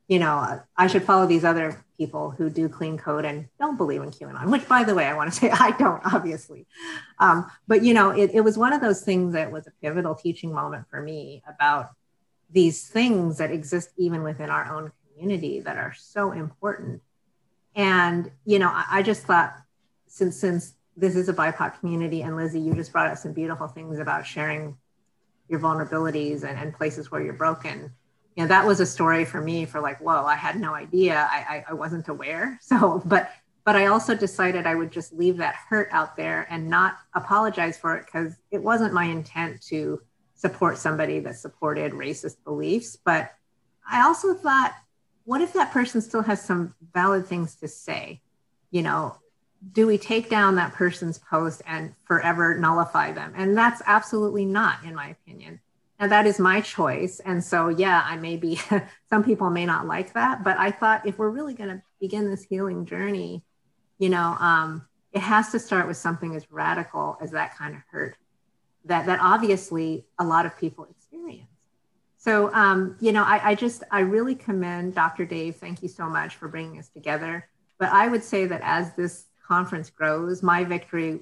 you 0.09 0.19
know 0.19 0.61
i 0.77 0.87
should 0.87 1.03
follow 1.03 1.27
these 1.27 1.45
other 1.45 1.85
people 1.97 2.31
who 2.31 2.51
do 2.51 2.69
clean 2.69 2.99
code 2.99 3.25
and 3.25 3.49
don't 3.61 3.77
believe 3.77 4.03
in 4.03 4.11
qanon 4.11 4.51
which 4.51 4.67
by 4.69 4.83
the 4.83 4.95
way 4.95 5.07
i 5.07 5.15
want 5.15 5.33
to 5.33 5.37
say 5.41 5.51
i 5.51 5.71
don't 5.73 6.03
obviously. 6.13 6.67
Um, 7.19 7.51
but 7.69 7.85
you 7.85 7.95
know 7.95 8.11
it, 8.11 8.31
it 8.35 8.41
was 8.41 8.59
one 8.59 8.73
of 8.73 8.81
those 8.81 9.03
things 9.03 9.35
that 9.35 9.53
was 9.53 9.67
a 9.67 9.73
pivotal 9.83 10.15
teaching 10.15 10.53
moment 10.53 10.87
for 10.91 11.01
me 11.01 11.43
about 11.49 11.91
these 12.51 12.89
things 12.89 13.39
that 13.39 13.51
exist 13.51 13.91
even 13.97 14.23
within 14.23 14.51
our 14.51 14.77
own 14.77 14.93
community 15.15 15.61
that 15.61 15.79
are 15.79 15.95
so 15.97 16.33
important. 16.33 17.01
And 17.75 18.31
you 18.45 18.59
know 18.59 18.69
I, 18.69 18.85
I 18.91 19.03
just 19.03 19.23
thought 19.23 19.55
since 20.07 20.37
since 20.37 20.75
this 20.97 21.17
is 21.17 21.29
a 21.29 21.33
bipoc 21.33 21.79
community 21.81 22.21
and 22.23 22.37
lizzie 22.37 22.61
you 22.61 22.75
just 22.75 22.93
brought 22.93 23.11
up 23.11 23.17
some 23.17 23.33
beautiful 23.33 23.67
things 23.67 23.99
about 23.99 24.27
sharing 24.27 24.77
your 25.49 25.59
vulnerabilities 25.59 26.43
and, 26.45 26.59
and 26.59 26.75
places 26.75 27.11
where 27.11 27.23
you're 27.23 27.33
broken 27.33 27.91
know 28.37 28.47
that 28.47 28.67
was 28.67 28.81
a 28.81 28.87
story 28.87 29.25
for 29.25 29.41
me 29.41 29.65
for 29.65 29.81
like 29.81 30.01
whoa 30.01 30.25
i 30.25 30.35
had 30.35 30.59
no 30.59 30.75
idea 30.75 31.29
I, 31.31 31.37
I, 31.37 31.65
I 31.71 31.73
wasn't 31.75 32.09
aware 32.09 32.59
so 32.63 33.03
but 33.05 33.31
but 33.65 33.77
i 33.77 33.87
also 33.87 34.15
decided 34.15 34.67
i 34.67 34.75
would 34.75 34.91
just 34.91 35.13
leave 35.13 35.37
that 35.39 35.55
hurt 35.55 35.89
out 35.93 36.17
there 36.17 36.47
and 36.51 36.69
not 36.69 36.97
apologize 37.15 37.77
for 37.79 37.97
it 37.97 38.07
because 38.07 38.35
it 38.51 38.63
wasn't 38.63 38.95
my 38.95 39.05
intent 39.05 39.61
to 39.69 40.01
support 40.35 40.79
somebody 40.79 41.21
that 41.21 41.37
supported 41.37 41.93
racist 41.93 42.37
beliefs 42.45 42.97
but 43.05 43.33
i 43.91 44.03
also 44.03 44.35
thought 44.35 44.75
what 45.25 45.41
if 45.41 45.53
that 45.53 45.71
person 45.71 46.01
still 46.01 46.23
has 46.23 46.43
some 46.43 46.75
valid 46.93 47.27
things 47.27 47.55
to 47.57 47.69
say 47.69 48.21
you 48.71 48.83
know 48.83 49.17
do 49.71 49.87
we 49.87 49.97
take 49.97 50.29
down 50.29 50.57
that 50.57 50.73
person's 50.75 51.19
post 51.19 51.63
and 51.67 51.95
forever 52.05 52.59
nullify 52.59 53.13
them? 53.13 53.33
And 53.37 53.57
that's 53.57 53.81
absolutely 53.87 54.45
not, 54.45 54.83
in 54.85 54.95
my 54.95 55.09
opinion. 55.09 55.61
And 56.03 56.11
that 56.11 56.27
is 56.27 56.41
my 56.41 56.61
choice. 56.61 57.21
And 57.21 57.45
so, 57.45 57.69
yeah, 57.69 58.03
I 58.05 58.17
may 58.17 58.37
be, 58.37 58.61
some 59.09 59.23
people 59.23 59.51
may 59.51 59.65
not 59.65 59.87
like 59.87 60.15
that, 60.15 60.43
but 60.43 60.59
I 60.59 60.73
thought 60.73 61.07
if 61.07 61.17
we're 61.17 61.31
really 61.31 61.55
going 61.55 61.71
to 61.71 61.81
begin 62.01 62.29
this 62.29 62.43
healing 62.43 62.87
journey, 62.87 63.45
you 64.01 64.09
know, 64.09 64.37
um, 64.41 64.85
it 65.13 65.21
has 65.21 65.53
to 65.53 65.61
start 65.61 65.87
with 65.87 65.97
something 65.97 66.35
as 66.35 66.51
radical 66.51 67.17
as 67.21 67.31
that 67.31 67.57
kind 67.57 67.77
of 67.77 67.83
hurt 67.89 68.17
that, 68.87 69.07
that 69.07 69.21
obviously 69.23 70.05
a 70.19 70.25
lot 70.25 70.45
of 70.45 70.59
people 70.59 70.89
experience. 70.91 71.47
So, 72.19 72.53
um, 72.53 72.97
you 72.99 73.13
know, 73.13 73.23
I, 73.23 73.51
I 73.51 73.55
just, 73.55 73.85
I 73.93 74.01
really 74.01 74.35
commend 74.35 74.97
Dr. 74.97 75.25
Dave. 75.25 75.55
Thank 75.55 75.85
you 75.85 75.89
so 75.89 76.09
much 76.09 76.35
for 76.35 76.49
bringing 76.49 76.81
us 76.81 76.89
together. 76.89 77.49
But 77.79 77.91
I 77.91 78.09
would 78.09 78.25
say 78.25 78.47
that 78.47 78.61
as 78.65 78.93
this 78.95 79.27
conference 79.47 79.89
grows, 79.89 80.43
my 80.43 80.65
victory 80.65 81.21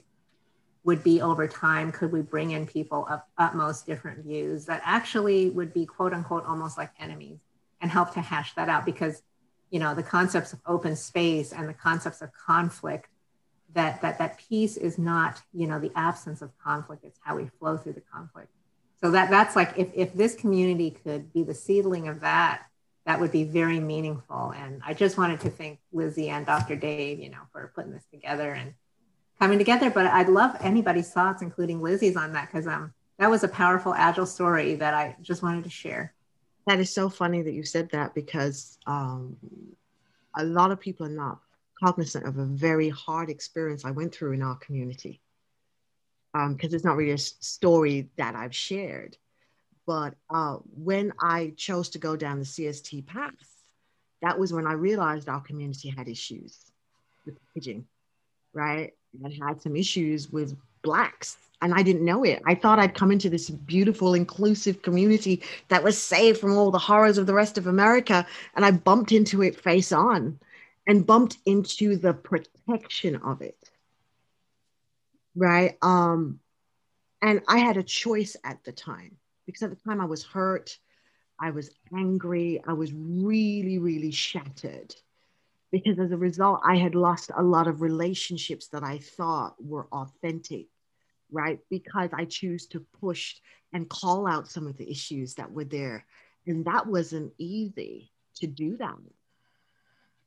would 0.84 1.02
be 1.02 1.20
over 1.20 1.46
time 1.46 1.92
could 1.92 2.10
we 2.10 2.22
bring 2.22 2.52
in 2.52 2.66
people 2.66 3.06
of 3.10 3.20
utmost 3.38 3.86
different 3.86 4.24
views 4.24 4.66
that 4.66 4.80
actually 4.84 5.50
would 5.50 5.72
be 5.72 5.84
quote 5.84 6.12
unquote 6.12 6.44
almost 6.46 6.78
like 6.78 6.90
enemies 6.98 7.38
and 7.80 7.90
help 7.90 8.12
to 8.14 8.20
hash 8.20 8.54
that 8.54 8.68
out 8.68 8.84
because 8.84 9.22
you 9.70 9.78
know 9.78 9.94
the 9.94 10.02
concepts 10.02 10.52
of 10.52 10.60
open 10.66 10.96
space 10.96 11.52
and 11.52 11.68
the 11.68 11.74
concepts 11.74 12.22
of 12.22 12.30
conflict 12.32 13.08
that 13.74 14.00
that 14.02 14.18
that 14.18 14.38
peace 14.38 14.76
is 14.76 14.98
not 14.98 15.42
you 15.52 15.66
know 15.66 15.78
the 15.78 15.92
absence 15.94 16.42
of 16.42 16.50
conflict 16.58 17.04
it's 17.04 17.20
how 17.22 17.36
we 17.36 17.46
flow 17.58 17.76
through 17.76 17.92
the 17.92 18.02
conflict 18.12 18.48
so 19.02 19.10
that 19.10 19.30
that's 19.30 19.56
like 19.56 19.72
if, 19.76 19.88
if 19.94 20.14
this 20.14 20.34
community 20.34 20.90
could 20.90 21.32
be 21.32 21.42
the 21.42 21.54
seedling 21.54 22.08
of 22.08 22.20
that 22.20 22.66
that 23.06 23.18
would 23.20 23.32
be 23.32 23.44
very 23.44 23.80
meaningful. 23.80 24.52
And 24.56 24.82
I 24.84 24.94
just 24.94 25.18
wanted 25.18 25.40
to 25.40 25.50
thank 25.50 25.78
Lizzie 25.92 26.28
and 26.28 26.46
Dr. 26.46 26.76
Dave, 26.76 27.18
you 27.18 27.30
know, 27.30 27.40
for 27.52 27.72
putting 27.74 27.92
this 27.92 28.04
together 28.12 28.52
and 28.52 28.74
coming 29.40 29.58
together. 29.58 29.90
But 29.90 30.06
I'd 30.06 30.28
love 30.28 30.56
anybody's 30.60 31.10
thoughts, 31.10 31.42
including 31.42 31.80
Lizzie's, 31.80 32.16
on 32.16 32.32
that 32.34 32.50
because 32.50 32.66
um, 32.66 32.92
that 33.18 33.30
was 33.30 33.44
a 33.44 33.48
powerful, 33.48 33.94
agile 33.94 34.26
story 34.26 34.74
that 34.76 34.94
I 34.94 35.16
just 35.22 35.42
wanted 35.42 35.64
to 35.64 35.70
share. 35.70 36.14
That 36.66 36.78
is 36.78 36.92
so 36.92 37.08
funny 37.08 37.42
that 37.42 37.52
you 37.52 37.64
said 37.64 37.90
that 37.90 38.14
because 38.14 38.78
um, 38.86 39.36
a 40.36 40.44
lot 40.44 40.70
of 40.70 40.80
people 40.80 41.06
are 41.06 41.10
not 41.10 41.40
cognizant 41.82 42.26
of 42.26 42.38
a 42.38 42.44
very 42.44 42.90
hard 42.90 43.30
experience 43.30 43.84
I 43.84 43.90
went 43.90 44.14
through 44.14 44.32
in 44.32 44.42
our 44.42 44.56
community 44.56 45.20
because 46.32 46.72
um, 46.72 46.74
it's 46.74 46.84
not 46.84 46.96
really 46.96 47.12
a 47.12 47.18
story 47.18 48.10
that 48.16 48.36
I've 48.36 48.54
shared. 48.54 49.16
But 49.86 50.14
uh, 50.28 50.58
when 50.76 51.12
I 51.20 51.54
chose 51.56 51.88
to 51.90 51.98
go 51.98 52.14
down 52.14 52.38
the 52.38 52.44
CST 52.44 53.06
path, 53.06 53.32
that 54.22 54.38
was 54.38 54.52
when 54.52 54.66
I 54.66 54.74
realized 54.74 55.28
our 55.28 55.40
community 55.40 55.88
had 55.88 56.08
issues 56.08 56.58
with 57.24 57.36
packaging, 57.48 57.86
right? 58.52 58.92
And 59.12 59.32
had 59.42 59.60
some 59.60 59.76
issues 59.76 60.30
with 60.30 60.56
blacks 60.82 61.36
and 61.62 61.74
I 61.74 61.82
didn't 61.82 62.04
know 62.04 62.24
it. 62.24 62.42
I 62.46 62.54
thought 62.54 62.78
I'd 62.78 62.94
come 62.94 63.12
into 63.12 63.28
this 63.28 63.50
beautiful, 63.50 64.14
inclusive 64.14 64.82
community 64.82 65.42
that 65.68 65.82
was 65.82 66.00
saved 66.00 66.40
from 66.40 66.56
all 66.56 66.70
the 66.70 66.78
horrors 66.78 67.18
of 67.18 67.26
the 67.26 67.34
rest 67.34 67.58
of 67.58 67.66
America. 67.66 68.26
And 68.54 68.64
I 68.64 68.70
bumped 68.70 69.12
into 69.12 69.42
it 69.42 69.60
face 69.60 69.92
on 69.92 70.38
and 70.86 71.06
bumped 71.06 71.36
into 71.44 71.96
the 71.96 72.14
protection 72.14 73.16
of 73.16 73.42
it. 73.42 73.70
Right. 75.36 75.76
Um, 75.82 76.40
and 77.22 77.42
I 77.46 77.58
had 77.58 77.76
a 77.76 77.82
choice 77.82 78.36
at 78.44 78.64
the 78.64 78.72
time 78.72 79.16
because 79.46 79.62
at 79.62 79.70
the 79.70 79.76
time 79.76 80.00
I 80.00 80.06
was 80.06 80.24
hurt, 80.24 80.78
I 81.38 81.50
was 81.50 81.70
angry, 81.94 82.62
I 82.66 82.72
was 82.72 82.92
really, 82.92 83.78
really 83.78 84.10
shattered. 84.10 84.94
Because 85.70 85.98
as 85.98 86.10
a 86.10 86.16
result, 86.16 86.60
I 86.64 86.76
had 86.76 86.94
lost 86.94 87.30
a 87.34 87.42
lot 87.42 87.68
of 87.68 87.80
relationships 87.80 88.68
that 88.68 88.82
I 88.82 88.98
thought 88.98 89.54
were 89.62 89.86
authentic, 89.92 90.66
right? 91.30 91.60
Because 91.70 92.10
I 92.12 92.24
choose 92.24 92.66
to 92.68 92.84
push 93.00 93.36
and 93.72 93.88
call 93.88 94.26
out 94.26 94.48
some 94.48 94.66
of 94.66 94.76
the 94.76 94.90
issues 94.90 95.34
that 95.34 95.52
were 95.52 95.64
there. 95.64 96.04
And 96.46 96.64
that 96.64 96.86
wasn't 96.86 97.32
easy 97.38 98.10
to 98.36 98.46
do 98.46 98.76
that. 98.78 98.96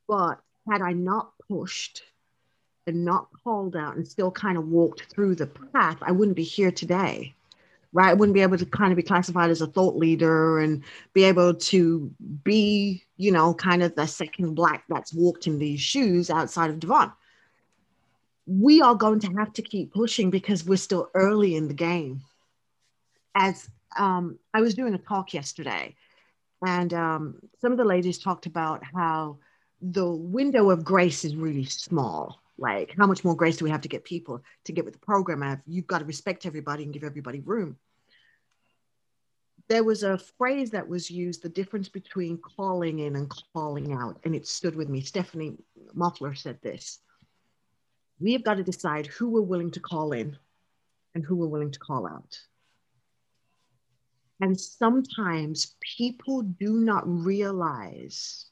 But 0.07 0.39
had 0.69 0.81
I 0.81 0.93
not 0.93 1.33
pushed 1.49 2.03
and 2.87 3.03
not 3.03 3.27
called 3.43 3.75
out 3.75 3.95
and 3.97 4.07
still 4.07 4.31
kind 4.31 4.57
of 4.57 4.67
walked 4.67 5.03
through 5.03 5.35
the 5.35 5.47
path, 5.47 5.97
I 6.01 6.11
wouldn't 6.11 6.37
be 6.37 6.43
here 6.43 6.71
today 6.71 7.35
right? 7.93 8.09
I 8.09 8.13
wouldn't 8.13 8.33
be 8.33 8.41
able 8.41 8.57
to 8.57 8.65
kind 8.65 8.91
of 8.91 8.97
be 8.97 9.03
classified 9.03 9.51
as 9.51 9.61
a 9.61 9.67
thought 9.67 9.95
leader 9.95 10.59
and 10.59 10.83
be 11.13 11.23
able 11.23 11.53
to 11.53 12.11
be, 12.43 13.03
you 13.17 13.31
know, 13.31 13.53
kind 13.53 13.83
of 13.83 13.95
the 13.95 14.07
second 14.07 14.55
black 14.55 14.83
that's 14.89 15.13
walked 15.13 15.47
in 15.47 15.59
these 15.59 15.79
shoes 15.79 16.29
outside 16.29 16.71
of 16.71 16.79
Devon. 16.79 17.11
We 18.45 18.81
are 18.81 18.95
going 18.95 19.19
to 19.21 19.27
have 19.37 19.53
to 19.53 19.61
keep 19.61 19.93
pushing 19.93 20.31
because 20.31 20.65
we're 20.65 20.75
still 20.75 21.09
early 21.13 21.55
in 21.55 21.67
the 21.67 21.73
game. 21.73 22.21
As 23.35 23.69
um, 23.97 24.39
I 24.53 24.61
was 24.61 24.73
doing 24.73 24.95
a 24.95 24.97
talk 24.97 25.33
yesterday, 25.33 25.95
and 26.65 26.93
um, 26.93 27.39
some 27.61 27.71
of 27.71 27.77
the 27.77 27.83
ladies 27.83 28.17
talked 28.17 28.47
about 28.47 28.83
how 28.83 29.37
the 29.81 30.09
window 30.09 30.69
of 30.71 30.83
grace 30.83 31.23
is 31.25 31.35
really 31.35 31.65
small 31.65 32.42
like, 32.57 32.93
how 32.97 33.07
much 33.07 33.23
more 33.23 33.35
grace 33.35 33.57
do 33.57 33.65
we 33.65 33.71
have 33.71 33.81
to 33.81 33.87
get 33.87 34.03
people 34.03 34.43
to 34.65 34.71
get 34.71 34.85
with 34.85 34.93
the 34.93 34.99
program? 34.99 35.61
You've 35.65 35.87
got 35.87 35.99
to 35.99 36.05
respect 36.05 36.45
everybody 36.45 36.83
and 36.83 36.93
give 36.93 37.03
everybody 37.03 37.39
room. 37.39 37.77
There 39.69 39.83
was 39.83 40.03
a 40.03 40.17
phrase 40.17 40.71
that 40.71 40.87
was 40.87 41.09
used 41.09 41.41
the 41.41 41.49
difference 41.49 41.89
between 41.89 42.37
calling 42.37 42.99
in 42.99 43.15
and 43.15 43.31
calling 43.53 43.93
out, 43.93 44.19
and 44.23 44.35
it 44.35 44.45
stood 44.45 44.75
with 44.75 44.89
me. 44.89 45.01
Stephanie 45.01 45.57
Moffler 45.95 46.37
said 46.37 46.59
this 46.61 46.99
We 48.19 48.33
have 48.33 48.43
got 48.43 48.55
to 48.55 48.63
decide 48.63 49.07
who 49.07 49.29
we're 49.29 49.41
willing 49.41 49.71
to 49.71 49.79
call 49.79 50.11
in 50.11 50.37
and 51.15 51.23
who 51.23 51.35
we're 51.35 51.47
willing 51.47 51.71
to 51.71 51.79
call 51.79 52.05
out. 52.05 52.37
And 54.41 54.59
sometimes 54.59 55.75
people 55.97 56.41
do 56.41 56.73
not 56.73 57.03
realize 57.05 58.47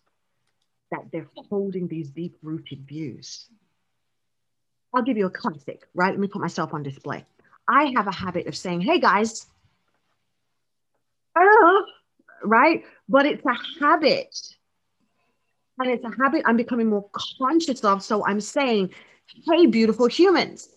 that 0.91 1.11
they're 1.11 1.29
holding 1.49 1.87
these 1.87 2.09
deep 2.09 2.37
rooted 2.41 2.87
views 2.87 3.49
I'll 4.93 5.03
give 5.03 5.17
you 5.17 5.25
a 5.25 5.29
classic, 5.29 5.87
right? 5.93 6.11
Let 6.11 6.19
me 6.19 6.27
put 6.27 6.41
myself 6.41 6.73
on 6.73 6.83
display. 6.83 7.25
I 7.67 7.93
have 7.95 8.07
a 8.07 8.11
habit 8.13 8.47
of 8.47 8.55
saying, 8.55 8.81
hey 8.81 8.99
guys, 8.99 9.45
uh, 11.35 11.81
right? 12.43 12.83
But 13.07 13.25
it's 13.25 13.45
a 13.45 13.83
habit. 13.83 14.35
And 15.79 15.89
it's 15.89 16.03
a 16.03 16.11
habit 16.21 16.43
I'm 16.45 16.57
becoming 16.57 16.87
more 16.87 17.09
conscious 17.39 17.83
of. 17.83 18.03
So 18.03 18.25
I'm 18.25 18.41
saying, 18.41 18.93
hey, 19.49 19.65
beautiful 19.65 20.07
humans. 20.07 20.69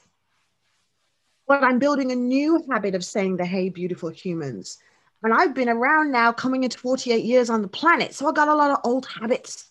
But 1.47 1.63
I'm 1.63 1.79
building 1.79 2.13
a 2.13 2.17
new 2.17 2.65
habit 2.71 2.95
of 2.95 3.05
saying 3.05 3.37
the 3.37 3.45
hey, 3.45 3.69
beautiful 3.69 4.09
humans. 4.09 4.79
And 5.23 5.35
I've 5.35 5.55
been 5.55 5.69
around 5.69 6.13
now 6.13 6.33
coming 6.33 6.65
into 6.65 6.79
48 6.79 7.25
years 7.25 7.51
on 7.51 7.63
the 7.63 7.69
planet. 7.69 8.15
So 8.15 8.29
I 8.29 8.33
got 8.33 8.49
a 8.49 8.55
lot 8.55 8.71
of 8.71 8.79
old 8.85 9.07
habits. 9.07 9.71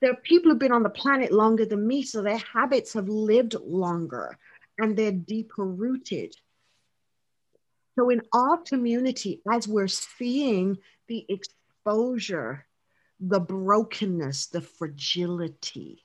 There 0.00 0.10
are 0.10 0.16
people 0.16 0.50
who've 0.50 0.58
been 0.58 0.72
on 0.72 0.82
the 0.82 0.90
planet 0.90 1.32
longer 1.32 1.64
than 1.64 1.86
me. 1.86 2.02
So 2.02 2.22
their 2.22 2.38
habits 2.38 2.92
have 2.92 3.08
lived 3.08 3.54
longer 3.54 4.38
and 4.78 4.96
they're 4.96 5.12
deeper 5.12 5.64
rooted. 5.64 6.34
So 7.98 8.10
in 8.10 8.20
our 8.34 8.58
community, 8.58 9.40
as 9.50 9.66
we're 9.66 9.88
seeing 9.88 10.76
the 11.08 11.24
exposure, 11.28 12.66
the 13.20 13.40
brokenness, 13.40 14.48
the 14.48 14.60
fragility, 14.60 16.04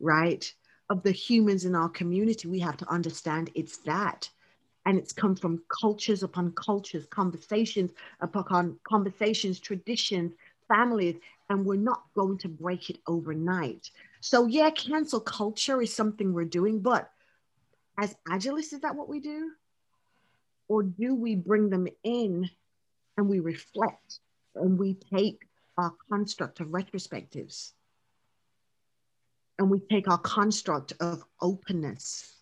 right, 0.00 0.52
of 0.90 1.02
the 1.02 1.12
humans 1.12 1.64
in 1.64 1.74
our 1.74 1.88
community, 1.88 2.46
we 2.46 2.60
have 2.60 2.76
to 2.76 2.88
understand 2.90 3.50
it's 3.54 3.78
that. 3.78 4.28
And 4.84 4.98
it's 4.98 5.14
come 5.14 5.34
from 5.34 5.62
cultures 5.80 6.22
upon 6.22 6.52
cultures, 6.52 7.06
conversations 7.06 7.92
upon 8.20 8.78
conversations, 8.86 9.58
traditions, 9.60 10.34
families, 10.68 11.16
and 11.50 11.64
we're 11.64 11.76
not 11.76 12.04
going 12.14 12.38
to 12.38 12.48
break 12.48 12.90
it 12.90 12.98
overnight. 13.06 13.90
So, 14.20 14.46
yeah, 14.46 14.70
cancel 14.70 15.20
culture 15.20 15.82
is 15.82 15.94
something 15.94 16.32
we're 16.32 16.44
doing, 16.44 16.80
but 16.80 17.10
as 17.98 18.16
agilists, 18.28 18.72
is 18.72 18.80
that 18.80 18.96
what 18.96 19.08
we 19.08 19.20
do? 19.20 19.50
Or 20.68 20.82
do 20.82 21.14
we 21.14 21.34
bring 21.36 21.70
them 21.70 21.86
in 22.02 22.48
and 23.16 23.28
we 23.28 23.40
reflect 23.40 24.20
and 24.54 24.78
we 24.78 24.96
take 25.14 25.46
our 25.76 25.92
construct 26.08 26.60
of 26.60 26.68
retrospectives 26.68 27.72
and 29.58 29.70
we 29.70 29.80
take 29.90 30.08
our 30.08 30.18
construct 30.18 30.94
of 31.00 31.24
openness, 31.40 32.36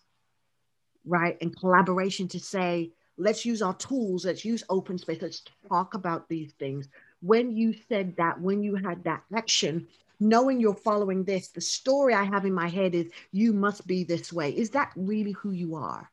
right, 1.05 1.37
and 1.41 1.55
collaboration 1.55 2.27
to 2.29 2.39
say, 2.39 2.91
let's 3.17 3.45
use 3.45 3.61
our 3.61 3.75
tools, 3.75 4.25
let's 4.25 4.43
use 4.43 4.63
open 4.69 4.97
space, 4.97 5.21
let's 5.21 5.43
talk 5.69 5.93
about 5.93 6.27
these 6.29 6.53
things. 6.53 6.87
When 7.23 7.55
you 7.55 7.73
said 7.87 8.15
that, 8.17 8.39
when 8.41 8.61
you 8.61 8.75
had 8.75 9.03
that 9.05 9.23
action, 9.33 9.87
knowing 10.19 10.59
you're 10.59 10.75
following 10.75 11.23
this, 11.23 11.47
the 11.47 11.61
story 11.61 12.13
I 12.13 12.23
have 12.23 12.45
in 12.45 12.53
my 12.53 12.67
head 12.67 12.93
is 12.93 13.11
you 13.31 13.53
must 13.53 13.87
be 13.87 14.03
this 14.03 14.33
way. 14.33 14.51
Is 14.51 14.71
that 14.71 14.91
really 14.95 15.31
who 15.31 15.51
you 15.51 15.75
are? 15.75 16.11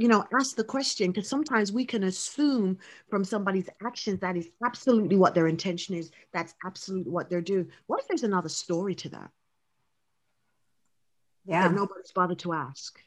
you 0.00 0.08
know, 0.08 0.24
ask 0.34 0.56
the 0.56 0.64
question 0.64 1.10
because 1.12 1.28
sometimes 1.28 1.72
we 1.72 1.84
can 1.84 2.04
assume 2.04 2.78
from 3.10 3.22
somebody's 3.22 3.68
actions 3.84 4.18
that 4.20 4.34
is 4.34 4.48
absolutely 4.64 5.16
what 5.16 5.34
their 5.34 5.46
intention 5.46 5.94
is. 5.94 6.10
That's 6.32 6.54
absolutely 6.64 7.12
what 7.12 7.28
they're 7.28 7.42
doing. 7.42 7.68
What 7.86 8.00
if 8.00 8.08
there's 8.08 8.22
another 8.22 8.48
story 8.48 8.94
to 8.94 9.10
that? 9.10 9.30
Yeah. 11.44 11.68
That 11.68 11.74
nobody's 11.74 12.12
bothered 12.12 12.38
to 12.38 12.54
ask. 12.54 12.98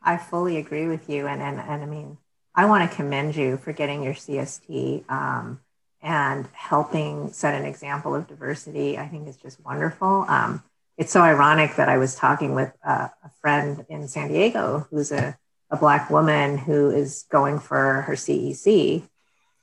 I 0.00 0.16
fully 0.16 0.58
agree 0.58 0.86
with 0.86 1.10
you. 1.10 1.26
And, 1.26 1.42
and, 1.42 1.58
and 1.58 1.82
I 1.82 1.86
mean, 1.86 2.16
I 2.56 2.64
want 2.64 2.90
to 2.90 2.96
commend 2.96 3.36
you 3.36 3.58
for 3.58 3.72
getting 3.72 4.02
your 4.02 4.14
CST 4.14 5.08
um, 5.10 5.60
and 6.02 6.48
helping 6.52 7.32
set 7.32 7.54
an 7.54 7.66
example 7.66 8.14
of 8.14 8.26
diversity. 8.26 8.98
I 8.98 9.06
think 9.06 9.28
is 9.28 9.36
just 9.36 9.62
wonderful. 9.64 10.24
Um, 10.28 10.62
it's 10.96 11.12
so 11.12 11.20
ironic 11.20 11.76
that 11.76 11.88
I 11.90 11.98
was 11.98 12.16
talking 12.16 12.54
with 12.54 12.72
uh, 12.84 13.08
a 13.22 13.30
friend 13.42 13.84
in 13.90 14.08
San 14.08 14.28
Diego 14.28 14.86
who's 14.90 15.12
a 15.12 15.36
a 15.70 15.76
Black 15.76 16.10
woman 16.10 16.58
who 16.58 16.90
is 16.90 17.24
going 17.30 17.58
for 17.58 18.02
her 18.02 18.14
CEC 18.14 19.02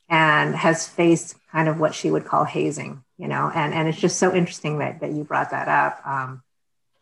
and 0.10 0.56
has 0.56 0.88
faced 0.88 1.36
kind 1.52 1.70
of 1.70 1.80
what 1.80 1.96
she 1.96 2.12
would 2.12 2.26
call 2.26 2.44
hazing, 2.44 3.04
you 3.18 3.28
know, 3.28 3.50
and, 3.54 3.74
and 3.74 3.88
it's 3.88 4.00
just 4.00 4.20
so 4.20 4.34
interesting 4.34 4.80
that, 4.80 5.00
that 5.00 5.12
you 5.12 5.24
brought 5.24 5.52
that 5.52 5.68
up, 5.68 6.06
um, 6.06 6.44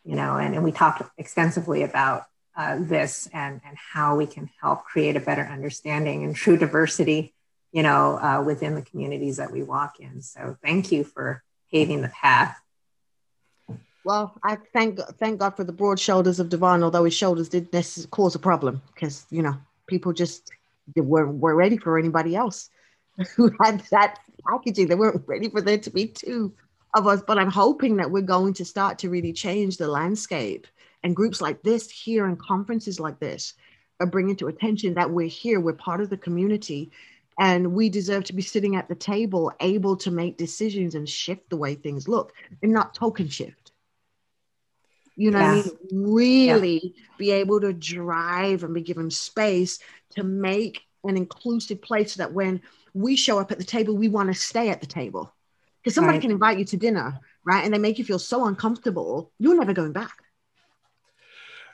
you 0.06 0.16
know, 0.16 0.38
and, 0.38 0.54
and 0.54 0.64
we 0.64 0.72
talked 0.72 1.02
extensively 1.18 1.84
about 1.84 2.26
uh, 2.56 2.78
this 2.80 3.28
and, 3.34 3.62
and 3.66 3.78
how 3.78 4.16
we 4.16 4.26
can 4.26 4.50
help 4.62 4.84
create 4.84 5.16
a 5.16 5.22
better 5.22 5.44
understanding 5.44 6.24
and 6.24 6.36
true 6.36 6.58
diversity, 6.58 7.34
you 7.72 7.84
know, 7.84 8.18
uh, 8.18 8.44
within 8.46 8.76
the 8.76 8.82
communities 8.82 9.38
that 9.38 9.52
we 9.52 9.64
walk 9.64 10.00
in. 10.00 10.22
So 10.22 10.58
thank 10.64 10.92
you 10.92 11.04
for 11.04 11.44
paving 11.72 12.02
the 12.02 12.10
path 12.10 12.58
well, 14.04 14.34
I 14.44 14.58
thank 14.74 15.00
thank 15.20 15.40
God 15.40 15.56
for 15.56 15.64
the 15.64 15.72
broad 15.72 16.00
shoulders 16.00 16.40
of 16.40 16.50
Devon, 16.50 16.84
although 16.84 17.04
his 17.04 17.14
shoulders 17.14 17.50
did 17.50 17.72
necessarily 17.72 18.10
cause 18.10 18.36
a 18.36 18.40
problem 18.40 18.82
because 18.94 19.26
you 19.30 19.42
know 19.42 19.58
people 19.88 20.14
just 20.14 20.52
weren't, 20.96 21.36
weren't 21.36 21.58
ready 21.58 21.78
for 21.78 22.00
anybody 22.00 22.36
else 22.36 22.70
who 23.36 23.52
had 23.62 23.82
that 23.92 24.20
packaging. 24.48 24.88
They 24.88 24.96
weren't 24.96 25.24
ready 25.28 25.50
for 25.50 25.62
there 25.62 25.78
to 25.78 25.90
be 25.90 26.08
two 26.08 26.54
of 26.96 27.06
us. 27.06 27.22
But 27.26 27.38
I'm 27.38 27.52
hoping 27.52 27.98
that 27.98 28.10
we're 28.10 28.22
going 28.22 28.54
to 28.56 28.66
start 28.66 29.00
to 29.00 29.10
really 29.10 29.34
change 29.34 29.78
the 29.78 29.88
landscape. 29.88 30.68
And 31.04 31.16
groups 31.16 31.42
like 31.42 31.64
this 31.64 31.90
here 31.90 32.26
and 32.26 32.40
conferences 32.40 33.00
like 33.00 33.20
this 33.20 33.54
are 34.00 34.08
bringing 34.08 34.36
to 34.38 34.48
attention 34.48 34.94
that 34.96 35.10
we're 35.10 35.28
here, 35.28 35.60
we're 35.60 35.74
part 35.74 36.02
of 36.02 36.10
the 36.10 36.18
community, 36.18 36.92
and 37.40 37.74
we 37.74 37.90
deserve 37.90 38.24
to 38.26 38.34
be 38.34 38.42
sitting 38.42 38.76
at 38.76 38.88
the 38.88 38.96
table, 38.96 39.52
able 39.62 39.96
to 39.98 40.12
make 40.12 40.38
decisions 40.38 40.96
and 40.96 41.08
shift 41.08 41.50
the 41.50 41.58
way 41.58 41.76
things 41.76 42.08
look, 42.08 42.34
and 42.62 42.72
not 42.72 42.94
token 42.94 43.28
shift 43.28 43.72
you 45.16 45.32
know 45.32 45.40
yeah. 45.40 45.52
I 45.52 45.56
mean? 45.56 46.14
Really 46.14 46.82
yeah. 46.84 47.04
be 47.18 47.32
able 47.32 47.62
to 47.62 47.74
drive 47.74 48.64
and 48.64 48.74
be 48.74 48.82
given 48.82 49.12
space 49.12 49.80
to 50.12 50.24
make 50.24 50.82
an 51.04 51.18
inclusive 51.18 51.82
place 51.82 52.14
so 52.14 52.24
that 52.24 52.34
when 52.34 52.62
we 52.94 53.16
show 53.16 53.40
up 53.40 53.52
at 53.52 53.58
the 53.58 53.64
table, 53.64 53.96
we 53.96 54.10
want 54.10 54.34
to 54.34 54.40
stay 54.40 54.70
at 54.70 54.82
the 54.82 54.88
table. 54.88 55.34
Because 55.82 55.96
somebody 55.96 56.18
right. 56.18 56.22
can 56.22 56.32
invite 56.32 56.60
you 56.60 56.66
to 56.66 56.78
dinner, 56.78 57.20
right? 57.44 57.64
And 57.64 57.74
they 57.74 57.80
make 57.80 57.98
you 57.98 58.06
feel 58.06 58.20
so 58.20 58.46
uncomfortable, 58.46 59.32
you're 59.40 59.58
never 59.58 59.74
going 59.74 59.94
back. 59.94 60.16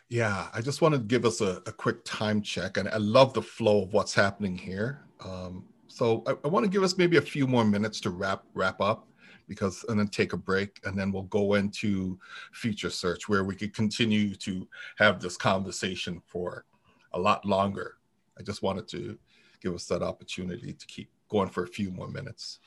Yeah, 0.09 0.47
I 0.53 0.61
just 0.61 0.81
want 0.81 0.95
to 0.95 0.99
give 0.99 1.25
us 1.25 1.41
a, 1.41 1.61
a 1.65 1.71
quick 1.71 2.03
time 2.05 2.41
check. 2.41 2.77
And 2.77 2.87
I 2.87 2.97
love 2.97 3.33
the 3.33 3.41
flow 3.41 3.83
of 3.83 3.93
what's 3.93 4.13
happening 4.13 4.57
here. 4.57 5.01
Um, 5.23 5.65
so 5.87 6.23
I, 6.25 6.35
I 6.45 6.47
want 6.47 6.63
to 6.63 6.69
give 6.69 6.83
us 6.83 6.97
maybe 6.97 7.17
a 7.17 7.21
few 7.21 7.45
more 7.45 7.65
minutes 7.65 7.99
to 8.01 8.09
wrap 8.09 8.43
wrap 8.53 8.79
up 8.79 9.07
because 9.47 9.83
and 9.89 9.99
then 9.99 10.07
take 10.07 10.33
a 10.33 10.37
break 10.37 10.79
and 10.85 10.97
then 10.97 11.11
we'll 11.11 11.23
go 11.23 11.55
into 11.55 12.19
future 12.53 12.89
search 12.89 13.27
where 13.27 13.43
we 13.43 13.55
could 13.55 13.73
continue 13.73 14.35
to 14.35 14.67
have 14.97 15.19
this 15.19 15.35
conversation 15.35 16.21
for 16.25 16.65
a 17.13 17.19
lot 17.19 17.43
longer. 17.45 17.97
I 18.39 18.43
just 18.43 18.61
wanted 18.61 18.87
to 18.89 19.17
give 19.61 19.73
us 19.73 19.85
that 19.87 20.03
opportunity 20.03 20.73
to 20.73 20.85
keep 20.85 21.09
going 21.29 21.49
for 21.49 21.63
a 21.63 21.67
few 21.67 21.91
more 21.91 22.07
minutes. 22.07 22.59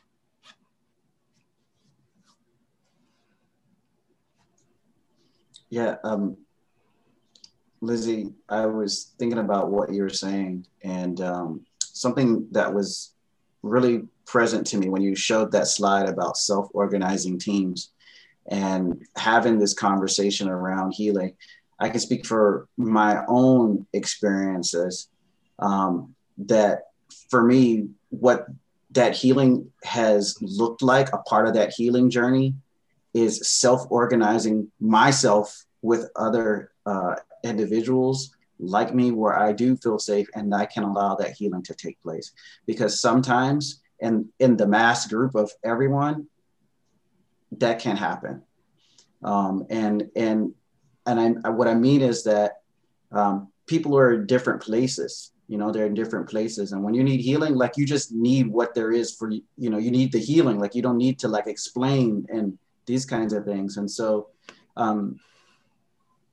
Yeah, 5.70 5.96
um, 6.02 6.36
Lizzie, 7.80 8.30
I 8.48 8.66
was 8.66 9.12
thinking 9.18 9.38
about 9.38 9.70
what 9.70 9.92
you 9.92 10.02
were 10.02 10.10
saying, 10.10 10.66
and 10.82 11.20
um, 11.20 11.66
something 11.80 12.46
that 12.52 12.72
was 12.72 13.12
really 13.62 14.02
present 14.26 14.66
to 14.68 14.78
me 14.78 14.88
when 14.88 15.02
you 15.02 15.14
showed 15.14 15.52
that 15.52 15.66
slide 15.66 16.08
about 16.08 16.36
self-organizing 16.36 17.38
teams 17.38 17.90
and 18.46 19.02
having 19.16 19.58
this 19.58 19.74
conversation 19.74 20.48
around 20.48 20.92
healing. 20.92 21.34
I 21.78 21.88
can 21.88 22.00
speak 22.00 22.26
for 22.26 22.68
my 22.76 23.24
own 23.26 23.86
experiences 23.92 25.08
um, 25.58 26.14
that 26.38 26.88
for 27.30 27.42
me, 27.42 27.88
what 28.10 28.46
that 28.92 29.14
healing 29.14 29.70
has 29.84 30.36
looked 30.40 30.82
like, 30.82 31.12
a 31.12 31.18
part 31.18 31.46
of 31.46 31.54
that 31.54 31.72
healing 31.72 32.10
journey 32.10 32.54
is 33.14 33.48
self-organizing 33.48 34.70
myself 34.80 35.64
with 35.82 36.10
other 36.16 36.72
uh, 36.86 37.14
individuals 37.44 38.34
like 38.58 38.94
me 38.94 39.10
where 39.10 39.38
I 39.38 39.52
do 39.52 39.76
feel 39.76 39.98
safe 39.98 40.28
and 40.34 40.54
I 40.54 40.66
can 40.66 40.82
allow 40.82 41.14
that 41.16 41.32
healing 41.32 41.62
to 41.64 41.74
take 41.74 42.00
place. 42.02 42.32
Because 42.66 43.00
sometimes 43.00 43.80
in 44.00 44.28
in 44.38 44.56
the 44.56 44.66
mass 44.66 45.06
group 45.06 45.34
of 45.34 45.50
everyone 45.64 46.26
that 47.52 47.80
can 47.80 47.96
happen. 47.96 48.42
Um, 49.22 49.66
and 49.70 50.10
and 50.16 50.54
and 51.06 51.40
I, 51.44 51.48
what 51.50 51.66
i 51.66 51.74
mean 51.74 52.02
is 52.02 52.24
that 52.24 52.62
um, 53.10 53.48
people 53.66 53.96
are 53.98 54.12
in 54.12 54.26
different 54.26 54.62
places 54.62 55.32
you 55.50 55.58
know 55.58 55.72
they're 55.72 55.86
in 55.86 55.94
different 55.94 56.28
places. 56.28 56.70
And 56.70 56.84
when 56.84 56.94
you 56.94 57.02
need 57.02 57.20
healing 57.20 57.56
like 57.56 57.76
you 57.76 57.84
just 57.84 58.12
need 58.12 58.46
what 58.46 58.72
there 58.72 58.92
is 58.92 59.16
for 59.16 59.28
you 59.32 59.68
know 59.68 59.78
you 59.78 59.90
need 59.90 60.12
the 60.12 60.20
healing. 60.20 60.60
Like 60.60 60.76
you 60.76 60.80
don't 60.80 60.96
need 60.96 61.18
to 61.18 61.28
like 61.28 61.48
explain 61.48 62.24
and 62.28 62.56
these 62.86 63.04
kinds 63.04 63.32
of 63.32 63.44
things. 63.44 63.76
And 63.76 63.90
so 63.90 64.28
um, 64.76 65.18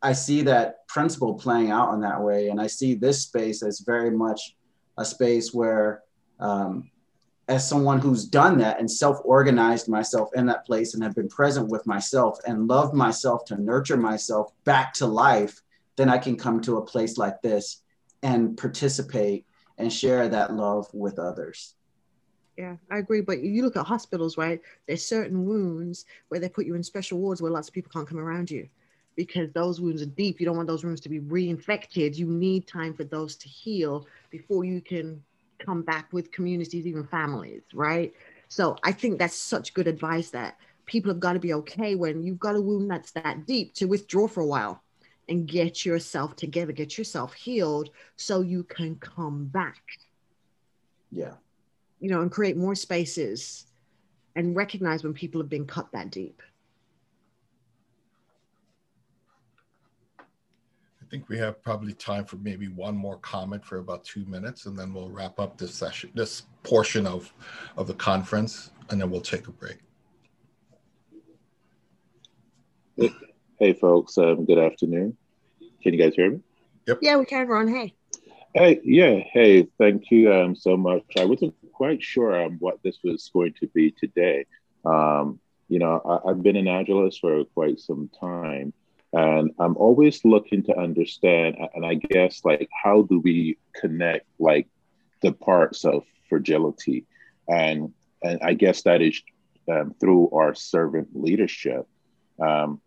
i 0.02 0.14
see 0.14 0.42
that 0.42 0.88
principle 0.88 1.34
playing 1.34 1.72
out 1.72 1.94
in 1.94 2.02
that 2.02 2.22
way 2.22 2.50
and 2.50 2.60
i 2.60 2.68
see 2.68 2.94
this 2.94 3.24
space 3.24 3.64
as 3.64 3.80
very 3.80 4.12
much 4.12 4.56
a 4.98 5.06
space 5.06 5.54
where 5.54 6.04
um, 6.40 6.90
as 7.48 7.68
someone 7.68 8.00
who's 8.00 8.26
done 8.26 8.58
that 8.58 8.80
and 8.80 8.90
self-organized 8.90 9.88
myself 9.88 10.30
in 10.36 10.46
that 10.46 10.66
place 10.66 10.94
and 10.94 11.04
have 11.04 11.16
been 11.16 11.30
present 11.30 11.68
with 11.70 11.86
myself 11.88 12.40
and 12.46 12.68
loved 12.68 12.94
myself 12.94 13.46
to 13.46 13.62
nurture 13.62 13.98
myself 13.98 14.52
back 14.64 14.94
to 14.94 15.06
life 15.06 15.62
then 15.96 16.10
i 16.10 16.18
can 16.18 16.36
come 16.36 16.62
to 16.62 16.78
a 16.78 16.86
place 16.86 17.18
like 17.18 17.42
this 17.42 17.82
and 18.24 18.58
participate 18.58 19.46
and 19.78 19.92
share 19.94 20.28
that 20.28 20.54
love 20.54 20.88
with 20.94 21.20
others 21.20 21.76
yeah, 22.58 22.78
I 22.90 22.98
agree. 22.98 23.22
But 23.22 23.44
you 23.44 23.62
look 23.62 23.78
at 23.78 23.86
hospitals, 23.86 24.36
right? 24.36 24.60
There's 24.88 25.06
certain 25.06 25.46
wounds 25.46 26.06
where 26.30 26.40
they 26.40 26.50
put 26.50 26.66
you 26.66 26.74
in 26.74 26.82
special 26.82 27.20
wards 27.20 27.40
where 27.40 27.52
lots 27.52 27.68
of 27.68 27.74
people 27.76 27.92
can't 27.94 28.08
come 28.08 28.18
around 28.18 28.50
you 28.50 28.68
because 29.18 29.52
those 29.52 29.82
wounds 29.82 30.02
are 30.02 30.06
deep. 30.06 30.40
You 30.40 30.46
don't 30.46 30.56
want 30.56 30.70
those 30.70 30.86
wounds 30.86 31.02
to 31.02 31.10
be 31.10 31.20
reinfected. 31.20 32.16
You 32.16 32.28
need 32.28 32.68
time 32.68 32.94
for 32.94 33.04
those 33.04 33.36
to 33.38 33.50
heal 33.50 34.08
before 34.30 34.64
you 34.64 34.80
can 34.80 35.22
come 35.60 35.82
back 35.82 36.14
with 36.14 36.32
communities, 36.32 36.88
even 36.88 37.04
families, 37.04 37.64
right? 37.74 38.14
So 38.48 38.78
I 38.84 38.94
think 38.94 39.20
that's 39.20 39.36
such 39.36 39.74
good 39.74 39.88
advice 39.88 40.30
that 40.30 40.58
people 40.86 41.12
have 41.12 41.20
got 41.20 41.34
to 41.34 41.40
be 41.40 41.54
okay 41.56 41.96
when 41.96 42.24
you've 42.24 42.40
got 42.40 42.56
a 42.56 42.62
wound 42.62 42.90
that's 42.90 43.12
that 43.12 43.46
deep 43.46 43.74
to 43.74 43.86
withdraw 43.88 44.30
for 44.30 44.42
a 44.42 44.48
while 44.48 44.82
and 45.28 45.46
get 45.46 45.86
yourself 45.86 46.38
together, 46.38 46.72
get 46.72 46.98
yourself 46.98 47.34
healed 47.34 47.90
so 48.16 48.40
you 48.40 48.64
can 48.64 48.96
come 48.96 49.48
back. 49.48 49.84
Yeah 51.12 51.34
you 52.00 52.10
know, 52.10 52.22
and 52.22 52.32
create 52.32 52.58
more 52.58 52.76
spaces 52.76 53.66
and 54.36 54.56
recognize 54.56 55.04
when 55.04 55.14
people 55.14 55.42
have 55.42 55.50
been 55.50 55.66
cut 55.66 55.92
that 55.92 56.12
deep. 56.12 56.42
I 61.08 61.10
think 61.10 61.30
we 61.30 61.38
have 61.38 61.64
probably 61.64 61.94
time 61.94 62.26
for 62.26 62.36
maybe 62.36 62.68
one 62.68 62.98
more 62.98 63.16
comment 63.20 63.64
for 63.64 63.78
about 63.78 64.04
two 64.04 64.26
minutes, 64.26 64.66
and 64.66 64.78
then 64.78 64.94
we'll 64.94 65.10
wrap 65.10 65.40
up 65.40 65.58
this 65.58 65.74
session, 65.74 66.12
this 66.14 66.44
portion 66.64 67.08
of, 67.08 67.34
of 67.78 67.88
the 67.88 67.94
conference, 67.94 68.72
and 68.90 69.00
then 69.00 69.10
we'll 69.10 69.22
take 69.22 69.48
a 69.48 69.52
break. 69.52 69.78
Hey, 73.58 73.72
folks. 73.72 74.18
Um, 74.18 74.44
good 74.44 74.58
afternoon. 74.58 75.16
Can 75.82 75.94
you 75.94 75.98
guys 75.98 76.14
hear 76.14 76.32
me? 76.32 76.40
Yep. 76.88 77.00
Yeah, 77.02 77.16
we 77.16 77.26
can, 77.26 77.48
Ron. 77.48 77.70
Hey. 77.70 77.94
Hey, 78.54 78.82
yeah. 78.84 79.22
Hey, 79.32 79.66
thank 79.78 80.12
you 80.12 80.34
um, 80.34 80.56
so 80.58 80.76
much. 80.76 81.04
I 81.18 81.24
wasn't 81.24 81.56
quite 81.72 82.04
sure 82.04 82.44
um, 82.44 82.58
what 82.60 82.84
this 82.84 82.98
was 83.02 83.30
going 83.32 83.54
to 83.62 83.68
be 83.68 83.92
today. 83.92 84.46
Um, 84.84 85.40
you 85.70 85.80
know, 85.80 86.02
I, 86.26 86.28
have 86.28 86.44
been 86.44 86.58
an 86.58 86.66
Agilist 86.66 87.22
for 87.22 87.46
quite 87.46 87.80
some 87.80 88.10
time, 88.20 88.74
and 89.18 89.52
I'm 89.64 89.76
always 89.78 90.24
looking 90.34 90.62
to 90.64 90.78
understand, 90.78 91.58
and 91.74 91.84
I 91.86 91.96
guess, 91.96 92.34
like, 92.50 92.70
how 92.84 92.98
do 93.04 93.20
we 93.20 93.58
connect, 93.82 94.28
like, 94.38 94.68
the 95.24 95.32
parts 95.32 95.86
of 95.86 96.04
fragility? 96.30 97.06
And, 97.48 97.94
and 98.22 98.40
I 98.44 98.54
guess 98.54 98.84
that 98.84 99.02
is 99.02 99.22
um, 99.74 99.96
through 100.00 100.30
our 100.32 100.54
servant 100.54 101.10
leadership. 101.14 101.88
Um, 102.40 102.80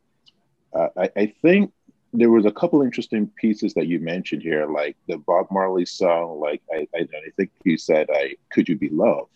I, 0.74 1.11
I 1.16 1.26
think 1.43 1.72
there 2.12 2.31
was 2.31 2.47
a 2.47 2.53
couple 2.53 2.83
interesting 2.83 3.31
pieces 3.43 3.74
that 3.74 3.87
you 3.87 3.99
mentioned 4.01 4.43
here, 4.43 4.66
like 4.66 4.97
the 5.09 5.18
Bob 5.18 5.47
Marley 5.51 5.87
song. 5.87 6.41
Like 6.41 6.62
I, 6.72 6.87
I, 6.95 7.01
I 7.01 7.31
think 7.37 7.51
you 7.64 7.76
said, 7.76 8.07
"I 8.12 8.37
could 8.53 8.68
you 8.68 8.76
be 8.76 8.89
loved? 8.89 9.31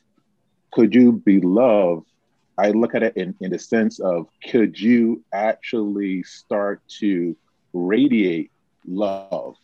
Could 0.72 0.94
you 0.94 1.12
be 1.12 1.40
loved?" 1.40 2.06
I 2.56 2.70
look 2.70 2.94
at 2.94 3.02
it 3.02 3.16
in, 3.16 3.34
in 3.40 3.50
the 3.50 3.58
sense 3.58 3.98
of 4.00 4.28
could 4.48 4.78
you 4.78 5.24
actually 5.32 6.22
start 6.22 6.82
to 7.00 7.36
radiate 7.72 8.52
love, 8.86 9.56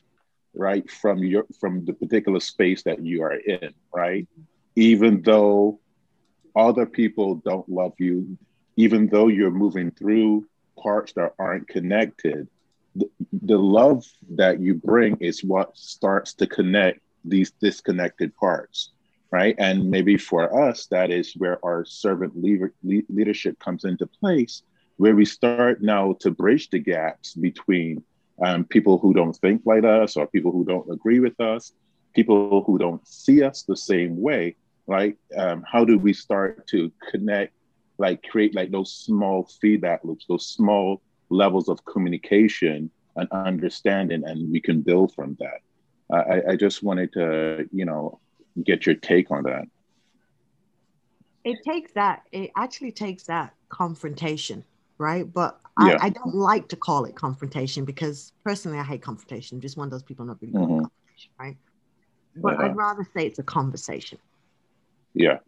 right, 0.55 0.89
from 0.91 1.19
your 1.19 1.47
from 1.61 1.85
the 1.85 1.93
particular 1.93 2.41
space 2.41 2.83
that 2.83 3.05
you 3.05 3.23
are 3.23 3.35
in, 3.35 3.73
right? 3.95 4.27
Even 4.77 5.23
though 5.23 5.81
other 6.57 6.87
people 6.87 7.37
don't 7.37 7.69
love 7.69 7.93
you, 7.99 8.37
even 8.77 9.07
though 9.07 9.29
you're 9.29 9.51
moving 9.51 9.91
through 9.93 10.47
parts 10.77 11.13
that 11.13 11.35
aren't 11.39 11.69
connected, 11.69 12.49
the, 12.97 13.09
the 13.33 13.59
love 13.59 14.05
that 14.31 14.61
you 14.61 14.75
bring 14.75 15.17
is 15.21 15.45
what 15.45 15.77
starts 15.77 16.35
to 16.35 16.47
connect 16.47 17.01
these 17.25 17.53
disconnected 17.61 18.35
parts 18.37 18.91
right 19.31 19.55
and 19.59 19.91
maybe 19.91 20.17
for 20.17 20.69
us 20.69 20.87
that 20.87 21.11
is 21.11 21.35
where 21.37 21.65
our 21.65 21.85
servant 21.85 22.41
leader, 22.41 22.73
leadership 22.83 23.59
comes 23.59 23.85
into 23.85 24.07
place 24.07 24.63
where 24.97 25.15
we 25.15 25.25
start 25.25 25.83
now 25.83 26.15
to 26.21 26.31
bridge 26.31 26.69
the 26.71 26.79
gaps 26.79 27.35
between 27.35 28.03
um, 28.45 28.65
people 28.65 28.99
who 28.99 29.15
don't 29.15 29.37
think 29.37 29.63
like 29.65 29.85
us 29.85 30.17
or 30.17 30.27
people 30.27 30.53
who 30.53 30.65
don't 30.65 30.91
agree 30.91 31.21
with 31.21 31.39
us 31.41 31.73
people 32.15 32.65
who 32.65 32.79
don't 32.79 33.07
see 33.07 33.43
us 33.43 33.63
the 33.63 33.77
same 33.77 34.21
way 34.21 34.57
right 34.87 35.17
um, 35.37 35.65
how 35.71 35.85
do 35.85 35.99
we 35.99 36.13
start 36.13 36.67
to 36.67 36.91
connect 37.11 37.53
like 37.99 38.23
create 38.29 38.55
like 38.55 38.71
those 38.71 38.93
small 38.93 39.49
feedback 39.61 40.01
loops 40.05 40.27
those 40.29 40.47
small 40.47 41.01
levels 41.31 41.69
of 41.69 41.85
communication 41.85 42.91
and 43.17 43.29
understanding, 43.33 44.23
and 44.25 44.51
we 44.51 44.61
can 44.61 44.83
build 44.83 45.15
from 45.15 45.37
that. 45.41 45.61
I, 46.13 46.53
I 46.53 46.57
just 46.57 46.83
wanted 46.83 47.13
to, 47.13 47.69
you 47.73 47.85
know, 47.85 48.19
get 48.65 48.87
your 48.87 48.95
take 48.95 49.31
on 49.31 49.45
that. 49.45 49.67
It 51.45 51.59
takes 51.65 51.93
that. 51.93 52.23
It 52.33 52.51
actually 52.57 52.93
takes 52.93 53.25
that 53.25 53.55
confrontation, 53.69 54.65
right? 54.99 55.31
But 55.31 55.59
I, 55.77 55.91
yeah. 55.91 55.99
I, 56.01 56.11
don't 56.11 56.35
like 56.35 56.69
to 56.69 56.77
call 56.77 57.05
it 57.07 57.15
confrontation 57.15 57.85
because 57.85 58.33
personally, 58.45 58.79
I 58.79 58.83
hate 58.83 59.03
confrontation. 59.03 59.57
I'm 59.57 59.61
just 59.63 59.77
one 59.77 59.87
of 59.87 59.91
those 59.91 60.03
people 60.03 60.27
not 60.27 60.37
really 60.41 60.53
mm-hmm. 60.53 60.81
confrontation, 60.81 61.31
right? 61.39 61.57
But 62.37 62.59
yeah. 62.59 62.67
I'd 62.67 62.77
rather 62.77 63.09
say 63.17 63.27
it's 63.27 63.39
a 63.39 63.43
conversation. 63.43 64.19
Yeah. 65.15 65.39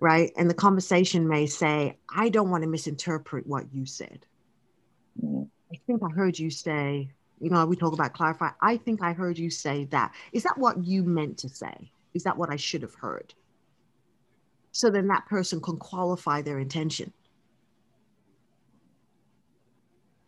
Right. 0.00 0.32
And 0.36 0.50
the 0.50 0.54
conversation 0.54 1.28
may 1.28 1.46
say, 1.46 1.96
I 2.12 2.28
don't 2.28 2.50
want 2.50 2.62
to 2.62 2.68
misinterpret 2.68 3.46
what 3.46 3.66
you 3.72 3.86
said. 3.86 4.26
Mm-hmm. 5.22 5.44
I 5.72 5.80
think 5.86 6.02
I 6.02 6.08
heard 6.14 6.38
you 6.38 6.50
say, 6.50 7.10
you 7.40 7.50
know, 7.50 7.64
we 7.66 7.76
talk 7.76 7.92
about 7.92 8.12
clarify. 8.12 8.50
I 8.60 8.76
think 8.76 9.02
I 9.02 9.12
heard 9.12 9.38
you 9.38 9.50
say 9.50 9.84
that. 9.86 10.12
Is 10.32 10.42
that 10.42 10.58
what 10.58 10.84
you 10.84 11.02
meant 11.02 11.38
to 11.38 11.48
say? 11.48 11.90
Is 12.14 12.24
that 12.24 12.36
what 12.36 12.50
I 12.50 12.56
should 12.56 12.82
have 12.82 12.94
heard? 12.94 13.34
So 14.72 14.90
then 14.90 15.08
that 15.08 15.26
person 15.26 15.60
can 15.60 15.76
qualify 15.76 16.42
their 16.42 16.58
intention. 16.58 17.12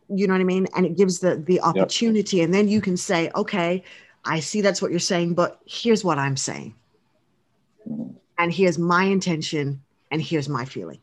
You 0.09 0.27
know 0.27 0.35
what 0.35 0.41
I 0.41 0.45
mean? 0.45 0.67
And 0.75 0.87
it 0.87 0.97
gives 0.97 1.21
the 1.21 1.37
the 1.37 1.61
opportunity, 1.61 2.39
yep. 2.39 2.47
and 2.47 2.55
then 2.55 2.69
you 2.69 2.81
can 2.81 2.97
say, 2.97 3.31
okay, 3.35 3.85
I 4.25 4.41
see 4.41 4.61
that's 4.61 4.83
what 4.83 4.91
you're 4.91 5.01
saying, 5.01 5.35
but 5.35 5.61
here's 5.67 6.05
what 6.05 6.19
I'm 6.19 6.37
saying. 6.37 6.75
And 8.39 8.53
here's 8.53 8.79
my 8.79 9.05
intention, 9.05 9.83
and 10.11 10.21
here's 10.21 10.49
my 10.49 10.65
feeling 10.65 11.01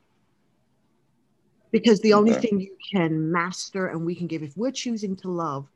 because 1.71 1.99
the 2.01 2.13
only 2.13 2.31
okay. 2.31 2.41
thing 2.47 2.59
you 2.59 2.75
can 2.91 3.31
master 3.31 3.87
and 3.87 4.05
we 4.05 4.15
can 4.15 4.27
give 4.27 4.43
if 4.43 4.55
we're 4.57 4.71
choosing 4.71 5.15
to 5.17 5.29
love 5.29 5.67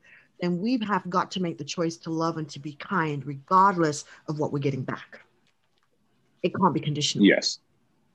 then 0.42 0.58
we 0.60 0.78
have 0.86 1.08
got 1.08 1.30
to 1.30 1.40
make 1.40 1.56
the 1.56 1.64
choice 1.64 1.96
to 1.96 2.10
love 2.10 2.36
and 2.36 2.48
to 2.50 2.58
be 2.58 2.74
kind 2.74 3.24
regardless 3.24 4.04
of 4.28 4.38
what 4.38 4.52
we're 4.52 4.58
getting 4.58 4.82
back. 4.82 5.20
It 6.42 6.52
can't 6.54 6.74
be 6.74 6.80
conditional. 6.80 7.24
Yes 7.24 7.60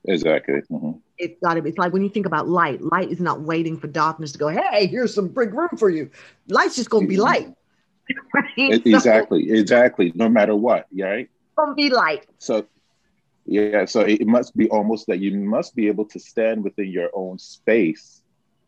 exactly. 0.07 0.61
Mm-hmm. 0.71 0.99
it's 1.17 1.39
got 1.41 1.55
to 1.55 1.61
be 1.61 1.69
it's 1.69 1.77
like 1.77 1.93
when 1.93 2.01
you 2.01 2.09
think 2.09 2.25
about 2.25 2.47
light 2.47 2.81
light 2.81 3.11
is 3.11 3.19
not 3.19 3.41
waiting 3.41 3.77
for 3.77 3.87
darkness 3.87 4.31
to 4.31 4.37
go 4.37 4.47
hey 4.47 4.87
here's 4.87 5.13
some 5.13 5.27
big 5.27 5.53
room 5.53 5.69
for 5.77 5.89
you. 5.89 6.09
Light's 6.47 6.75
just 6.75 6.89
going 6.89 7.05
to 7.05 7.09
be 7.09 7.15
mm-hmm. 7.15 7.23
light. 7.23 7.53
Right? 8.33 8.85
exactly 8.85 9.49
so, 9.49 9.53
exactly 9.53 10.13
no 10.15 10.29
matter 10.29 10.55
what 10.55 10.87
right? 10.97 11.29
Gonna 11.57 11.73
be 11.73 11.89
light. 11.89 12.25
So 12.37 12.65
yeah, 13.45 13.83
so 13.83 14.01
it 14.01 14.25
must 14.25 14.55
be 14.55 14.69
almost 14.69 15.07
that 15.07 15.19
you 15.19 15.35
must 15.37 15.75
be 15.75 15.87
able 15.87 16.05
to 16.05 16.19
stand 16.19 16.63
within 16.63 16.89
your 16.89 17.09
own 17.13 17.37
space, 17.37 18.21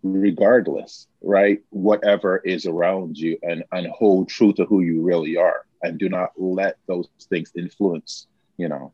regardless, 0.03 1.07
right? 1.21 1.59
Whatever 1.69 2.37
is 2.37 2.65
around 2.65 3.17
you, 3.17 3.37
and 3.43 3.63
and 3.71 3.87
hold 3.87 4.29
true 4.29 4.53
to 4.53 4.65
who 4.65 4.81
you 4.81 5.01
really 5.01 5.37
are, 5.37 5.65
and 5.83 5.97
do 5.97 6.09
not 6.09 6.31
let 6.37 6.77
those 6.87 7.09
things 7.29 7.51
influence. 7.55 8.27
You 8.57 8.69
know. 8.69 8.93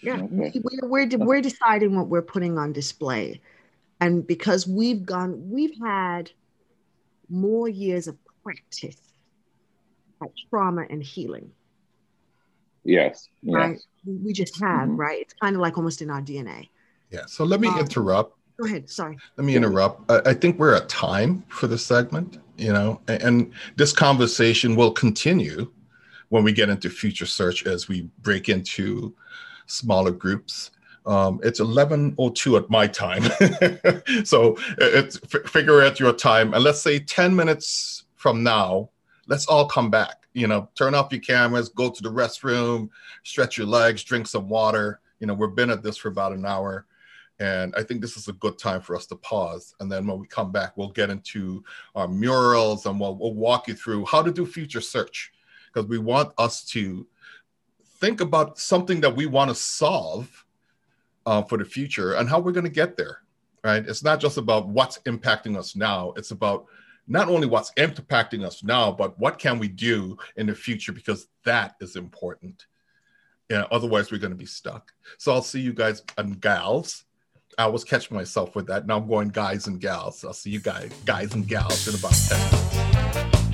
Yeah, 0.00 0.22
okay. 0.22 0.60
we're, 0.62 1.06
we're 1.06 1.18
we're 1.18 1.40
deciding 1.40 1.96
what 1.96 2.08
we're 2.08 2.22
putting 2.22 2.58
on 2.58 2.72
display, 2.72 3.40
and 4.00 4.26
because 4.26 4.66
we've 4.66 5.04
gone, 5.04 5.50
we've 5.50 5.76
had 5.82 6.30
more 7.28 7.68
years 7.68 8.08
of 8.08 8.16
practice 8.42 9.00
at 10.22 10.28
trauma 10.50 10.84
and 10.90 11.02
healing 11.02 11.50
Yes. 12.84 13.28
yes. 13.42 13.54
Right. 13.54 13.78
We 14.04 14.32
just 14.32 14.60
have, 14.60 14.88
mm-hmm. 14.88 14.96
right? 14.96 15.20
It's 15.20 15.34
kind 15.34 15.54
of 15.54 15.62
like 15.62 15.76
almost 15.76 16.02
in 16.02 16.10
our 16.10 16.20
DNA. 16.20 16.68
Yeah. 17.10 17.26
So 17.26 17.44
let 17.44 17.60
me 17.60 17.68
um, 17.68 17.78
interrupt. 17.78 18.36
Go 18.62 18.68
ahead. 18.68 18.88
Sorry. 18.88 19.18
Let 19.36 19.44
me 19.44 19.56
interrupt. 19.56 20.08
I, 20.08 20.34
think 20.34 20.56
we're 20.56 20.76
at 20.76 20.88
time 20.88 21.42
for 21.48 21.66
this 21.66 21.84
segment, 21.84 22.38
you 22.56 22.72
know, 22.72 23.00
and, 23.08 23.52
this 23.74 23.92
conversation 23.92 24.76
will 24.76 24.92
continue 24.92 25.68
when 26.28 26.44
we 26.44 26.52
get 26.52 26.68
into 26.68 26.88
future 26.88 27.26
search 27.26 27.66
as 27.66 27.88
we 27.88 28.02
break 28.20 28.48
into 28.48 29.12
smaller 29.66 30.12
groups. 30.12 30.70
Um, 31.06 31.40
it's 31.42 31.58
11.02 31.58 32.56
at 32.56 32.70
my 32.70 32.86
time. 32.86 33.24
so 34.24 34.56
it's 34.78 35.18
f- 35.34 35.50
figure 35.50 35.82
out 35.82 35.98
your 35.98 36.12
time. 36.12 36.54
And 36.54 36.62
let's 36.62 36.80
say 36.80 37.00
10 37.00 37.34
minutes 37.34 38.04
from 38.14 38.44
now, 38.44 38.90
let's 39.26 39.46
all 39.46 39.66
come 39.66 39.90
back 39.90 40.22
you 40.34 40.46
know, 40.46 40.68
turn 40.74 40.94
off 40.94 41.12
your 41.12 41.20
cameras, 41.20 41.68
go 41.68 41.90
to 41.90 42.02
the 42.02 42.10
restroom, 42.10 42.88
stretch 43.22 43.58
your 43.58 43.66
legs, 43.66 44.02
drink 44.02 44.26
some 44.26 44.48
water. 44.48 45.00
You 45.20 45.26
know, 45.26 45.34
we've 45.34 45.54
been 45.54 45.68
at 45.68 45.82
this 45.82 45.96
for 45.98 46.08
about 46.08 46.32
an 46.32 46.46
hour. 46.46 46.86
And 47.42 47.74
I 47.76 47.82
think 47.82 48.00
this 48.00 48.16
is 48.16 48.28
a 48.28 48.34
good 48.34 48.56
time 48.56 48.80
for 48.80 48.94
us 48.94 49.04
to 49.06 49.16
pause. 49.16 49.74
And 49.80 49.90
then 49.90 50.06
when 50.06 50.20
we 50.20 50.28
come 50.28 50.52
back, 50.52 50.76
we'll 50.76 50.92
get 50.92 51.10
into 51.10 51.64
our 51.96 52.06
murals 52.06 52.86
and 52.86 53.00
we'll, 53.00 53.16
we'll 53.16 53.34
walk 53.34 53.66
you 53.66 53.74
through 53.74 54.06
how 54.06 54.22
to 54.22 54.30
do 54.30 54.46
future 54.46 54.80
search 54.80 55.32
because 55.66 55.88
we 55.88 55.98
want 55.98 56.32
us 56.38 56.64
to 56.66 57.04
think 57.98 58.20
about 58.20 58.60
something 58.60 59.00
that 59.00 59.16
we 59.16 59.26
want 59.26 59.48
to 59.48 59.56
solve 59.56 60.46
uh, 61.26 61.42
for 61.42 61.58
the 61.58 61.64
future 61.64 62.14
and 62.14 62.28
how 62.28 62.38
we're 62.38 62.52
going 62.52 62.62
to 62.62 62.70
get 62.70 62.96
there. 62.96 63.22
Right? 63.64 63.84
It's 63.88 64.04
not 64.04 64.20
just 64.20 64.38
about 64.38 64.68
what's 64.68 64.98
impacting 64.98 65.58
us 65.58 65.74
now. 65.74 66.12
It's 66.16 66.30
about 66.30 66.66
not 67.08 67.28
only 67.28 67.48
what's 67.48 67.72
impacting 67.72 68.44
us 68.44 68.62
now, 68.62 68.92
but 68.92 69.18
what 69.18 69.40
can 69.40 69.58
we 69.58 69.66
do 69.66 70.16
in 70.36 70.46
the 70.46 70.54
future 70.54 70.92
because 70.92 71.26
that 71.44 71.74
is 71.80 71.96
important. 71.96 72.66
Yeah, 73.50 73.64
otherwise 73.72 74.12
we're 74.12 74.18
going 74.18 74.30
to 74.32 74.38
be 74.38 74.46
stuck. 74.46 74.92
So 75.18 75.32
I'll 75.32 75.42
see 75.42 75.60
you 75.60 75.72
guys 75.72 76.04
and 76.16 76.40
gals. 76.40 77.04
I 77.58 77.64
always 77.64 77.84
catch 77.84 78.10
myself 78.10 78.54
with 78.54 78.66
that. 78.68 78.86
Now 78.86 78.98
I'm 78.98 79.06
going 79.06 79.28
guys 79.28 79.66
and 79.66 79.80
gals. 79.80 80.24
I'll 80.24 80.32
see 80.32 80.50
you 80.50 80.60
guys, 80.60 80.92
guys 81.04 81.34
and 81.34 81.46
gals 81.46 81.86
in 81.86 81.94
about 81.94 82.12
10 82.12 82.38
minutes. 82.38 83.51